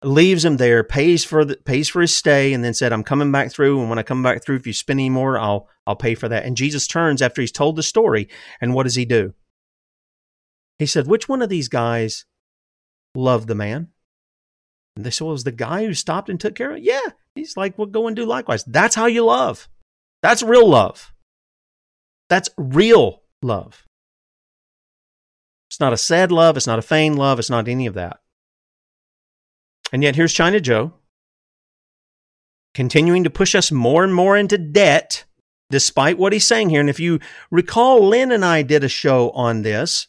leaves 0.03 0.43
him 0.43 0.57
there, 0.57 0.83
pays 0.83 1.23
for 1.23 1.45
the 1.45 1.57
pays 1.57 1.87
for 1.89 2.01
his 2.01 2.15
stay, 2.15 2.53
and 2.53 2.63
then 2.63 2.73
said, 2.73 2.91
"I'm 2.91 3.03
coming 3.03 3.31
back 3.31 3.51
through. 3.51 3.79
And 3.79 3.89
when 3.89 3.99
I 3.99 4.03
come 4.03 4.23
back 4.23 4.43
through, 4.43 4.55
if 4.55 4.67
you 4.67 4.73
spend 4.73 4.99
any 4.99 5.09
more, 5.09 5.37
I'll 5.37 5.69
I'll 5.85 5.95
pay 5.95 6.15
for 6.15 6.27
that." 6.29 6.45
And 6.45 6.57
Jesus 6.57 6.87
turns 6.87 7.21
after 7.21 7.41
he's 7.41 7.51
told 7.51 7.75
the 7.75 7.83
story, 7.83 8.27
and 8.59 8.73
what 8.73 8.83
does 8.83 8.95
he 8.95 9.05
do? 9.05 9.33
He 10.79 10.85
said, 10.85 11.07
"Which 11.07 11.29
one 11.29 11.41
of 11.41 11.49
these 11.49 11.67
guys 11.67 12.25
loved 13.13 13.47
the 13.47 13.55
man?" 13.55 13.89
And 14.95 15.05
they 15.05 15.11
said, 15.11 15.25
"Well, 15.25 15.31
it 15.31 15.33
was 15.33 15.43
the 15.43 15.51
guy 15.51 15.85
who 15.85 15.93
stopped 15.93 16.29
and 16.29 16.39
took 16.39 16.55
care 16.55 16.71
of 16.71 16.77
it." 16.77 16.83
Yeah, 16.83 17.09
he's 17.35 17.55
like, 17.55 17.77
"Well, 17.77 17.87
go 17.87 18.07
and 18.07 18.15
do 18.15 18.25
likewise." 18.25 18.63
That's 18.63 18.95
how 18.95 19.05
you 19.05 19.25
love. 19.25 19.69
That's 20.23 20.41
real 20.41 20.67
love. 20.67 21.13
That's 22.29 22.49
real 22.57 23.21
love. 23.43 23.85
Not 25.81 25.93
a 25.93 25.97
sad 25.97 26.31
love. 26.31 26.55
It's 26.55 26.67
not 26.67 26.79
a 26.79 26.83
feigned 26.83 27.17
love. 27.17 27.39
It's 27.39 27.49
not 27.49 27.67
any 27.67 27.87
of 27.87 27.95
that. 27.95 28.19
And 29.91 30.03
yet 30.03 30.15
here's 30.15 30.33
China 30.33 30.59
Joe 30.59 30.93
continuing 32.73 33.25
to 33.25 33.29
push 33.29 33.53
us 33.53 33.69
more 33.69 34.03
and 34.03 34.15
more 34.15 34.37
into 34.37 34.57
debt, 34.57 35.25
despite 35.69 36.17
what 36.17 36.31
he's 36.31 36.47
saying 36.47 36.69
here. 36.69 36.79
And 36.79 36.89
if 36.89 37.01
you 37.01 37.19
recall, 37.49 38.07
Lynn 38.07 38.31
and 38.31 38.45
I 38.45 38.61
did 38.61 38.83
a 38.83 38.89
show 38.89 39.31
on 39.31 39.63
this 39.63 40.07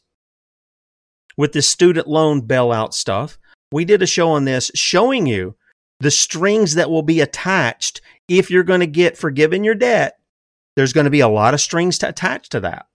with 1.37 1.53
the 1.53 1.62
student 1.62 2.07
loan 2.07 2.43
bailout 2.43 2.93
stuff. 2.93 3.39
We 3.73 3.85
did 3.85 4.03
a 4.03 4.07
show 4.07 4.29
on 4.31 4.45
this 4.45 4.70
showing 4.75 5.27
you 5.27 5.57
the 5.99 6.11
strings 6.11 6.75
that 6.75 6.91
will 6.91 7.03
be 7.03 7.20
attached 7.20 8.01
if 8.29 8.51
you're 8.51 8.62
going 8.62 8.81
to 8.81 8.87
get 8.87 9.16
forgiven 9.16 9.64
your 9.64 9.75
debt. 9.75 10.18
There's 10.77 10.93
going 10.93 11.05
to 11.05 11.11
be 11.11 11.20
a 11.20 11.29
lot 11.29 11.55
of 11.55 11.61
strings 11.61 11.99
to 11.99 12.09
attach 12.09 12.49
to 12.51 12.61
that. 12.61 12.87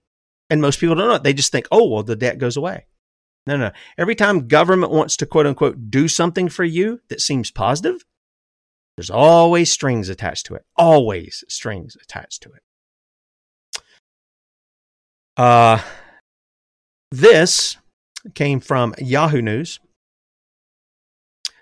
And 0.50 0.62
most 0.62 0.80
people 0.80 0.94
don't 0.94 1.08
know 1.08 1.14
it. 1.14 1.22
They 1.22 1.34
just 1.34 1.52
think, 1.52 1.68
oh, 1.70 1.88
well, 1.88 2.02
the 2.02 2.16
debt 2.16 2.38
goes 2.38 2.56
away. 2.56 2.86
No, 3.46 3.56
no. 3.56 3.70
Every 3.96 4.14
time 4.14 4.48
government 4.48 4.92
wants 4.92 5.16
to 5.18 5.26
quote 5.26 5.46
unquote 5.46 5.90
do 5.90 6.08
something 6.08 6.48
for 6.48 6.64
you 6.64 7.00
that 7.08 7.20
seems 7.20 7.50
positive, 7.50 8.04
there's 8.96 9.10
always 9.10 9.72
strings 9.72 10.08
attached 10.08 10.46
to 10.46 10.54
it. 10.54 10.64
Always 10.76 11.44
strings 11.48 11.96
attached 12.02 12.42
to 12.42 12.50
it. 12.50 13.82
Uh, 15.36 15.80
this 17.10 17.76
came 18.34 18.60
from 18.60 18.94
Yahoo 18.98 19.40
News. 19.40 19.80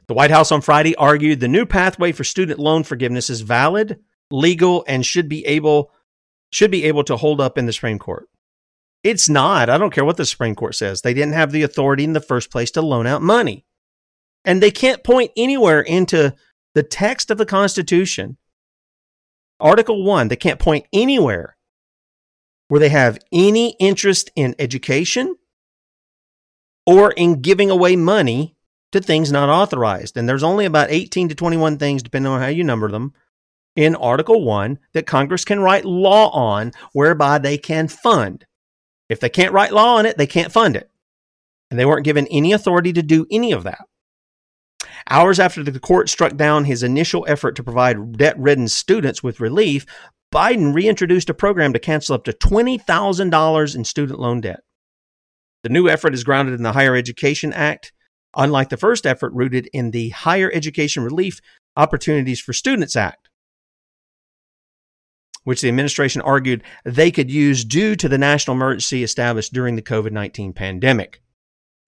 The 0.09 0.15
White 0.15 0.31
House 0.31 0.51
on 0.51 0.61
Friday 0.61 0.97
argued 0.97 1.41
the 1.41 1.49
new 1.49 1.67
pathway 1.67 2.13
for 2.13 2.25
student 2.25 2.59
loan 2.59 2.85
forgiveness 2.85 3.29
is 3.29 3.43
valid, 3.43 3.99
legal, 4.31 4.85
and 4.89 5.05
should 5.05 5.29
be 5.29 5.45
able 5.47 5.91
should 6.53 6.71
be 6.71 6.85
able 6.85 7.05
to 7.05 7.17
hold 7.17 7.41
up 7.41 7.59
in 7.59 7.67
the 7.67 7.73
Supreme 7.73 7.99
Court. 7.99 8.29
It's 9.07 9.29
not. 9.29 9.71
I 9.71 9.79
don't 9.79 9.93
care 9.93 10.05
what 10.05 10.17
the 10.17 10.27
Supreme 10.27 10.57
Court 10.57 10.75
says. 10.75 11.03
They 11.03 11.15
didn't 11.15 11.35
have 11.35 11.53
the 11.53 11.63
authority 11.63 12.03
in 12.03 12.13
the 12.13 12.21
first 12.21 12.51
place 12.51 12.73
to 12.73 12.83
loan 12.83 13.07
out 13.07 13.23
money. 13.23 13.65
And 14.45 14.61
they 14.61 14.73
can't 14.73 15.05
point 15.05 15.31
anywhere 15.37 15.81
into 15.81 16.35
the 16.75 16.83
text 16.83 17.31
of 17.31 17.39
the 17.39 17.47
Constitution, 17.47 18.37
Article 19.61 20.05
1, 20.05 20.27
they 20.27 20.35
can't 20.35 20.59
point 20.59 20.87
anywhere 20.93 21.57
where 22.67 22.81
they 22.81 22.89
have 22.89 23.21
any 23.31 23.77
interest 23.79 24.33
in 24.35 24.57
education 24.59 25.37
or 26.85 27.13
in 27.13 27.43
giving 27.43 27.71
away 27.71 27.95
money 27.95 28.57
to 28.91 29.01
things 29.01 29.31
not 29.31 29.49
authorized. 29.49 30.17
And 30.17 30.29
there's 30.29 30.43
only 30.43 30.65
about 30.65 30.91
18 30.91 31.29
to 31.29 31.37
21 31.37 31.79
things, 31.79 32.03
depending 32.03 32.33
on 32.33 32.41
how 32.41 32.49
you 32.49 32.65
number 32.65 32.91
them, 32.91 33.15
in 33.77 33.95
Article 33.95 34.43
1 34.43 34.81
that 34.95 35.07
Congress 35.07 35.45
can 35.45 35.61
write 35.61 35.85
law 35.85 36.29
on 36.31 36.73
whereby 36.93 37.39
they 37.39 37.57
can 37.57 37.87
fund. 37.87 38.45
If 39.09 39.21
they 39.21 39.29
can't 39.29 39.53
write 39.53 39.73
law 39.73 39.97
on 39.97 40.07
it, 40.07 40.17
they 40.19 40.27
can't 40.27 40.53
fund 40.53 40.77
it. 40.77 40.91
And 41.71 41.79
they 41.79 41.85
weren't 41.85 42.05
given 42.05 42.27
any 42.29 42.53
authority 42.53 42.93
to 42.93 43.03
do 43.03 43.27
any 43.31 43.53
of 43.53 43.65
that. 43.65 43.85
Hours 45.09 45.39
after 45.39 45.63
the 45.63 45.79
court 45.79 46.09
struck 46.09 46.37
down 46.37 46.65
his 46.65 46.83
initial 46.83 47.25
effort 47.29 47.55
to 47.57 47.63
provide 47.63 48.19
debt 48.19 48.39
ridden 48.39 48.69
students 48.69 49.23
with 49.23 49.41
relief, 49.41 49.87
Biden 50.35 50.75
reintroduced 50.75 51.31
a 51.31 51.35
program 51.35 51.73
to 51.73 51.79
cancel 51.79 52.15
up 52.15 52.25
to 52.25 52.33
$20,000 52.33 53.77
in 53.77 53.85
student 53.85 54.19
loan 54.19 54.41
debt. 54.41 54.61
The 55.63 55.69
new 55.69 55.89
effort 55.89 56.15
is 56.15 56.25
grounded 56.25 56.55
in 56.55 56.63
the 56.63 56.73
Higher 56.73 56.97
Education 56.97 57.53
Act, 57.53 57.93
unlike 58.37 58.69
the 58.69 58.77
first 58.77 59.07
effort 59.07 59.33
rooted 59.33 59.69
in 59.73 59.93
the 59.93 60.11
Higher 60.11 60.51
Education 60.53 61.05
Relief 61.05 61.41
Opportunities 61.77 62.41
for 62.41 62.53
Students 62.53 62.97
Act 62.97 63.26
which 65.47 65.61
the 65.61 65.69
administration 65.69 66.21
argued 66.23 66.65
they 66.85 67.13
could 67.13 67.31
use 67.31 67.65
due 67.65 67.95
to 67.95 68.09
the 68.09 68.19
national 68.19 68.57
emergency 68.57 69.05
established 69.05 69.53
during 69.53 69.77
the 69.77 69.83
COVID 69.83 70.11
19 70.11 70.53
pandemic. 70.53 71.23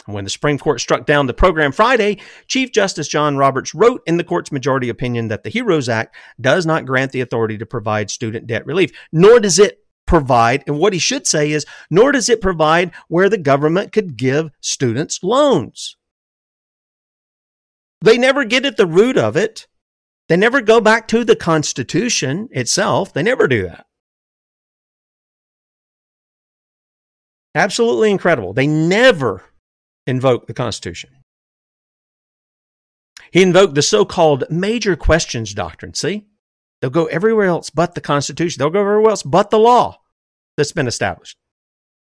When 0.07 0.23
the 0.23 0.31
Supreme 0.31 0.59
Court 0.59 0.81
struck 0.81 1.07
down 1.07 1.27
the 1.27 1.35
program 1.35 1.73
Friday, 1.73 2.19
Chief 2.47 2.71
Justice 2.71 3.09
John 3.09 3.37
Roberts 3.37 3.75
wrote 3.75 4.01
in 4.07 4.17
the 4.17 4.23
court's 4.23 4.53
majority 4.53 4.89
opinion 4.89 5.27
that 5.27 5.43
the 5.43 5.51
HEROES 5.51 5.89
Act 5.89 6.15
does 6.41 6.67
not 6.67 6.87
grant 6.87 7.11
the 7.11 7.21
authority 7.21 7.59
to 7.59 7.67
provide 7.67 8.11
student 8.11 8.47
debt 8.47 8.65
relief, 8.65 8.93
nor 9.13 9.41
does 9.41 9.59
it 9.59 9.81
provide, 10.07 10.63
and 10.69 10.79
what 10.79 10.93
he 10.93 11.01
should 11.01 11.27
say 11.27 11.51
is, 11.51 11.67
nor 11.91 12.13
does 12.13 12.29
it 12.29 12.41
provide 12.41 12.93
where 13.09 13.29
the 13.29 13.37
government 13.37 13.91
could 13.91 14.17
give 14.17 14.51
students 14.61 15.23
loans. 15.25 15.97
They 18.01 18.19
never 18.19 18.45
get 18.45 18.65
at 18.65 18.77
the 18.77 18.87
root 18.87 19.19
of 19.19 19.37
it. 19.37 19.67
They 20.29 20.37
never 20.37 20.61
go 20.61 20.81
back 20.81 21.09
to 21.09 21.25
the 21.25 21.37
Constitution 21.37 22.49
itself. 22.53 23.13
They 23.13 23.23
never 23.23 23.49
do 23.49 23.63
that. 23.65 23.87
Absolutely 27.55 28.11
incredible. 28.11 28.53
They 28.53 28.67
never 28.67 29.43
invoke 30.07 30.47
the 30.47 30.55
Constitution. 30.55 31.11
He 33.31 33.43
invoked 33.43 33.75
the 33.75 33.83
so 33.83 34.05
called 34.05 34.45
major 34.51 34.97
questions 34.97 35.55
doctrine. 35.55 35.95
See? 35.95 36.27
They'll 36.81 36.91
go 36.91 37.07
everywhere 37.07 37.47
else 37.47 37.71
but 37.71 37.95
the 37.95 38.01
Constitution. 38.01 38.59
They'll 38.59 38.71
go 38.71 38.81
everywhere 38.81 39.11
else 39.11 39.23
but 39.23 39.51
the 39.51 39.59
law 39.59 39.99
that's 40.57 40.73
been 40.73 40.87
established 40.87 41.37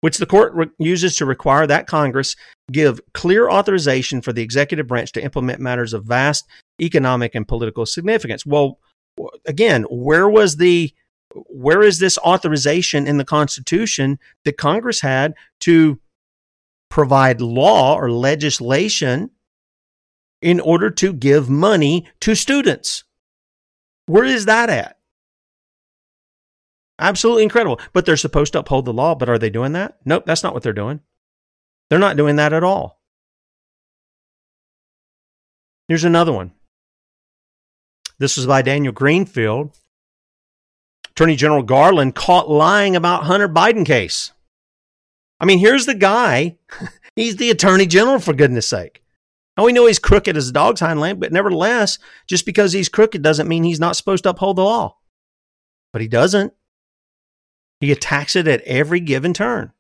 which 0.02 0.18
the 0.18 0.26
court 0.26 0.54
re- 0.54 0.68
uses 0.78 1.16
to 1.16 1.26
require 1.26 1.66
that 1.66 1.88
Congress 1.88 2.36
give 2.72 3.00
clear 3.14 3.50
authorization 3.50 4.22
for 4.22 4.34
the 4.34 4.42
executive 4.42 4.88
branch 4.88 5.12
to 5.14 5.24
implement 5.24 5.60
matters 5.60 5.94
of 5.94 6.06
vast 6.06 6.46
economic 6.82 7.34
and 7.36 7.48
political 7.48 7.86
significance. 7.86 8.46
Well, 8.46 8.80
again, 9.46 9.84
where 9.84 10.30
was 10.30 10.58
the 10.58 10.94
where 11.48 11.82
is 11.82 12.00
this 12.00 12.18
authorization 12.18 13.08
in 13.08 13.18
the 13.18 13.24
Constitution 13.24 14.20
that 14.44 14.58
Congress 14.58 15.00
had 15.00 15.34
to 15.62 15.98
provide 16.90 17.40
law 17.40 17.96
or 17.96 18.12
legislation 18.12 19.30
in 20.42 20.60
order 20.60 20.90
to 20.90 21.14
give 21.14 21.50
money 21.50 22.08
to 22.20 22.36
students? 22.36 23.06
Where 24.08 24.26
is 24.26 24.46
that 24.46 24.70
at? 24.70 24.98
Absolutely 27.00 27.44
incredible. 27.44 27.80
But 27.94 28.06
they're 28.06 28.18
supposed 28.18 28.54
to 28.54 28.60
uphold 28.60 28.86
the 28.86 28.94
law. 28.94 29.16
But 29.16 29.30
are 29.30 29.38
they 29.38 29.50
doing 29.50 29.74
that? 29.74 29.98
Nope, 30.06 30.26
that's 30.26 30.44
not 30.44 30.54
what 30.54 30.64
they're 30.64 30.74
doing. 30.74 31.02
They're 31.90 32.00
not 32.00 32.18
doing 32.18 32.38
that 32.38 32.54
at 32.54 32.64
all. 32.64 33.02
Here's 35.88 36.04
another 36.04 36.32
one. 36.32 36.54
This 38.18 38.38
was 38.38 38.46
by 38.46 38.62
Daniel 38.62 38.94
Greenfield. 38.94 39.78
Attorney 41.10 41.36
General 41.36 41.64
Garland 41.64 42.16
caught 42.16 42.50
lying 42.50 42.96
about 42.96 43.24
Hunter 43.24 43.50
Biden 43.50 43.86
case. 43.86 44.32
I 45.40 45.46
mean, 45.46 45.60
here's 45.60 45.86
the 45.86 45.96
guy. 45.96 46.58
he's 47.16 47.36
the 47.36 47.50
attorney 47.50 47.88
general, 47.88 48.20
for 48.20 48.34
goodness 48.34 48.68
sake. 48.68 49.04
Now 49.58 49.66
we 49.66 49.74
know 49.74 49.88
he's 49.88 50.00
crooked 50.00 50.38
as 50.38 50.50
a 50.50 50.54
dog's 50.54 50.80
hind 50.80 51.00
leg, 51.00 51.20
but 51.20 51.34
nevertheless, 51.34 52.00
just 52.28 52.46
because 52.46 52.72
he's 52.72 52.90
crooked 52.90 53.22
doesn't 53.22 53.48
mean 53.48 53.64
he's 53.64 53.80
not 53.80 53.96
supposed 53.96 54.24
to 54.24 54.30
uphold 54.30 54.56
the 54.58 54.64
law. 54.64 54.98
But 55.92 56.02
he 56.02 56.08
doesn't. 56.08 56.54
He 57.82 57.92
attacks 57.92 58.36
it 58.36 58.48
at 58.48 58.62
every 58.62 59.00
given 59.00 59.34
turn. 59.34 59.74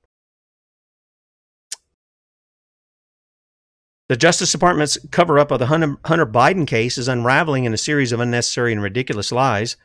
The 4.10 4.18
Justice 4.18 4.52
Department's 4.52 4.98
cover 5.12 5.40
up 5.40 5.52
of 5.52 5.60
the 5.60 5.68
Hunter, 5.68 6.26
Biden 6.26 6.68
case 6.68 6.98
is 6.98 7.08
unraveling 7.08 7.64
in 7.64 7.74
a 7.74 7.78
series 7.78 8.12
of 8.12 8.20
unnecessary 8.20 8.74
and 8.74 8.82
ridiculous 8.82 9.32
lies. 9.32 9.78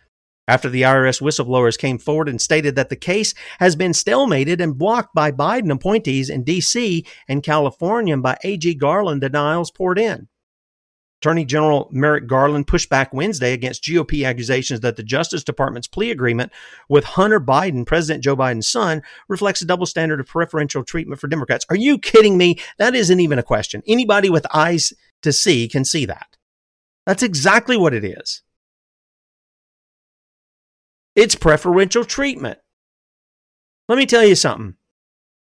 After 0.49 0.69
the 0.69 0.83
IRS 0.83 1.21
whistleblowers 1.21 1.79
came 1.79 1.99
forward 1.99 2.29
and 2.29 2.41
stated 2.41 2.75
that 2.75 2.89
the 2.89 2.97
case 2.97 3.35
has 3.61 3.77
been 3.77 3.93
stalemated 3.93 4.61
and 4.61 4.79
blocked 4.79 5.15
by 5.15 5.31
Biden 5.31 5.71
appointees 5.71 6.31
in 6.31 6.43
D.C. 6.43 7.05
and 7.29 7.43
California 7.43 8.17
by 8.17 8.39
A.G. 8.43 8.75
Garland, 8.75 9.21
denials 9.21 9.71
poured 9.71 9.99
in. 9.99 10.27
Attorney 11.21 11.45
General 11.45 11.89
Merrick 11.93 12.27
Garland 12.27 12.67
pushed 12.67 12.91
back 12.91 13.13
Wednesday 13.15 13.53
against 13.53 13.85
GOP 13.85 14.27
accusations 14.27 14.81
that 14.81 14.97
the 14.97 15.03
Justice 15.03 15.43
Department's 15.43 15.89
plea 15.89 16.11
agreement 16.11 16.53
with 16.89 17.05
Hunter 17.05 17.41
Biden, 17.41 17.87
President 17.87 18.23
Joe 18.23 18.37
Biden's 18.37 18.69
son, 18.69 19.03
reflects 19.29 19.63
a 19.63 19.67
double 19.67 19.87
standard 19.87 20.21
of 20.21 20.27
preferential 20.27 20.85
treatment 20.85 21.21
for 21.21 21.29
Democrats. 21.29 21.65
Are 21.71 21.77
you 21.77 21.99
kidding 21.99 22.37
me? 22.37 22.59
That 22.79 22.95
isn't 22.95 23.21
even 23.21 23.39
a 23.39 23.43
question. 23.43 23.83
Anybody 23.87 24.29
with 24.29 24.47
eyes 24.53 24.93
to 25.23 25.33
see 25.33 25.69
can 25.69 25.85
see 25.85 26.05
that. 26.05 26.37
That's 27.07 27.23
exactly 27.23 27.77
what 27.77 27.95
it 27.95 28.05
is. 28.05 28.43
It's 31.15 31.35
preferential 31.35 32.05
treatment. 32.05 32.59
Let 33.89 33.97
me 33.97 34.05
tell 34.05 34.25
you 34.25 34.35
something. 34.35 34.75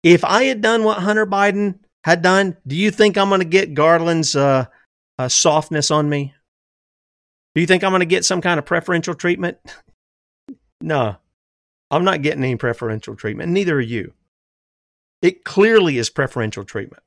If 0.03 0.23
I 0.23 0.43
had 0.43 0.61
done 0.61 0.83
what 0.83 0.99
Hunter 0.99 1.25
Biden 1.25 1.79
had 2.03 2.21
done, 2.21 2.57
do 2.67 2.75
you 2.75 2.91
think 2.91 3.17
I'm 3.17 3.29
going 3.29 3.39
to 3.39 3.45
get 3.45 3.73
Garland's 3.73 4.35
uh, 4.35 4.65
uh, 5.17 5.29
softness 5.29 5.91
on 5.91 6.09
me? 6.09 6.33
Do 7.55 7.61
you 7.61 7.67
think 7.67 7.83
I'm 7.83 7.91
going 7.91 7.99
to 7.99 8.05
get 8.05 8.25
some 8.25 8.41
kind 8.41 8.57
of 8.57 8.65
preferential 8.65 9.13
treatment? 9.13 9.57
no, 10.81 11.17
I'm 11.91 12.03
not 12.03 12.21
getting 12.21 12.43
any 12.43 12.55
preferential 12.55 13.15
treatment. 13.15 13.51
Neither 13.51 13.75
are 13.75 13.81
you. 13.81 14.13
It 15.21 15.43
clearly 15.45 15.97
is 15.97 16.09
preferential 16.09 16.65
treatment. 16.65 17.03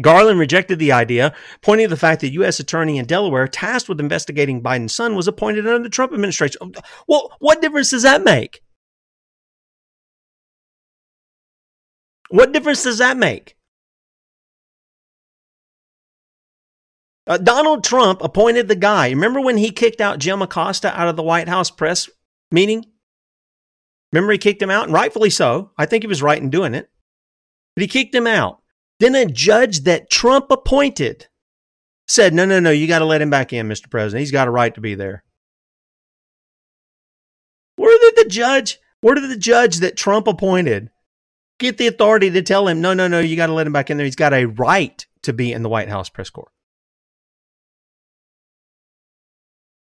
Garland 0.00 0.38
rejected 0.38 0.78
the 0.78 0.92
idea, 0.92 1.34
pointing 1.62 1.86
to 1.86 1.90
the 1.90 1.96
fact 1.96 2.20
that 2.20 2.32
U.S. 2.32 2.58
Attorney 2.58 2.98
in 2.98 3.06
Delaware 3.06 3.46
tasked 3.46 3.88
with 3.88 4.00
investigating 4.00 4.62
Biden's 4.62 4.94
son 4.94 5.14
was 5.14 5.28
appointed 5.28 5.66
under 5.66 5.82
the 5.82 5.88
Trump 5.88 6.12
administration. 6.12 6.72
Well, 7.06 7.32
what 7.38 7.62
difference 7.62 7.90
does 7.90 8.02
that 8.02 8.24
make? 8.24 8.60
What 12.30 12.52
difference 12.52 12.82
does 12.82 12.98
that 12.98 13.16
make? 13.16 13.56
Uh, 17.26 17.38
Donald 17.38 17.82
Trump 17.82 18.22
appointed 18.22 18.68
the 18.68 18.76
guy. 18.76 19.08
Remember 19.08 19.40
when 19.40 19.56
he 19.56 19.70
kicked 19.70 20.00
out 20.00 20.18
Jim 20.18 20.42
Acosta 20.42 20.98
out 20.98 21.08
of 21.08 21.16
the 21.16 21.22
White 21.22 21.48
House 21.48 21.70
press 21.70 22.08
meeting? 22.50 22.84
Remember 24.12 24.32
he 24.32 24.38
kicked 24.38 24.62
him 24.62 24.70
out, 24.70 24.84
and 24.84 24.92
rightfully 24.92 25.30
so. 25.30 25.70
I 25.78 25.86
think 25.86 26.02
he 26.04 26.08
was 26.08 26.22
right 26.22 26.40
in 26.40 26.50
doing 26.50 26.74
it. 26.74 26.90
But 27.74 27.82
he 27.82 27.88
kicked 27.88 28.14
him 28.14 28.26
out. 28.26 28.60
Then 29.00 29.14
a 29.14 29.26
judge 29.26 29.80
that 29.80 30.10
Trump 30.10 30.50
appointed 30.50 31.26
said, 32.06 32.34
no, 32.34 32.44
no, 32.44 32.60
no, 32.60 32.70
you 32.70 32.86
got 32.86 33.00
to 33.00 33.04
let 33.06 33.22
him 33.22 33.30
back 33.30 33.52
in, 33.52 33.68
Mr. 33.68 33.90
President. 33.90 34.20
He's 34.20 34.30
got 34.30 34.46
a 34.46 34.52
right 34.52 34.74
to 34.74 34.80
be 34.80 34.94
there. 34.94 35.24
Where 37.76 37.98
did 37.98 38.24
the 38.24 38.30
judge, 38.30 38.78
where 39.00 39.14
did 39.14 39.28
the 39.28 39.36
judge 39.36 39.78
that 39.78 39.96
Trump 39.96 40.28
appointed 40.28 40.90
get 41.58 41.78
the 41.78 41.86
authority 41.86 42.30
to 42.30 42.42
tell 42.42 42.68
him, 42.68 42.80
no, 42.80 42.94
no, 42.94 43.08
no, 43.08 43.18
you 43.18 43.36
got 43.36 43.46
to 43.46 43.52
let 43.52 43.66
him 43.66 43.72
back 43.72 43.90
in 43.90 43.96
there? 43.96 44.04
He's 44.04 44.14
got 44.14 44.34
a 44.34 44.44
right 44.44 45.04
to 45.22 45.32
be 45.32 45.52
in 45.52 45.62
the 45.62 45.68
White 45.68 45.88
House 45.88 46.08
press 46.08 46.30
corps. 46.30 46.52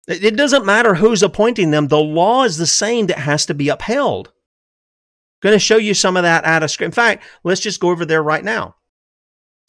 It 0.08 0.36
doesn't 0.36 0.66
matter 0.66 0.96
who's 0.96 1.24
appointing 1.24 1.72
them. 1.72 1.88
The 1.88 1.98
law 1.98 2.44
is 2.44 2.58
the 2.58 2.68
same 2.68 3.08
that 3.08 3.20
has 3.20 3.46
to 3.48 3.56
be 3.56 3.70
upheld. 3.70 4.28
I'm 4.28 5.50
going 5.50 5.56
to 5.56 5.60
show 5.60 5.78
you 5.78 5.94
some 5.94 6.16
of 6.16 6.24
that 6.24 6.46
out 6.46 6.62
of 6.62 6.70
script. 6.70 6.90
In 6.90 6.92
fact, 6.92 7.24
let's 7.44 7.62
just 7.62 7.80
go 7.80 7.90
over 7.90 8.06
there 8.06 8.22
right 8.22 8.44
now. 8.44 8.76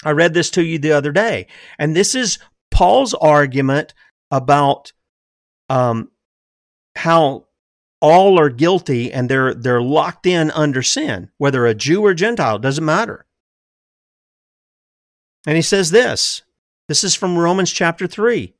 I 0.05 0.11
read 0.11 0.35
this 0.35 0.51
to 0.51 0.65
you 0.65 0.79
the 0.79 0.93
other 0.93 1.11
day, 1.11 1.47
and 1.79 1.97
this 1.97 2.15
is 2.15 2.39
Paul's 2.71 3.15
argument 3.15 3.95
about 4.31 4.93
um, 5.71 6.11
how 6.97 7.47
all 8.03 8.39
are 8.39 8.51
guilty 8.51 9.11
and 9.11 9.29
they're 9.29 9.55
they're 9.55 9.83
locked 9.83 10.27
in 10.27 10.51
under 10.51 10.83
sin, 10.83 11.31
whether 11.39 11.65
a 11.65 11.75
Jew 11.75 12.05
or 12.05 12.13
Gentile, 12.13 12.59
doesn't 12.59 12.85
matter. 12.85 13.27
And 15.47 15.57
he 15.57 15.63
says 15.63 15.91
this. 15.91 16.43
This 16.89 17.05
is 17.05 17.15
from 17.15 17.39
Romans 17.39 17.73
chapter 17.73 18.07
3. 18.07 18.56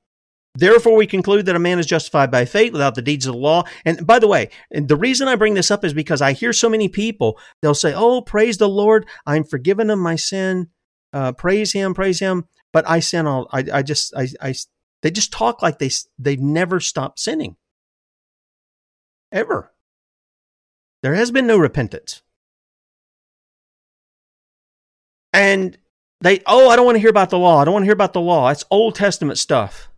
Therefore, 0.57 0.97
we 0.97 1.07
conclude 1.07 1.47
that 1.47 1.57
a 1.57 1.61
man 1.61 1.79
is 1.79 1.87
justified 1.87 2.31
by 2.31 2.47
faith 2.47 2.73
without 2.73 2.95
the 2.95 3.03
deeds 3.03 3.27
of 3.27 3.35
the 3.35 3.39
law. 3.39 3.65
And 3.85 4.07
by 4.07 4.19
the 4.19 4.27
way, 4.27 4.49
the 4.71 4.97
reason 4.97 5.29
I 5.29 5.37
bring 5.37 5.55
this 5.55 5.71
up 5.71 5.85
is 5.85 5.93
because 5.93 6.23
I 6.23 6.33
hear 6.33 6.53
so 6.53 6.69
many 6.69 6.89
people, 6.89 7.39
they'll 7.61 7.75
say, 7.75 7.93
Oh, 7.95 8.23
praise 8.23 8.57
the 8.57 8.69
Lord, 8.69 9.07
I'm 9.27 9.45
forgiven 9.45 9.91
of 9.91 9.99
my 9.99 10.17
sin. 10.17 10.69
Uh, 11.13 11.33
praise 11.33 11.73
him, 11.73 11.95
praise 11.95 12.21
him. 12.21 12.47
But 12.73 12.89
I 12.89 13.01
sin 13.01 13.27
all, 13.27 13.49
I, 13.53 13.65
I 13.73 13.83
just, 13.83 14.15
I, 14.17 14.29
I, 14.41 14.55
they 15.03 15.11
just 15.11 15.33
talk 15.33 15.63
like 15.63 15.79
they, 15.79 15.91
they've 16.19 16.41
never 16.41 16.81
stopped 16.81 17.19
sinning. 17.21 17.57
Ever. 19.31 19.73
There 21.03 21.15
has 21.15 21.31
been 21.31 21.47
no 21.47 21.59
repentance. 21.59 22.23
And 25.33 25.77
they, 26.23 26.41
oh, 26.47 26.71
I 26.71 26.77
don't 26.77 26.87
want 26.87 26.97
to 26.97 27.01
hear 27.01 27.11
about 27.11 27.31
the 27.31 27.39
law. 27.39 27.61
I 27.61 27.65
don't 27.65 27.75
want 27.75 27.83
to 27.83 27.87
hear 27.87 27.93
about 27.93 28.15
the 28.15 28.21
law. 28.21 28.49
It's 28.49 28.65
Old 28.71 28.95
Testament 28.95 29.39
stuff. 29.39 29.91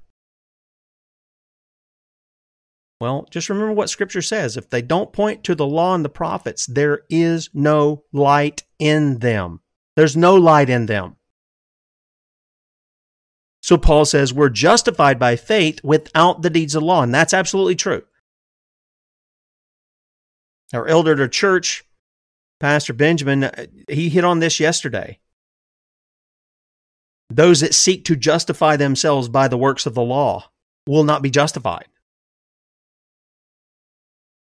Well, 3.01 3.28
just 3.30 3.49
remember 3.49 3.72
what 3.72 3.90
Scripture 3.90 4.22
says. 4.22 4.57
If 4.57 4.70
they 4.70 4.82
don't 4.82 5.12
point 5.12 5.44
to 5.44 5.55
the 5.55 5.66
law 5.66 5.94
and 5.94 6.05
the 6.05 6.09
prophets, 6.09 6.66
there 6.66 7.03
is 7.09 7.49
no 7.55 8.05
light 8.12 8.64
in 8.78 9.18
them. 9.18 9.61
There's 9.94 10.16
no 10.16 10.34
light 10.34 10.68
in 10.68 10.86
them. 10.86 11.16
So 13.62 13.76
Paul 13.76 14.05
says 14.05 14.32
we're 14.32 14.49
justified 14.49 15.18
by 15.18 15.36
faith 15.36 15.80
without 15.84 16.42
the 16.42 16.51
deeds 16.51 16.74
of 16.74 16.82
law, 16.82 17.03
and 17.03 17.14
that's 17.14 17.34
absolutely 17.34 17.76
true. 17.76 18.03
Our 20.72 20.86
elder 20.86 21.12
at 21.12 21.20
our 21.20 21.28
church, 21.28 21.84
Pastor 22.61 22.92
Benjamin, 22.92 23.44
uh, 23.44 23.66
he 23.88 24.09
hit 24.09 24.24
on 24.24 24.40
this 24.40 24.61
yesterday. 24.61 25.18
Those 27.30 27.61
that 27.61 27.74
seek 27.74 28.05
to 28.07 28.16
justify 28.16 28.76
themselves 28.76 29.28
by 29.28 29.49
the 29.49 29.59
works 29.59 29.86
of 29.86 29.94
the 29.94 30.03
law 30.03 30.51
will 30.86 31.05
not 31.05 31.22
be 31.22 31.30
justified. 31.30 31.86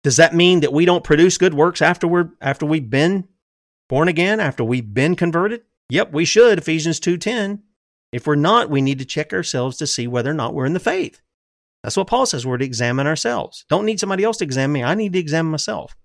Does 0.04 0.18
that 0.18 0.34
mean 0.34 0.60
that 0.60 0.72
we 0.72 0.84
don't 0.84 1.02
produce 1.02 1.38
good 1.38 1.54
works 1.54 1.82
after 1.82 2.06
we're 2.06 2.30
after 2.40 2.66
we've 2.66 2.90
been 2.90 3.26
born 3.88 4.06
again, 4.06 4.38
after 4.38 4.62
we've 4.62 4.94
been 4.94 5.16
converted? 5.16 5.62
Yep, 5.88 6.12
we 6.12 6.24
should, 6.24 6.58
Ephesians 6.58 7.00
2:10. 7.00 7.62
If 8.12 8.26
we're 8.26 8.36
not, 8.36 8.70
we 8.70 8.80
need 8.80 9.00
to 9.00 9.04
check 9.04 9.32
ourselves 9.32 9.76
to 9.78 9.86
see 9.88 10.06
whether 10.06 10.30
or 10.30 10.34
not 10.34 10.54
we're 10.54 10.66
in 10.66 10.74
the 10.74 10.78
faith. 10.78 11.20
That's 11.82 11.96
what 11.96 12.06
Paul 12.06 12.26
says. 12.26 12.46
We're 12.46 12.58
to 12.58 12.64
examine 12.64 13.06
ourselves. 13.06 13.64
Don't 13.68 13.84
need 13.84 13.98
somebody 13.98 14.24
else 14.24 14.36
to 14.36 14.44
examine 14.44 14.72
me. 14.72 14.84
I 14.84 14.94
need 14.94 15.14
to 15.14 15.18
examine 15.18 15.50
myself. 15.50 15.96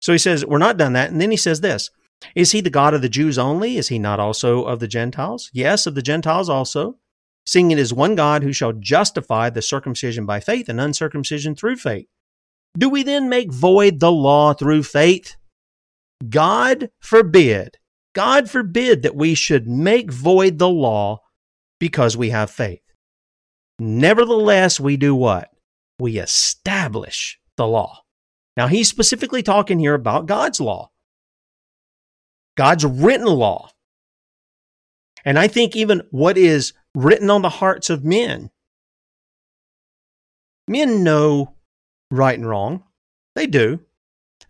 So 0.00 0.12
he 0.12 0.18
says, 0.18 0.44
We're 0.44 0.58
not 0.58 0.76
done 0.76 0.92
that. 0.92 1.10
And 1.10 1.20
then 1.20 1.30
he 1.30 1.36
says 1.36 1.60
this 1.60 1.90
Is 2.34 2.50
he 2.50 2.60
the 2.60 2.70
God 2.70 2.92
of 2.92 3.02
the 3.02 3.08
Jews 3.08 3.38
only? 3.38 3.78
Is 3.78 3.88
he 3.88 3.98
not 3.98 4.20
also 4.20 4.64
of 4.64 4.80
the 4.80 4.88
Gentiles? 4.88 5.48
Yes, 5.52 5.86
of 5.86 5.94
the 5.94 6.02
Gentiles 6.02 6.50
also. 6.50 6.98
Seeing 7.46 7.70
it 7.70 7.78
is 7.78 7.92
one 7.92 8.14
God 8.14 8.42
who 8.42 8.52
shall 8.52 8.72
justify 8.72 9.48
the 9.48 9.62
circumcision 9.62 10.26
by 10.26 10.40
faith 10.40 10.68
and 10.68 10.80
uncircumcision 10.80 11.54
through 11.54 11.76
faith. 11.76 12.06
Do 12.76 12.88
we 12.88 13.02
then 13.02 13.28
make 13.28 13.52
void 13.52 14.00
the 14.00 14.10
law 14.12 14.52
through 14.52 14.82
faith? 14.82 15.36
God 16.28 16.90
forbid. 17.00 17.76
God 18.14 18.50
forbid 18.50 19.02
that 19.02 19.16
we 19.16 19.34
should 19.34 19.68
make 19.68 20.12
void 20.12 20.58
the 20.58 20.68
law 20.68 21.20
because 21.78 22.16
we 22.16 22.30
have 22.30 22.50
faith. 22.50 22.80
Nevertheless, 23.78 24.78
we 24.78 24.96
do 24.96 25.14
what? 25.14 25.50
We 25.98 26.18
establish 26.18 27.38
the 27.56 27.66
law. 27.66 28.00
Now, 28.56 28.68
he's 28.68 28.88
specifically 28.88 29.42
talking 29.42 29.78
here 29.80 29.94
about 29.94 30.26
God's 30.26 30.60
law, 30.60 30.90
God's 32.56 32.84
written 32.84 33.26
law. 33.26 33.70
And 35.24 35.38
I 35.38 35.48
think 35.48 35.74
even 35.74 36.02
what 36.10 36.38
is 36.38 36.72
written 36.94 37.30
on 37.30 37.42
the 37.42 37.48
hearts 37.48 37.90
of 37.90 38.04
men, 38.04 38.50
men 40.68 41.02
know 41.02 41.53
right 42.16 42.38
and 42.38 42.48
wrong. 42.48 42.82
They 43.34 43.46
do. 43.46 43.80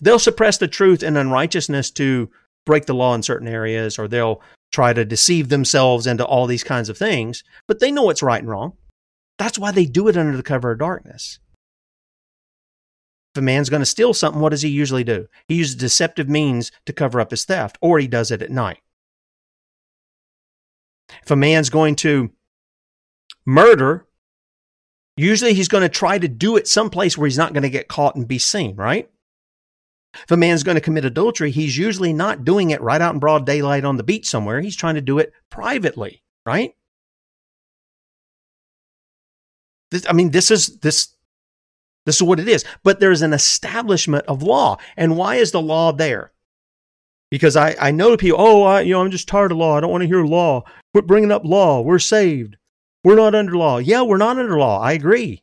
They'll 0.01 0.19
suppress 0.19 0.59
the 0.59 0.69
truth 0.69 1.03
and 1.03 1.17
unrighteousness 1.17 1.91
to 1.93 2.31
break 2.67 2.87
the 2.87 2.95
law 2.95 3.15
in 3.15 3.23
certain 3.23 3.49
areas, 3.49 3.99
or 3.99 4.09
they'll 4.09 4.43
try 4.73 4.93
to 4.93 5.05
deceive 5.05 5.49
themselves 5.49 6.07
into 6.07 6.25
all 6.25 6.47
these 6.47 6.65
kinds 6.65 6.89
of 6.89 6.99
things, 6.99 7.45
but 7.69 7.81
they 7.81 7.93
know 7.93 8.03
what's 8.03 8.23
right 8.23 8.41
and 8.41 8.51
wrong. 8.51 8.73
That's 9.39 9.59
why 9.59 9.71
they 9.71 9.87
do 9.87 10.09
it 10.09 10.17
under 10.17 10.37
the 10.37 10.43
cover 10.43 10.73
of 10.73 10.79
darkness. 10.79 11.39
If 13.35 13.39
a 13.39 13.43
man's 13.43 13.71
going 13.71 13.83
to 13.83 13.87
steal 13.87 14.15
something, 14.15 14.41
what 14.41 14.51
does 14.51 14.63
he 14.63 14.69
usually 14.69 15.05
do? 15.05 15.27
He 15.49 15.57
uses 15.57 15.75
deceptive 15.75 16.29
means 16.29 16.71
to 16.87 16.93
cover 16.93 17.21
up 17.21 17.31
his 17.31 17.45
theft, 17.45 17.79
or 17.81 17.99
he 17.99 18.07
does 18.07 18.31
it 18.31 18.43
at 18.43 18.51
night. 18.51 18.79
If 21.23 21.31
a 21.31 21.37
man's 21.37 21.71
going 21.71 21.97
to 21.97 22.31
murder, 23.45 24.07
Usually 25.17 25.55
he's 25.55 25.69
going 25.69 25.83
to 25.83 25.89
try 25.89 26.19
to 26.19 26.29
do 26.29 26.57
it 26.57 26.67
someplace 26.67 27.17
where 27.17 27.27
he's 27.27 27.39
not 27.39 27.53
going 27.53 27.63
to 27.63 27.71
get 27.71 27.89
caught 27.89 28.17
and 28.17 28.27
be 28.27 28.39
seen, 28.39 28.75
right? 28.75 29.09
If 30.15 30.31
a 30.31 30.37
man's 30.37 30.63
going 30.63 30.77
to 30.77 30.81
commit 30.81 31.05
adultery, 31.05 31.51
he's 31.51 31.77
usually 31.77 32.13
not 32.13 32.45
doing 32.45 32.71
it 32.71 32.81
right 32.81 33.01
out 33.01 33.15
in 33.15 33.21
broad 33.21 33.47
daylight 33.47 33.85
on 33.85 33.97
the 33.97 34.03
beach 34.03 34.29
somewhere. 34.29 34.61
He's 34.61 34.77
trying 34.77 34.95
to 34.95 35.01
do 35.01 35.19
it 35.19 35.33
privately, 35.51 36.23
right? 36.47 36.75
This, 39.91 40.07
I 40.09 40.13
mean, 40.13 40.31
this 40.31 40.51
is 40.51 40.79
this 40.79 41.15
this 42.07 42.17
is 42.17 42.23
what 42.23 42.41
it 42.41 42.49
is. 42.49 42.65
But 42.83 43.01
there's 43.01 43.23
an 43.23 43.33
establishment 43.33 44.27
of 44.27 44.43
law. 44.43 44.77
And 44.97 45.17
why 45.17 45.37
is 45.37 45.53
the 45.53 45.63
law 45.63 45.93
there? 45.93 46.33
Because 47.31 47.57
I, 47.57 47.75
I 47.81 47.91
know 47.91 48.17
people, 48.17 48.41
oh, 48.41 48.63
I, 48.63 48.83
you 48.83 48.93
know, 48.93 49.01
I'm 49.01 49.11
just 49.11 49.29
tired 49.29 49.53
of 49.53 49.59
law. 49.59 49.77
I 49.77 49.81
don't 49.81 49.91
want 49.91 50.03
to 50.03 50.09
hear 50.09 50.25
law. 50.25 50.65
Quit 50.93 51.07
bringing 51.07 51.33
up 51.33 51.45
law. 51.45 51.81
We're 51.81 51.99
saved. 51.99 52.57
We're 53.05 53.17
not 53.17 53.35
under 53.35 53.57
law. 53.57 53.79
Yeah, 53.79 54.03
we're 54.03 54.17
not 54.17 54.39
under 54.39 54.59
law. 54.59 54.81
I 54.81 54.93
agree. 54.93 55.43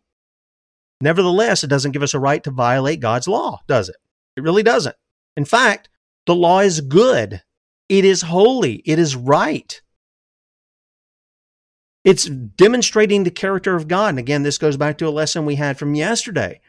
Nevertheless, 0.99 1.64
it 1.64 1.68
doesn't 1.68 1.91
give 1.91 2.03
us 2.03 2.14
a 2.14 2.20
right 2.20 2.43
to 2.43 2.51
violate 2.51 2.99
God's 2.99 3.28
law, 3.28 3.62
does 3.68 3.89
it? 3.89 3.95
It 4.36 4.43
really 4.43 4.64
doesn't. 4.64 4.95
In 5.38 5.45
fact, 5.45 5.89
the 6.26 6.36
law 6.36 6.59
is 6.59 6.82
good. 6.82 7.41
It 7.89 8.05
is 8.05 8.24
holy. 8.24 8.76
It 8.86 8.99
is 8.99 9.16
right. 9.16 9.82
It's 12.03 12.26
demonstrating 12.26 13.24
the 13.24 13.32
character 13.32 13.76
of 13.76 13.88
God. 13.88 14.09
And 14.09 14.20
again, 14.20 14.43
this 14.43 14.57
goes 14.57 14.78
back 14.78 14.97
to 14.97 15.07
a 15.07 15.09
lesson 15.09 15.45
we 15.45 15.55
had 15.55 15.78
from 15.78 15.93
yesterday. 15.93 16.62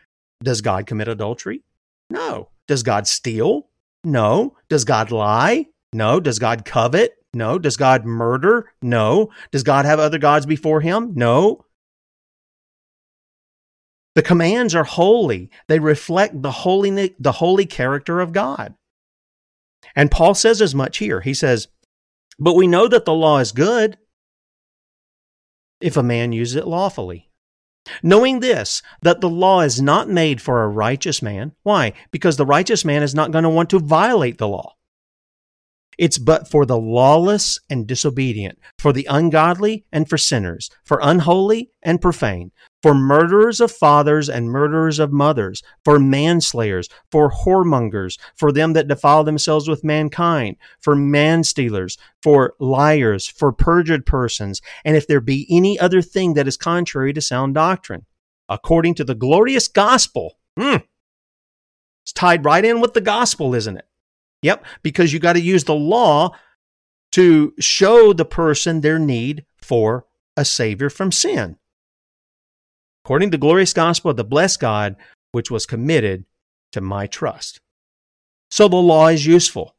Does 0.42 0.60
God 0.60 0.86
commit 0.86 1.08
adultery? 1.08 1.62
No. 2.10 2.48
Does 2.68 2.82
God 2.82 3.06
steal? 3.06 3.68
No. 4.04 4.56
Does 4.68 4.84
God 4.84 5.10
lie? 5.10 5.68
No. 5.92 6.20
Does 6.20 6.38
God 6.38 6.64
covet? 6.64 7.21
No. 7.34 7.58
Does 7.58 7.76
God 7.76 8.04
murder? 8.04 8.72
No. 8.82 9.30
Does 9.50 9.62
God 9.62 9.84
have 9.84 9.98
other 9.98 10.18
gods 10.18 10.46
before 10.46 10.80
him? 10.80 11.12
No. 11.14 11.64
The 14.14 14.22
commands 14.22 14.74
are 14.74 14.84
holy. 14.84 15.50
They 15.68 15.78
reflect 15.78 16.42
the 16.42 16.50
holy, 16.50 17.14
the 17.18 17.32
holy 17.32 17.64
character 17.64 18.20
of 18.20 18.32
God. 18.32 18.74
And 19.96 20.10
Paul 20.10 20.34
says 20.34 20.60
as 20.60 20.74
much 20.74 20.98
here. 20.98 21.20
He 21.20 21.34
says, 21.34 21.68
But 22.38 22.54
we 22.54 22.66
know 22.66 22.88
that 22.88 23.04
the 23.04 23.14
law 23.14 23.38
is 23.38 23.52
good 23.52 23.98
if 25.80 25.96
a 25.96 26.02
man 26.02 26.32
uses 26.32 26.56
it 26.56 26.66
lawfully. 26.66 27.30
Knowing 28.02 28.40
this, 28.40 28.80
that 29.00 29.20
the 29.20 29.28
law 29.28 29.60
is 29.60 29.82
not 29.82 30.08
made 30.08 30.40
for 30.40 30.62
a 30.62 30.68
righteous 30.68 31.20
man. 31.20 31.52
Why? 31.62 31.94
Because 32.10 32.36
the 32.36 32.46
righteous 32.46 32.84
man 32.84 33.02
is 33.02 33.14
not 33.14 33.32
going 33.32 33.44
to 33.44 33.50
want 33.50 33.70
to 33.70 33.80
violate 33.80 34.38
the 34.38 34.46
law. 34.46 34.76
It's 36.02 36.18
but 36.18 36.50
for 36.50 36.66
the 36.66 36.76
lawless 36.76 37.60
and 37.70 37.86
disobedient, 37.86 38.58
for 38.76 38.92
the 38.92 39.06
ungodly 39.08 39.84
and 39.92 40.08
for 40.08 40.18
sinners, 40.18 40.68
for 40.82 40.98
unholy 41.00 41.70
and 41.80 42.00
profane, 42.00 42.50
for 42.82 42.92
murderers 42.92 43.60
of 43.60 43.70
fathers 43.70 44.28
and 44.28 44.50
murderers 44.50 44.98
of 44.98 45.12
mothers, 45.12 45.62
for 45.84 46.00
manslayers, 46.00 46.88
for 47.12 47.30
whoremongers, 47.30 48.18
for 48.34 48.50
them 48.50 48.72
that 48.72 48.88
defile 48.88 49.22
themselves 49.22 49.68
with 49.68 49.84
mankind, 49.84 50.56
for 50.80 50.96
manstealers, 50.96 51.96
for 52.20 52.54
liars, 52.58 53.28
for 53.28 53.52
perjured 53.52 54.04
persons, 54.04 54.60
and 54.84 54.96
if 54.96 55.06
there 55.06 55.20
be 55.20 55.46
any 55.48 55.78
other 55.78 56.02
thing 56.02 56.34
that 56.34 56.48
is 56.48 56.56
contrary 56.56 57.12
to 57.12 57.20
sound 57.20 57.54
doctrine, 57.54 58.06
according 58.48 58.96
to 58.96 59.04
the 59.04 59.14
glorious 59.14 59.68
gospel. 59.68 60.36
Mm, 60.58 60.82
it's 62.02 62.12
tied 62.12 62.44
right 62.44 62.64
in 62.64 62.80
with 62.80 62.92
the 62.92 63.00
gospel, 63.00 63.54
isn't 63.54 63.76
it? 63.76 63.86
Yep, 64.42 64.64
because 64.82 65.12
you 65.12 65.18
got 65.18 65.34
to 65.34 65.40
use 65.40 65.64
the 65.64 65.74
law 65.74 66.36
to 67.12 67.54
show 67.58 68.12
the 68.12 68.24
person 68.24 68.80
their 68.80 68.98
need 68.98 69.44
for 69.56 70.06
a 70.36 70.44
savior 70.44 70.90
from 70.90 71.12
sin 71.12 71.56
according 73.04 73.30
to 73.30 73.36
the 73.36 73.40
glorious 73.40 73.72
gospel 73.72 74.10
of 74.10 74.16
the 74.16 74.24
blessed 74.24 74.60
God, 74.60 74.96
which 75.32 75.50
was 75.50 75.66
committed 75.66 76.24
to 76.72 76.80
my 76.80 77.06
trust. 77.06 77.60
So 78.50 78.68
the 78.68 78.76
law 78.76 79.08
is 79.08 79.26
useful. 79.26 79.74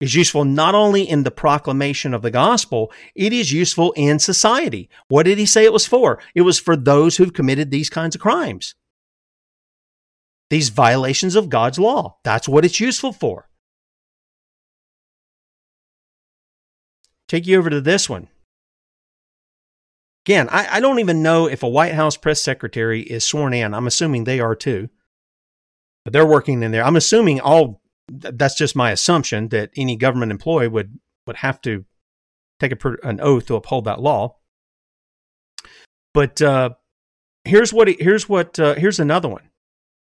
It's 0.00 0.14
useful 0.14 0.44
not 0.44 0.74
only 0.74 1.02
in 1.02 1.24
the 1.24 1.30
proclamation 1.30 2.14
of 2.14 2.22
the 2.22 2.30
gospel, 2.30 2.92
it 3.16 3.32
is 3.32 3.52
useful 3.52 3.92
in 3.96 4.20
society. 4.20 4.88
What 5.08 5.24
did 5.24 5.38
he 5.38 5.46
say 5.46 5.64
it 5.64 5.72
was 5.72 5.86
for? 5.86 6.20
It 6.34 6.42
was 6.42 6.60
for 6.60 6.76
those 6.76 7.16
who've 7.16 7.32
committed 7.32 7.70
these 7.70 7.90
kinds 7.90 8.14
of 8.14 8.20
crimes. 8.20 8.74
These 10.50 10.70
violations 10.70 11.36
of 11.36 11.50
God's 11.50 11.78
law. 11.78 12.18
That's 12.24 12.48
what 12.48 12.64
it's 12.64 12.80
useful 12.80 13.12
for. 13.12 13.48
Take 17.28 17.46
you 17.46 17.58
over 17.58 17.68
to 17.68 17.80
this 17.80 18.08
one. 18.08 18.28
Again, 20.24 20.48
I, 20.50 20.76
I 20.76 20.80
don't 20.80 20.98
even 20.98 21.22
know 21.22 21.46
if 21.46 21.62
a 21.62 21.68
White 21.68 21.94
House 21.94 22.16
press 22.16 22.42
secretary 22.42 23.02
is 23.02 23.24
sworn 23.24 23.54
in. 23.54 23.74
I'm 23.74 23.86
assuming 23.86 24.24
they 24.24 24.40
are 24.40 24.54
too. 24.54 24.88
But 26.04 26.12
they're 26.12 26.26
working 26.26 26.62
in 26.62 26.70
there. 26.70 26.84
I'm 26.84 26.96
assuming 26.96 27.40
all 27.40 27.82
that's 28.08 28.54
just 28.54 28.74
my 28.74 28.90
assumption 28.90 29.48
that 29.48 29.70
any 29.76 29.96
government 29.96 30.32
employee 30.32 30.68
would 30.68 30.98
would 31.26 31.36
have 31.36 31.60
to 31.62 31.84
take 32.58 32.72
a, 32.72 32.96
an 33.02 33.20
oath 33.20 33.46
to 33.46 33.56
uphold 33.56 33.84
that 33.84 34.00
law. 34.00 34.36
But 36.14 36.40
uh, 36.40 36.70
here's 37.44 37.72
what 37.72 37.88
here's 37.88 38.28
what 38.28 38.58
uh, 38.58 38.74
here's 38.74 38.98
another 38.98 39.28
one. 39.28 39.47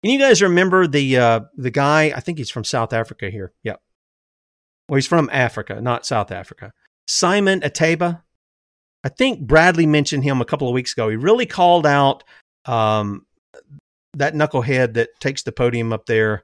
And 0.02 0.12
you 0.12 0.18
guys 0.18 0.42
remember 0.42 0.86
the 0.86 1.16
uh, 1.16 1.40
the 1.56 1.70
guy? 1.70 2.12
I 2.14 2.20
think 2.20 2.38
he's 2.38 2.50
from 2.50 2.64
South 2.64 2.92
Africa 2.92 3.30
here. 3.30 3.52
Yep. 3.64 3.80
Well, 4.88 4.96
he's 4.96 5.06
from 5.06 5.28
Africa, 5.32 5.80
not 5.80 6.06
South 6.06 6.30
Africa. 6.30 6.72
Simon 7.08 7.60
Ateba. 7.60 8.22
I 9.04 9.08
think 9.08 9.40
Bradley 9.40 9.86
mentioned 9.86 10.24
him 10.24 10.40
a 10.40 10.44
couple 10.44 10.68
of 10.68 10.74
weeks 10.74 10.92
ago. 10.92 11.08
He 11.08 11.16
really 11.16 11.46
called 11.46 11.86
out 11.86 12.24
um, 12.64 13.24
that 14.14 14.34
knucklehead 14.34 14.94
that 14.94 15.10
takes 15.20 15.42
the 15.42 15.52
podium 15.52 15.92
up 15.92 16.06
there, 16.06 16.42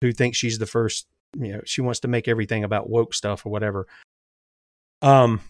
who 0.00 0.12
thinks 0.12 0.38
she's 0.38 0.58
the 0.58 0.66
first. 0.66 1.06
You 1.36 1.54
know, 1.54 1.60
she 1.64 1.80
wants 1.80 2.00
to 2.00 2.08
make 2.08 2.28
everything 2.28 2.62
about 2.62 2.88
woke 2.88 3.14
stuff 3.14 3.44
or 3.44 3.50
whatever. 3.50 3.86
Um, 5.02 5.40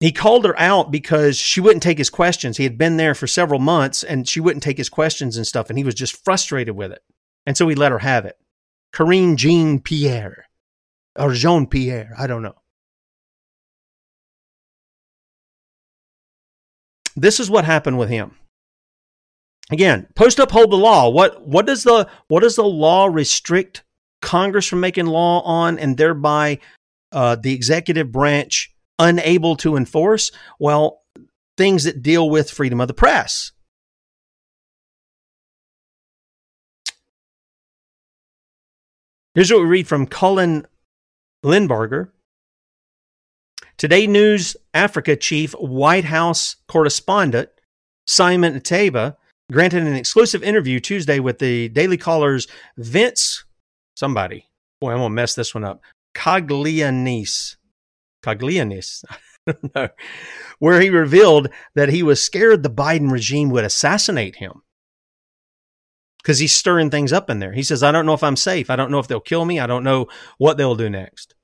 he 0.00 0.12
called 0.12 0.44
her 0.44 0.58
out 0.58 0.90
because 0.90 1.36
she 1.36 1.60
wouldn't 1.60 1.82
take 1.82 1.98
his 1.98 2.10
questions. 2.10 2.56
He 2.56 2.64
had 2.64 2.78
been 2.78 2.96
there 2.96 3.14
for 3.14 3.26
several 3.26 3.60
months 3.60 4.02
and 4.02 4.28
she 4.28 4.40
wouldn't 4.40 4.62
take 4.62 4.78
his 4.78 4.88
questions 4.88 5.36
and 5.36 5.46
stuff, 5.46 5.68
and 5.68 5.78
he 5.78 5.84
was 5.84 5.94
just 5.94 6.24
frustrated 6.24 6.76
with 6.76 6.92
it. 6.92 7.02
And 7.46 7.56
so 7.56 7.68
he 7.68 7.74
let 7.74 7.92
her 7.92 7.98
have 7.98 8.24
it. 8.24 8.36
Karine 8.92 9.36
Jean 9.36 9.80
Pierre 9.80 10.46
or 11.16 11.32
Jean 11.32 11.66
Pierre, 11.66 12.14
I 12.18 12.26
don't 12.26 12.42
know. 12.42 12.54
this 17.20 17.40
is 17.40 17.50
what 17.50 17.64
happened 17.64 17.98
with 17.98 18.08
him. 18.08 18.32
Again, 19.70 20.06
post 20.14 20.38
uphold 20.38 20.70
the 20.70 20.76
law. 20.76 21.10
What 21.10 21.46
what 21.46 21.66
does 21.66 21.82
the 21.82 22.08
what 22.28 22.40
does 22.40 22.56
the 22.56 22.64
law 22.64 23.06
restrict 23.06 23.84
Congress 24.22 24.66
from 24.66 24.80
making 24.80 25.06
law 25.06 25.42
on, 25.42 25.78
and 25.78 25.96
thereby 25.96 26.58
uh, 27.12 27.36
the 27.36 27.52
executive 27.52 28.10
branch 28.10 28.74
unable 28.98 29.56
to 29.56 29.76
enforce? 29.76 30.30
Well, 30.58 31.02
things 31.56 31.84
that 31.84 32.02
deal 32.02 32.28
with 32.28 32.50
freedom 32.50 32.80
of 32.80 32.88
the 32.88 32.94
press. 32.94 33.52
Here's 39.34 39.52
what 39.52 39.60
we 39.60 39.66
read 39.66 39.86
from 39.86 40.06
Cullen 40.06 40.66
Linebarger 41.44 42.10
Today 43.76 44.08
News 44.08 44.56
Africa 44.74 45.14
chief 45.14 45.52
White 45.52 46.06
House 46.06 46.56
correspondent 46.66 47.48
Simon 48.08 48.58
Ateba 48.58 49.16
granted 49.52 49.84
an 49.84 49.94
exclusive 49.94 50.42
interview 50.42 50.80
Tuesday 50.80 51.20
with 51.20 51.38
the 51.38 51.68
Daily 51.68 51.96
Caller's 51.96 52.48
Vince 52.76 53.44
somebody. 53.94 54.48
Boy, 54.80 54.92
I'm 54.92 54.98
gonna 54.98 55.10
mess 55.10 55.34
this 55.34 55.54
one 55.54 55.64
up. 55.64 55.80
Coglianese. 56.16 57.56
Coglianese. 58.22 59.04
no. 59.74 59.88
Where 60.58 60.80
he 60.80 60.90
revealed 60.90 61.48
that 61.74 61.88
he 61.88 62.02
was 62.02 62.22
scared 62.22 62.62
the 62.62 62.70
Biden 62.70 63.10
regime 63.10 63.50
would 63.50 63.64
assassinate 63.64 64.36
him. 64.36 64.62
Because 66.22 66.40
he's 66.40 66.54
stirring 66.54 66.90
things 66.90 67.12
up 67.12 67.30
in 67.30 67.38
there. 67.38 67.52
He 67.52 67.62
says, 67.62 67.82
I 67.82 67.92
don't 67.92 68.04
know 68.04 68.12
if 68.12 68.24
I'm 68.24 68.36
safe. 68.36 68.70
I 68.70 68.76
don't 68.76 68.90
know 68.90 68.98
if 68.98 69.06
they'll 69.06 69.20
kill 69.20 69.44
me. 69.44 69.60
I 69.60 69.66
don't 69.66 69.84
know 69.84 70.08
what 70.36 70.58
they'll 70.58 70.74
do 70.74 70.90
next. 70.90 71.34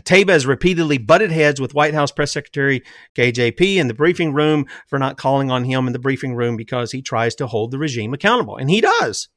Ateba 0.00 0.30
has 0.30 0.46
repeatedly 0.46 0.98
butted 0.98 1.30
heads 1.30 1.60
with 1.60 1.74
White 1.74 1.94
House 1.94 2.10
Press 2.10 2.32
Secretary 2.32 2.82
KJP 3.16 3.76
in 3.76 3.88
the 3.88 3.94
briefing 3.94 4.32
room 4.32 4.66
for 4.86 4.98
not 4.98 5.16
calling 5.16 5.50
on 5.50 5.64
him 5.64 5.86
in 5.86 5.92
the 5.92 5.98
briefing 5.98 6.34
room 6.34 6.56
because 6.56 6.92
he 6.92 7.02
tries 7.02 7.34
to 7.36 7.46
hold 7.46 7.70
the 7.70 7.78
regime 7.78 8.14
accountable. 8.14 8.56
And 8.56 8.70
he 8.70 8.80
does. 8.80 9.28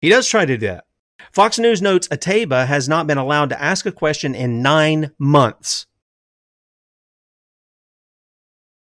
He 0.00 0.10
does 0.10 0.28
try 0.28 0.44
to 0.44 0.58
do 0.58 0.66
that. 0.66 0.84
Fox 1.32 1.58
News 1.58 1.82
notes 1.82 2.08
Ateba 2.08 2.66
has 2.66 2.88
not 2.88 3.06
been 3.06 3.18
allowed 3.18 3.50
to 3.50 3.60
ask 3.60 3.86
a 3.86 3.92
question 3.92 4.34
in 4.34 4.62
nine 4.62 5.12
months. 5.18 5.86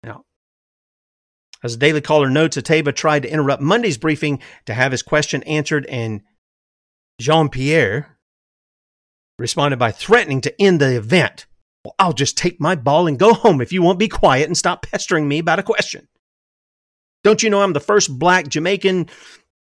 Now, 0.03 0.25
as 1.63 1.73
the 1.73 1.79
Daily 1.79 2.01
Caller 2.01 2.31
notes, 2.31 2.57
Ateba 2.57 2.95
tried 2.95 3.23
to 3.23 3.31
interrupt 3.31 3.63
Monday's 3.63 3.99
briefing 3.99 4.41
to 4.67 4.75
have 4.75 4.93
his 4.93 5.03
question 5.03 5.43
answered, 5.45 5.87
and 5.87 6.23
Jean 7.21 7.49
Pierre, 7.49 8.19
responded 9.39 9.79
by 9.79 9.91
threatening 9.91 10.41
to 10.43 10.61
end 10.61 10.81
the 10.81 10.97
event. 10.97 11.47
Well, 11.85 11.95
I'll 11.99 12.13
just 12.13 12.37
take 12.37 12.61
my 12.61 12.75
ball 12.75 13.07
and 13.07 13.19
go 13.19 13.33
home 13.33 13.61
if 13.61 13.73
you 13.73 13.83
won't 13.83 13.99
be 13.99 14.09
quiet 14.09 14.47
and 14.47 14.57
stop 14.57 14.83
pestering 14.83 15.27
me 15.29 15.39
about 15.39 15.59
a 15.59 15.63
question. 15.63 16.09
Don't 17.23 17.43
you 17.43 17.51
know 17.51 17.63
I'm 17.63 17.73
the 17.73 17.81
first 17.81 18.19
black 18.19 18.49
Jamaican 18.49 19.09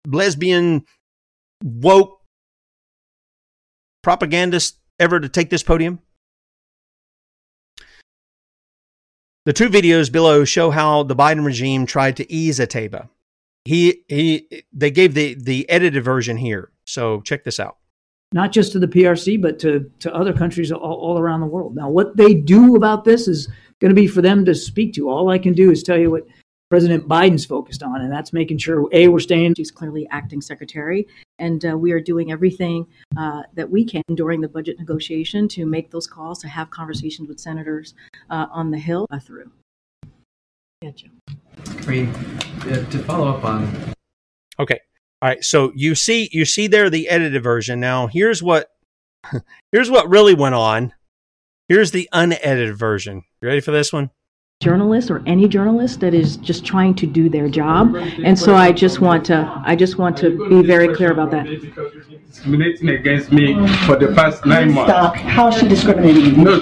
lesbian 0.07 0.85
woke 1.63 2.21
propagandist 4.07 4.79
ever 5.01 5.19
to 5.19 5.29
take 5.29 5.51
this 5.51 5.65
podium? 5.65 5.99
The 9.47 9.53
two 9.53 9.69
videos 9.69 10.13
below 10.13 10.45
show 10.45 10.71
how 10.71 11.03
the 11.03 11.17
Biden 11.17 11.45
regime 11.45 11.87
tried 11.87 12.17
to 12.19 12.33
ease 12.33 12.61
Ateba. 12.61 13.09
He 13.65 14.05
he 14.07 14.65
they 14.73 14.93
gave 14.93 15.15
the 15.15 15.35
the 15.35 15.69
edited 15.69 16.05
version 16.05 16.37
here. 16.37 16.71
So 16.85 17.21
check 17.23 17.43
this 17.43 17.59
out 17.59 17.79
not 18.33 18.53
just 18.53 18.73
to 18.73 18.79
the 18.79 18.89
PRC, 18.89 19.41
but 19.41 19.59
to, 19.61 19.91
to 20.01 20.15
other 20.15 20.33
countries 20.33 20.73
all, 20.73 20.83
all 20.83 21.19
around 21.19 21.41
the 21.41 21.47
world. 21.47 21.77
Now, 21.77 21.89
what 21.89 22.17
they 22.17 22.35
do 22.35 22.75
about 22.75 23.05
this 23.05 23.29
is 23.29 23.49
going 23.81 23.91
to 23.91 23.95
be 23.95 24.09
for 24.09 24.21
them 24.21 24.45
to 24.45 24.55
speak 24.55 24.95
to. 24.95 25.09
All 25.09 25.31
I 25.31 25.39
can 25.39 25.53
do 25.53 25.71
is 25.71 25.83
tell 25.83 25.97
you 25.97 26.11
what 26.11 26.27
President 26.69 27.07
Biden's 27.07 27.45
focused 27.45 27.83
on, 27.83 28.01
and 28.01 28.11
that's 28.11 28.33
making 28.33 28.59
sure 28.59 28.89
a 28.93 29.07
we're 29.09 29.21
staying. 29.21 29.55
She's 29.55 29.71
clearly 29.71 30.09
acting 30.11 30.41
secretary, 30.41 31.07
and 31.39 31.65
uh, 31.65 31.79
we 31.79 31.93
are 31.93 32.01
doing 32.01 32.33
everything 32.33 32.87
uh, 33.17 33.43
that 33.55 33.71
we 33.71 33.85
can 33.85 34.03
during 34.15 34.41
the 34.41 34.49
budget 34.49 34.79
negotiation 34.79 35.47
to 35.49 35.65
make 35.65 35.91
those 35.91 36.07
calls, 36.07 36.41
to 36.41 36.49
have 36.49 36.71
conversations 36.71 37.29
with 37.29 37.39
senators 37.39 37.95
uh, 38.31 38.47
on 38.51 38.71
the 38.71 38.79
Hill 38.79 39.07
uh, 39.11 39.21
through. 39.21 39.51
Gotcha. 40.83 41.07
Three. 41.83 42.09
uh, 42.63 42.85
to 42.85 42.99
follow 43.05 43.29
up 43.29 43.45
on. 43.45 43.95
Okay. 44.59 44.81
All 45.23 45.29
right. 45.29 45.43
So 45.45 45.73
you 45.75 45.95
see, 45.95 46.29
you 46.33 46.45
see 46.45 46.67
there 46.67 46.91
the 46.91 47.09
edited 47.09 47.43
version. 47.43 47.81
Now 47.81 48.09
here's 48.09 48.43
what, 48.43 48.71
here's 49.73 49.91
what 49.91 50.09
really 50.09 50.35
went 50.35 50.55
on. 50.55 50.93
Here's 51.69 51.93
the 51.93 52.09
unedited 52.13 52.77
version. 52.77 53.25
You 53.41 53.49
ready 53.49 53.61
for 53.61 53.71
this 53.71 53.93
one? 53.93 54.11
Journalist 54.67 55.11
or 55.11 55.23
any 55.27 55.47
journalist 55.47 56.01
that 56.01 56.15
is 56.15 56.39
just 56.39 56.65
trying 56.65 56.95
to 56.95 57.07
do 57.07 57.29
their 57.29 57.47
job. 57.47 57.95
And 58.25 58.39
so 58.39 58.55
I 58.55 58.73
just 58.73 59.01
want 59.01 59.27
to 59.27 59.37
I 59.67 59.77
just 59.77 59.99
want 59.99 60.17
to 60.19 60.49
be 60.49 60.63
very 60.67 60.95
clear 60.97 61.13
about 61.13 61.31
that. 61.33 61.45
Discriminating 62.29 62.89
against 62.89 63.31
me 63.33 63.55
for 63.87 63.97
the 63.97 64.13
past 64.15 64.47
nine 64.47 64.73
months. 64.73 64.91
Stop. 64.93 65.17
How 65.17 65.49
is 65.49 65.59
she 65.59 65.69
discriminating? 65.69 66.43
No, 66.43 66.59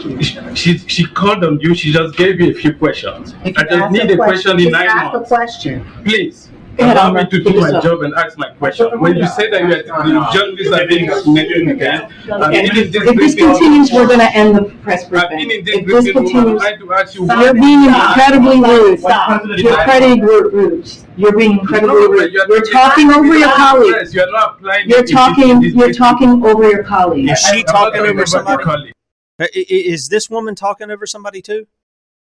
she 0.54 0.78
she 0.78 1.06
called 1.06 1.44
on 1.44 1.60
you. 1.60 1.72
She 1.76 1.92
just 1.92 2.16
gave 2.16 2.40
you 2.40 2.50
a 2.50 2.54
few 2.54 2.74
questions. 2.74 3.32
I 3.44 3.48
you 3.48 3.52
just 3.52 3.92
need 3.92 4.10
a 4.10 4.14
a 4.14 4.16
question 4.16 4.52
in 4.52 4.58
just 4.58 4.72
nine 4.72 4.88
ask 4.88 5.14
a 5.14 5.16
months. 5.18 5.28
question. 5.28 5.86
Please. 6.04 6.50
Go 6.76 6.92
Allow 6.92 7.12
me 7.12 7.24
to 7.26 7.42
do 7.42 7.60
my 7.60 7.70
Yes, 7.70 7.84
job 7.84 8.02
and 8.02 8.14
ask 8.14 8.36
my 8.36 8.48
question. 8.50 8.88
When 8.98 9.16
you 9.16 9.26
say 9.28 9.48
that 9.50 9.60
you 9.62 9.92
are, 9.92 10.04
the 10.08 10.30
journalists 10.32 10.72
are 10.72 10.86
being 10.88 11.06
discriminated 11.06 11.68
against, 11.68 12.14
I've 12.30 12.42
Okay. 12.42 12.68
this 12.68 12.94
If 12.94 13.16
this 13.16 13.34
continues, 13.36 13.92
we're 13.92 14.08
gonna 14.08 14.24
end 14.34 14.56
the 14.56 14.62
press 14.82 15.04
I've 15.04 15.30
been 15.30 15.38
in 15.50 15.62
briefing. 15.62 15.80
If 15.80 15.86
this 15.86 16.02
briefing 16.04 16.12
continues, 16.14 16.62
I'd 16.64 16.78
to 16.80 16.92
ask 16.94 17.14
you 17.14 17.24
stop. 17.26 17.42
you're 17.44 17.54
being 17.54 17.84
incredibly 17.84 18.60
rude. 18.60 18.98
Stop. 19.00 19.42
You're 19.44 19.78
incredibly 19.78 20.20
rude. 20.20 20.90
You're 21.16 21.36
being 21.36 21.58
incredibly 21.60 21.94
rude. 22.08 22.32
you 22.32 22.40
are- 22.40 22.48
You're 22.48 22.66
talking 22.66 23.10
over 23.12 23.36
your 23.38 23.52
colleague. 23.52 23.94
Yes, 23.96 24.14
You 24.14 24.22
are 24.22 24.30
not 24.32 24.56
applying. 24.58 24.88
You're 24.88 25.04
talking, 25.04 25.62
you're 25.62 25.92
talking 25.92 26.44
over 26.44 26.68
your 26.70 26.82
colleague. 26.82 27.30
Is 27.30 27.38
she 27.40 27.62
talking 27.62 28.00
over 28.02 28.26
somebody? 28.26 28.56
your 28.62 28.64
colleague. 28.64 28.92
I- 29.40 29.44
i- 29.54 29.64
Is 29.68 30.08
this 30.08 30.28
woman 30.28 30.54
talking 30.56 30.90
over 30.90 31.06
somebody 31.06 31.40
too? 31.40 31.66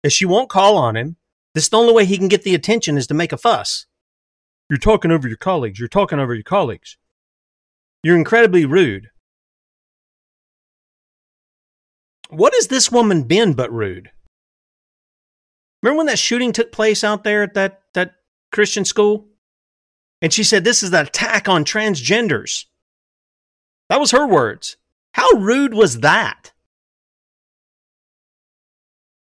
If 0.03 0.11
she 0.11 0.25
won't 0.25 0.49
call 0.49 0.77
on 0.77 0.97
him, 0.97 1.15
this 1.55 1.65
is 1.65 1.69
the 1.69 1.77
only 1.77 1.93
way 1.93 2.03
he 2.05 2.17
can 2.17 2.27
get 2.27 2.43
the 2.43 2.53
attention 2.55 2.97
is 2.97 3.07
to 3.07 3.13
make 3.13 3.31
a 3.31 3.37
fuss. 3.37 3.85
You're 4.69 4.79
talking 4.79 5.11
over 5.11 5.27
your 5.27 5.37
colleagues. 5.37 5.79
You're 5.79 5.87
talking 5.87 6.19
over 6.19 6.33
your 6.33 6.43
colleagues. 6.43 6.97
You're 8.03 8.17
incredibly 8.17 8.65
rude. 8.65 9.09
What 12.29 12.53
has 12.55 12.67
this 12.67 12.91
woman 12.91 13.23
been 13.23 13.53
but 13.53 13.71
rude? 13.71 14.11
Remember 15.81 15.97
when 15.97 16.07
that 16.07 16.19
shooting 16.19 16.51
took 16.51 16.71
place 16.71 17.03
out 17.03 17.23
there 17.23 17.43
at 17.43 17.53
that, 17.53 17.81
that 17.93 18.15
Christian 18.51 18.85
school? 18.85 19.27
And 20.21 20.31
she 20.33 20.43
said, 20.43 20.63
This 20.63 20.81
is 20.81 20.93
an 20.93 21.05
attack 21.05 21.49
on 21.49 21.65
transgenders. 21.65 22.65
That 23.89 23.99
was 23.99 24.11
her 24.11 24.25
words. 24.25 24.77
How 25.13 25.29
rude 25.31 25.73
was 25.73 25.99
that? 25.99 26.53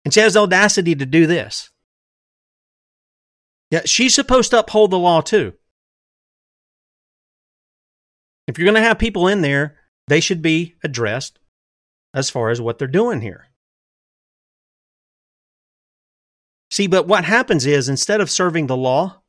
And 0.03 0.13
she 0.13 0.21
has 0.21 0.33
the 0.33 0.41
audacity 0.41 0.95
to 0.95 1.05
do 1.05 1.27
this. 1.27 1.71
Yeah, 3.75 3.81
she's 3.83 4.15
supposed 4.15 4.51
to 4.51 4.59
uphold 4.59 4.91
the 4.91 4.97
law 4.97 5.19
too. 5.19 5.51
If 8.47 8.57
you're 8.57 8.71
going 8.71 8.81
to 8.81 8.87
have 8.87 8.97
people 8.97 9.27
in 9.27 9.41
there, 9.41 9.75
they 10.07 10.21
should 10.21 10.41
be 10.41 10.75
addressed 10.81 11.39
as 12.13 12.29
far 12.29 12.51
as 12.51 12.61
what 12.61 12.79
they're 12.79 12.87
doing 12.87 13.19
here. 13.19 13.47
See, 16.71 16.87
but 16.87 17.05
what 17.05 17.25
happens 17.25 17.65
is 17.65 17.89
instead 17.89 18.21
of 18.21 18.31
serving 18.31 18.67
the 18.67 18.77
law, 18.77 19.21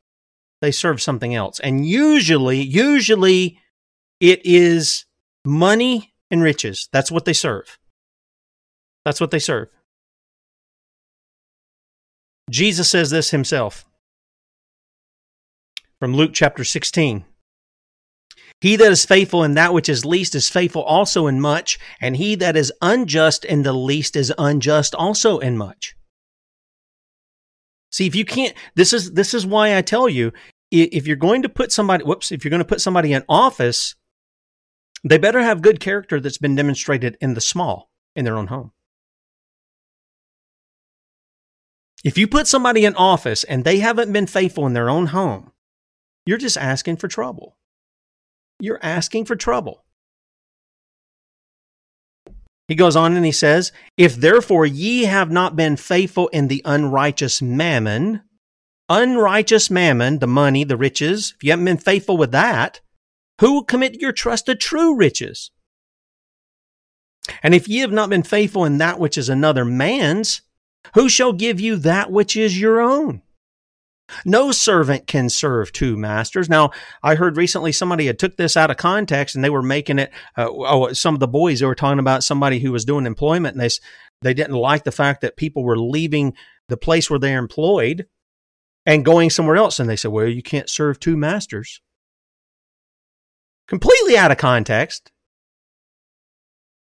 they 0.60 0.70
serve 0.70 1.02
something 1.02 1.34
else. 1.34 1.58
And 1.58 1.84
usually, 1.84 2.60
usually 2.62 3.58
it 4.20 4.42
is 4.44 5.06
money 5.44 6.14
and 6.30 6.40
riches. 6.40 6.88
That's 6.92 7.10
what 7.10 7.24
they 7.24 7.32
serve. 7.32 7.80
That's 9.04 9.20
what 9.20 9.32
they 9.32 9.40
serve. 9.40 9.70
Jesus 12.48 12.88
says 12.88 13.10
this 13.10 13.30
himself 13.30 13.84
from 15.98 16.14
Luke 16.14 16.32
chapter 16.34 16.64
16. 16.64 17.24
He 18.60 18.76
that 18.76 18.90
is 18.90 19.04
faithful 19.04 19.44
in 19.44 19.54
that 19.54 19.74
which 19.74 19.88
is 19.88 20.04
least 20.04 20.34
is 20.34 20.48
faithful 20.48 20.82
also 20.82 21.26
in 21.26 21.40
much, 21.40 21.78
and 22.00 22.16
he 22.16 22.34
that 22.36 22.56
is 22.56 22.72
unjust 22.80 23.44
in 23.44 23.62
the 23.62 23.72
least 23.72 24.16
is 24.16 24.32
unjust 24.38 24.94
also 24.94 25.38
in 25.38 25.58
much. 25.58 25.94
See, 27.90 28.06
if 28.06 28.14
you 28.14 28.24
can't, 28.24 28.54
this 28.74 28.92
is 28.92 29.12
this 29.12 29.34
is 29.34 29.46
why 29.46 29.76
I 29.76 29.82
tell 29.82 30.08
you, 30.08 30.32
if 30.70 31.06
you're 31.06 31.16
going 31.16 31.42
to 31.42 31.48
put 31.48 31.70
somebody, 31.70 32.04
whoops, 32.04 32.32
if 32.32 32.44
you're 32.44 32.50
going 32.50 32.60
to 32.60 32.64
put 32.64 32.80
somebody 32.80 33.12
in 33.12 33.24
office, 33.28 33.94
they 35.04 35.18
better 35.18 35.42
have 35.42 35.62
good 35.62 35.78
character 35.78 36.18
that's 36.18 36.38
been 36.38 36.56
demonstrated 36.56 37.16
in 37.20 37.34
the 37.34 37.40
small 37.40 37.90
in 38.14 38.24
their 38.24 38.36
own 38.36 38.48
home. 38.48 38.72
If 42.04 42.16
you 42.18 42.26
put 42.26 42.46
somebody 42.46 42.84
in 42.84 42.94
office 42.94 43.44
and 43.44 43.64
they 43.64 43.78
haven't 43.78 44.12
been 44.12 44.26
faithful 44.26 44.66
in 44.66 44.72
their 44.72 44.90
own 44.90 45.06
home, 45.06 45.52
you're 46.26 46.38
just 46.38 46.58
asking 46.58 46.96
for 46.96 47.08
trouble. 47.08 47.56
You're 48.58 48.80
asking 48.82 49.24
for 49.26 49.36
trouble. 49.36 49.84
He 52.68 52.74
goes 52.74 52.96
on 52.96 53.16
and 53.16 53.24
he 53.24 53.32
says, 53.32 53.70
If 53.96 54.16
therefore 54.16 54.66
ye 54.66 55.04
have 55.04 55.30
not 55.30 55.54
been 55.54 55.76
faithful 55.76 56.26
in 56.28 56.48
the 56.48 56.62
unrighteous 56.64 57.40
mammon, 57.40 58.22
unrighteous 58.88 59.70
mammon, 59.70 60.18
the 60.18 60.26
money, 60.26 60.64
the 60.64 60.76
riches, 60.76 61.34
if 61.36 61.44
you 61.44 61.50
haven't 61.50 61.64
been 61.64 61.76
faithful 61.76 62.16
with 62.16 62.32
that, 62.32 62.80
who 63.40 63.52
will 63.52 63.64
commit 63.64 64.00
your 64.00 64.12
trust 64.12 64.46
to 64.46 64.56
true 64.56 64.96
riches? 64.96 65.52
And 67.42 67.54
if 67.54 67.68
ye 67.68 67.78
have 67.78 67.92
not 67.92 68.10
been 68.10 68.22
faithful 68.22 68.64
in 68.64 68.78
that 68.78 68.98
which 68.98 69.16
is 69.16 69.28
another 69.28 69.64
man's, 69.64 70.42
who 70.94 71.08
shall 71.08 71.32
give 71.32 71.60
you 71.60 71.76
that 71.76 72.10
which 72.10 72.36
is 72.36 72.60
your 72.60 72.80
own? 72.80 73.22
No 74.24 74.52
servant 74.52 75.06
can 75.06 75.28
serve 75.28 75.72
two 75.72 75.96
masters. 75.96 76.48
Now, 76.48 76.70
I 77.02 77.16
heard 77.16 77.36
recently 77.36 77.72
somebody 77.72 78.06
had 78.06 78.18
took 78.18 78.36
this 78.36 78.56
out 78.56 78.70
of 78.70 78.76
context 78.76 79.34
and 79.34 79.42
they 79.42 79.50
were 79.50 79.62
making 79.62 79.98
it. 79.98 80.12
Uh, 80.36 80.48
oh, 80.48 80.92
some 80.92 81.14
of 81.14 81.20
the 81.20 81.28
boys 81.28 81.60
they 81.60 81.66
were 81.66 81.74
talking 81.74 81.98
about 81.98 82.24
somebody 82.24 82.58
who 82.60 82.72
was 82.72 82.84
doing 82.84 83.06
employment 83.06 83.56
and 83.56 83.60
they 83.60 83.74
they 84.22 84.34
didn't 84.34 84.54
like 84.54 84.84
the 84.84 84.92
fact 84.92 85.20
that 85.20 85.36
people 85.36 85.62
were 85.62 85.78
leaving 85.78 86.34
the 86.68 86.76
place 86.76 87.10
where 87.10 87.18
they're 87.18 87.38
employed 87.38 88.06
and 88.86 89.04
going 89.04 89.30
somewhere 89.30 89.56
else. 89.56 89.78
And 89.78 89.90
they 89.90 89.96
said, 89.96 90.12
"Well, 90.12 90.28
you 90.28 90.42
can't 90.42 90.70
serve 90.70 91.00
two 91.00 91.16
masters." 91.16 91.80
Completely 93.68 94.16
out 94.16 94.30
of 94.30 94.38
context. 94.38 95.10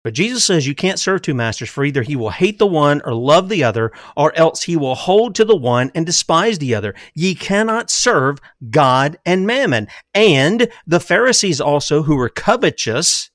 But 0.02 0.14
Jesus 0.14 0.44
says 0.44 0.66
you 0.66 0.74
can't 0.74 0.98
serve 0.98 1.20
two 1.20 1.34
masters, 1.34 1.68
for 1.68 1.84
either 1.84 2.02
he 2.02 2.16
will 2.16 2.30
hate 2.30 2.58
the 2.58 2.66
one 2.66 3.02
or 3.04 3.12
love 3.12 3.50
the 3.50 3.62
other, 3.62 3.92
or 4.16 4.34
else 4.34 4.62
he 4.62 4.76
will 4.76 4.94
hold 4.94 5.34
to 5.34 5.44
the 5.44 5.56
one 5.56 5.90
and 5.94 6.06
despise 6.06 6.58
the 6.58 6.74
other. 6.74 6.94
Ye 7.14 7.34
cannot 7.34 7.90
serve 7.90 8.38
God 8.70 9.18
and 9.26 9.46
mammon. 9.46 9.88
And 10.14 10.68
the 10.86 11.00
Pharisees 11.00 11.60
also, 11.60 12.04
who 12.04 12.16
were 12.16 12.30
covetous, 12.30 13.30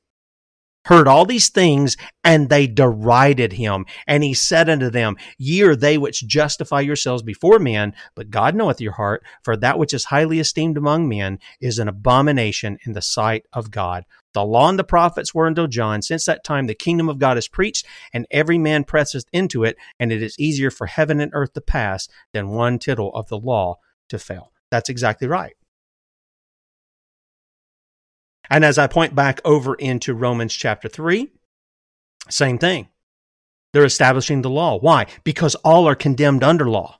heard 0.85 1.07
all 1.07 1.25
these 1.25 1.49
things, 1.49 1.97
and 2.23 2.49
they 2.49 2.65
derided 2.65 3.53
him. 3.53 3.85
And 4.07 4.23
he 4.23 4.33
said 4.33 4.67
unto 4.67 4.89
them, 4.89 5.17
Ye 5.37 5.61
are 5.63 5.75
they 5.75 5.97
which 5.99 6.25
justify 6.25 6.81
yourselves 6.81 7.21
before 7.21 7.59
men, 7.59 7.93
but 8.15 8.31
God 8.31 8.55
knoweth 8.55 8.81
your 8.81 8.93
heart, 8.93 9.23
for 9.43 9.55
that 9.57 9.77
which 9.77 9.93
is 9.93 10.05
highly 10.05 10.39
esteemed 10.39 10.77
among 10.77 11.07
men 11.07 11.39
is 11.59 11.77
an 11.77 11.87
abomination 11.87 12.77
in 12.85 12.93
the 12.93 13.01
sight 13.01 13.45
of 13.53 13.69
God. 13.71 14.05
The 14.35 14.43
law 14.43 14.67
and 14.67 14.77
the 14.77 14.83
prophets 14.83 15.33
were 15.33 15.47
until 15.47 15.65
John. 15.65 16.01
Since 16.01 16.25
that 16.25 16.43
time, 16.43 16.67
the 16.67 16.75
kingdom 16.75 17.07
of 17.07 17.19
God 17.19 17.37
is 17.37 17.47
preached, 17.47 17.85
and 18.13 18.27
every 18.29 18.57
man 18.57 18.83
presseth 18.83 19.23
into 19.31 19.63
it, 19.63 19.77
and 19.97 20.11
it 20.11 20.21
is 20.21 20.37
easier 20.37 20.69
for 20.69 20.87
heaven 20.87 21.21
and 21.21 21.31
earth 21.33 21.53
to 21.53 21.61
pass 21.61 22.09
than 22.33 22.49
one 22.49 22.77
tittle 22.77 23.15
of 23.15 23.29
the 23.29 23.39
law 23.39 23.77
to 24.09 24.19
fail. 24.19 24.51
That's 24.69 24.89
exactly 24.89 25.29
right. 25.29 25.55
And 28.49 28.65
as 28.65 28.77
I 28.77 28.87
point 28.87 29.15
back 29.15 29.39
over 29.45 29.73
into 29.73 30.13
Romans 30.13 30.53
chapter 30.53 30.89
3, 30.89 31.31
same 32.29 32.57
thing. 32.57 32.89
They're 33.71 33.85
establishing 33.85 34.41
the 34.41 34.49
law. 34.49 34.77
Why? 34.77 35.05
Because 35.23 35.55
all 35.55 35.87
are 35.87 35.95
condemned 35.95 36.43
under 36.43 36.69
law. 36.69 36.99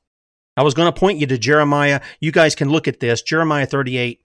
I 0.55 0.63
was 0.63 0.73
going 0.73 0.91
to 0.91 0.97
point 0.97 1.19
you 1.19 1.27
to 1.27 1.37
Jeremiah. 1.37 1.99
You 2.21 2.31
guys 2.31 2.55
can 2.55 2.69
look 2.69 2.87
at 2.87 3.01
this. 3.01 3.21
Jeremiah 3.21 3.65
38, 3.65 4.21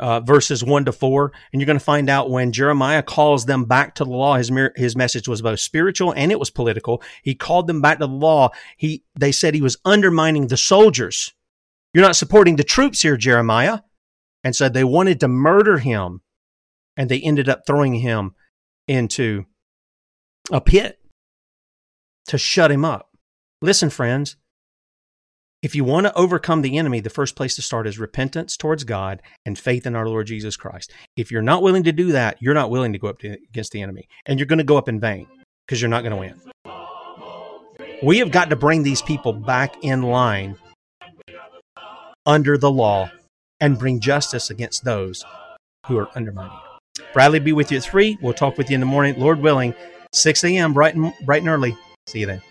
uh, 0.00 0.20
verses 0.20 0.64
1 0.64 0.86
to 0.86 0.92
4. 0.92 1.32
And 1.52 1.60
you're 1.60 1.66
going 1.66 1.78
to 1.78 1.84
find 1.84 2.08
out 2.08 2.30
when 2.30 2.52
Jeremiah 2.52 3.02
calls 3.02 3.46
them 3.46 3.64
back 3.64 3.94
to 3.96 4.04
the 4.04 4.10
law, 4.10 4.36
his, 4.36 4.50
his 4.76 4.96
message 4.96 5.28
was 5.28 5.42
both 5.42 5.60
spiritual 5.60 6.12
and 6.12 6.32
it 6.32 6.38
was 6.38 6.50
political. 6.50 7.02
He 7.22 7.34
called 7.34 7.66
them 7.66 7.80
back 7.80 7.98
to 7.98 8.06
the 8.06 8.12
law. 8.12 8.50
He, 8.76 9.04
they 9.18 9.32
said 9.32 9.54
he 9.54 9.62
was 9.62 9.78
undermining 9.84 10.48
the 10.48 10.56
soldiers. 10.56 11.32
You're 11.92 12.04
not 12.04 12.16
supporting 12.16 12.56
the 12.56 12.64
troops 12.64 13.02
here, 13.02 13.16
Jeremiah. 13.16 13.80
And 14.42 14.54
so 14.54 14.68
they 14.68 14.84
wanted 14.84 15.20
to 15.20 15.28
murder 15.28 15.78
him. 15.78 16.20
And 16.96 17.08
they 17.08 17.20
ended 17.20 17.48
up 17.48 17.62
throwing 17.66 17.94
him 17.94 18.34
into 18.86 19.46
a 20.52 20.60
pit 20.60 21.00
to 22.26 22.38
shut 22.38 22.70
him 22.70 22.84
up. 22.84 23.10
Listen, 23.62 23.90
friends, 23.90 24.36
if 25.64 25.74
you 25.74 25.82
want 25.82 26.06
to 26.06 26.14
overcome 26.14 26.60
the 26.60 26.76
enemy, 26.76 27.00
the 27.00 27.08
first 27.08 27.36
place 27.36 27.56
to 27.56 27.62
start 27.62 27.86
is 27.86 27.98
repentance 27.98 28.54
towards 28.54 28.84
God 28.84 29.22
and 29.46 29.58
faith 29.58 29.86
in 29.86 29.96
our 29.96 30.06
Lord 30.06 30.26
Jesus 30.26 30.58
Christ. 30.58 30.92
If 31.16 31.32
you're 31.32 31.40
not 31.40 31.62
willing 31.62 31.84
to 31.84 31.92
do 31.92 32.12
that, 32.12 32.36
you're 32.38 32.52
not 32.52 32.68
willing 32.68 32.92
to 32.92 32.98
go 32.98 33.08
up 33.08 33.18
to, 33.20 33.32
against 33.48 33.72
the 33.72 33.80
enemy, 33.80 34.06
and 34.26 34.38
you're 34.38 34.44
going 34.44 34.58
to 34.58 34.64
go 34.64 34.76
up 34.76 34.90
in 34.90 35.00
vain 35.00 35.26
because 35.66 35.80
you're 35.80 35.88
not 35.88 36.02
going 36.02 36.10
to 36.10 36.18
win. 36.18 36.38
We 38.02 38.18
have 38.18 38.30
got 38.30 38.50
to 38.50 38.56
bring 38.56 38.82
these 38.82 39.00
people 39.00 39.32
back 39.32 39.82
in 39.82 40.02
line 40.02 40.58
under 42.26 42.58
the 42.58 42.70
law 42.70 43.10
and 43.58 43.78
bring 43.78 44.00
justice 44.00 44.50
against 44.50 44.84
those 44.84 45.24
who 45.86 45.96
are 45.96 46.10
undermining. 46.14 46.58
Bradley 47.14 47.40
be 47.40 47.54
with 47.54 47.72
you 47.72 47.78
at 47.78 47.84
3. 47.84 48.18
We'll 48.20 48.34
talk 48.34 48.58
with 48.58 48.68
you 48.68 48.74
in 48.74 48.80
the 48.80 48.86
morning, 48.86 49.18
Lord 49.18 49.40
willing, 49.40 49.74
6 50.12 50.44
a.m., 50.44 50.74
bright 50.74 50.94
and, 50.94 51.14
bright 51.24 51.40
and 51.40 51.48
early. 51.48 51.74
See 52.06 52.20
you 52.20 52.26
then. 52.26 52.42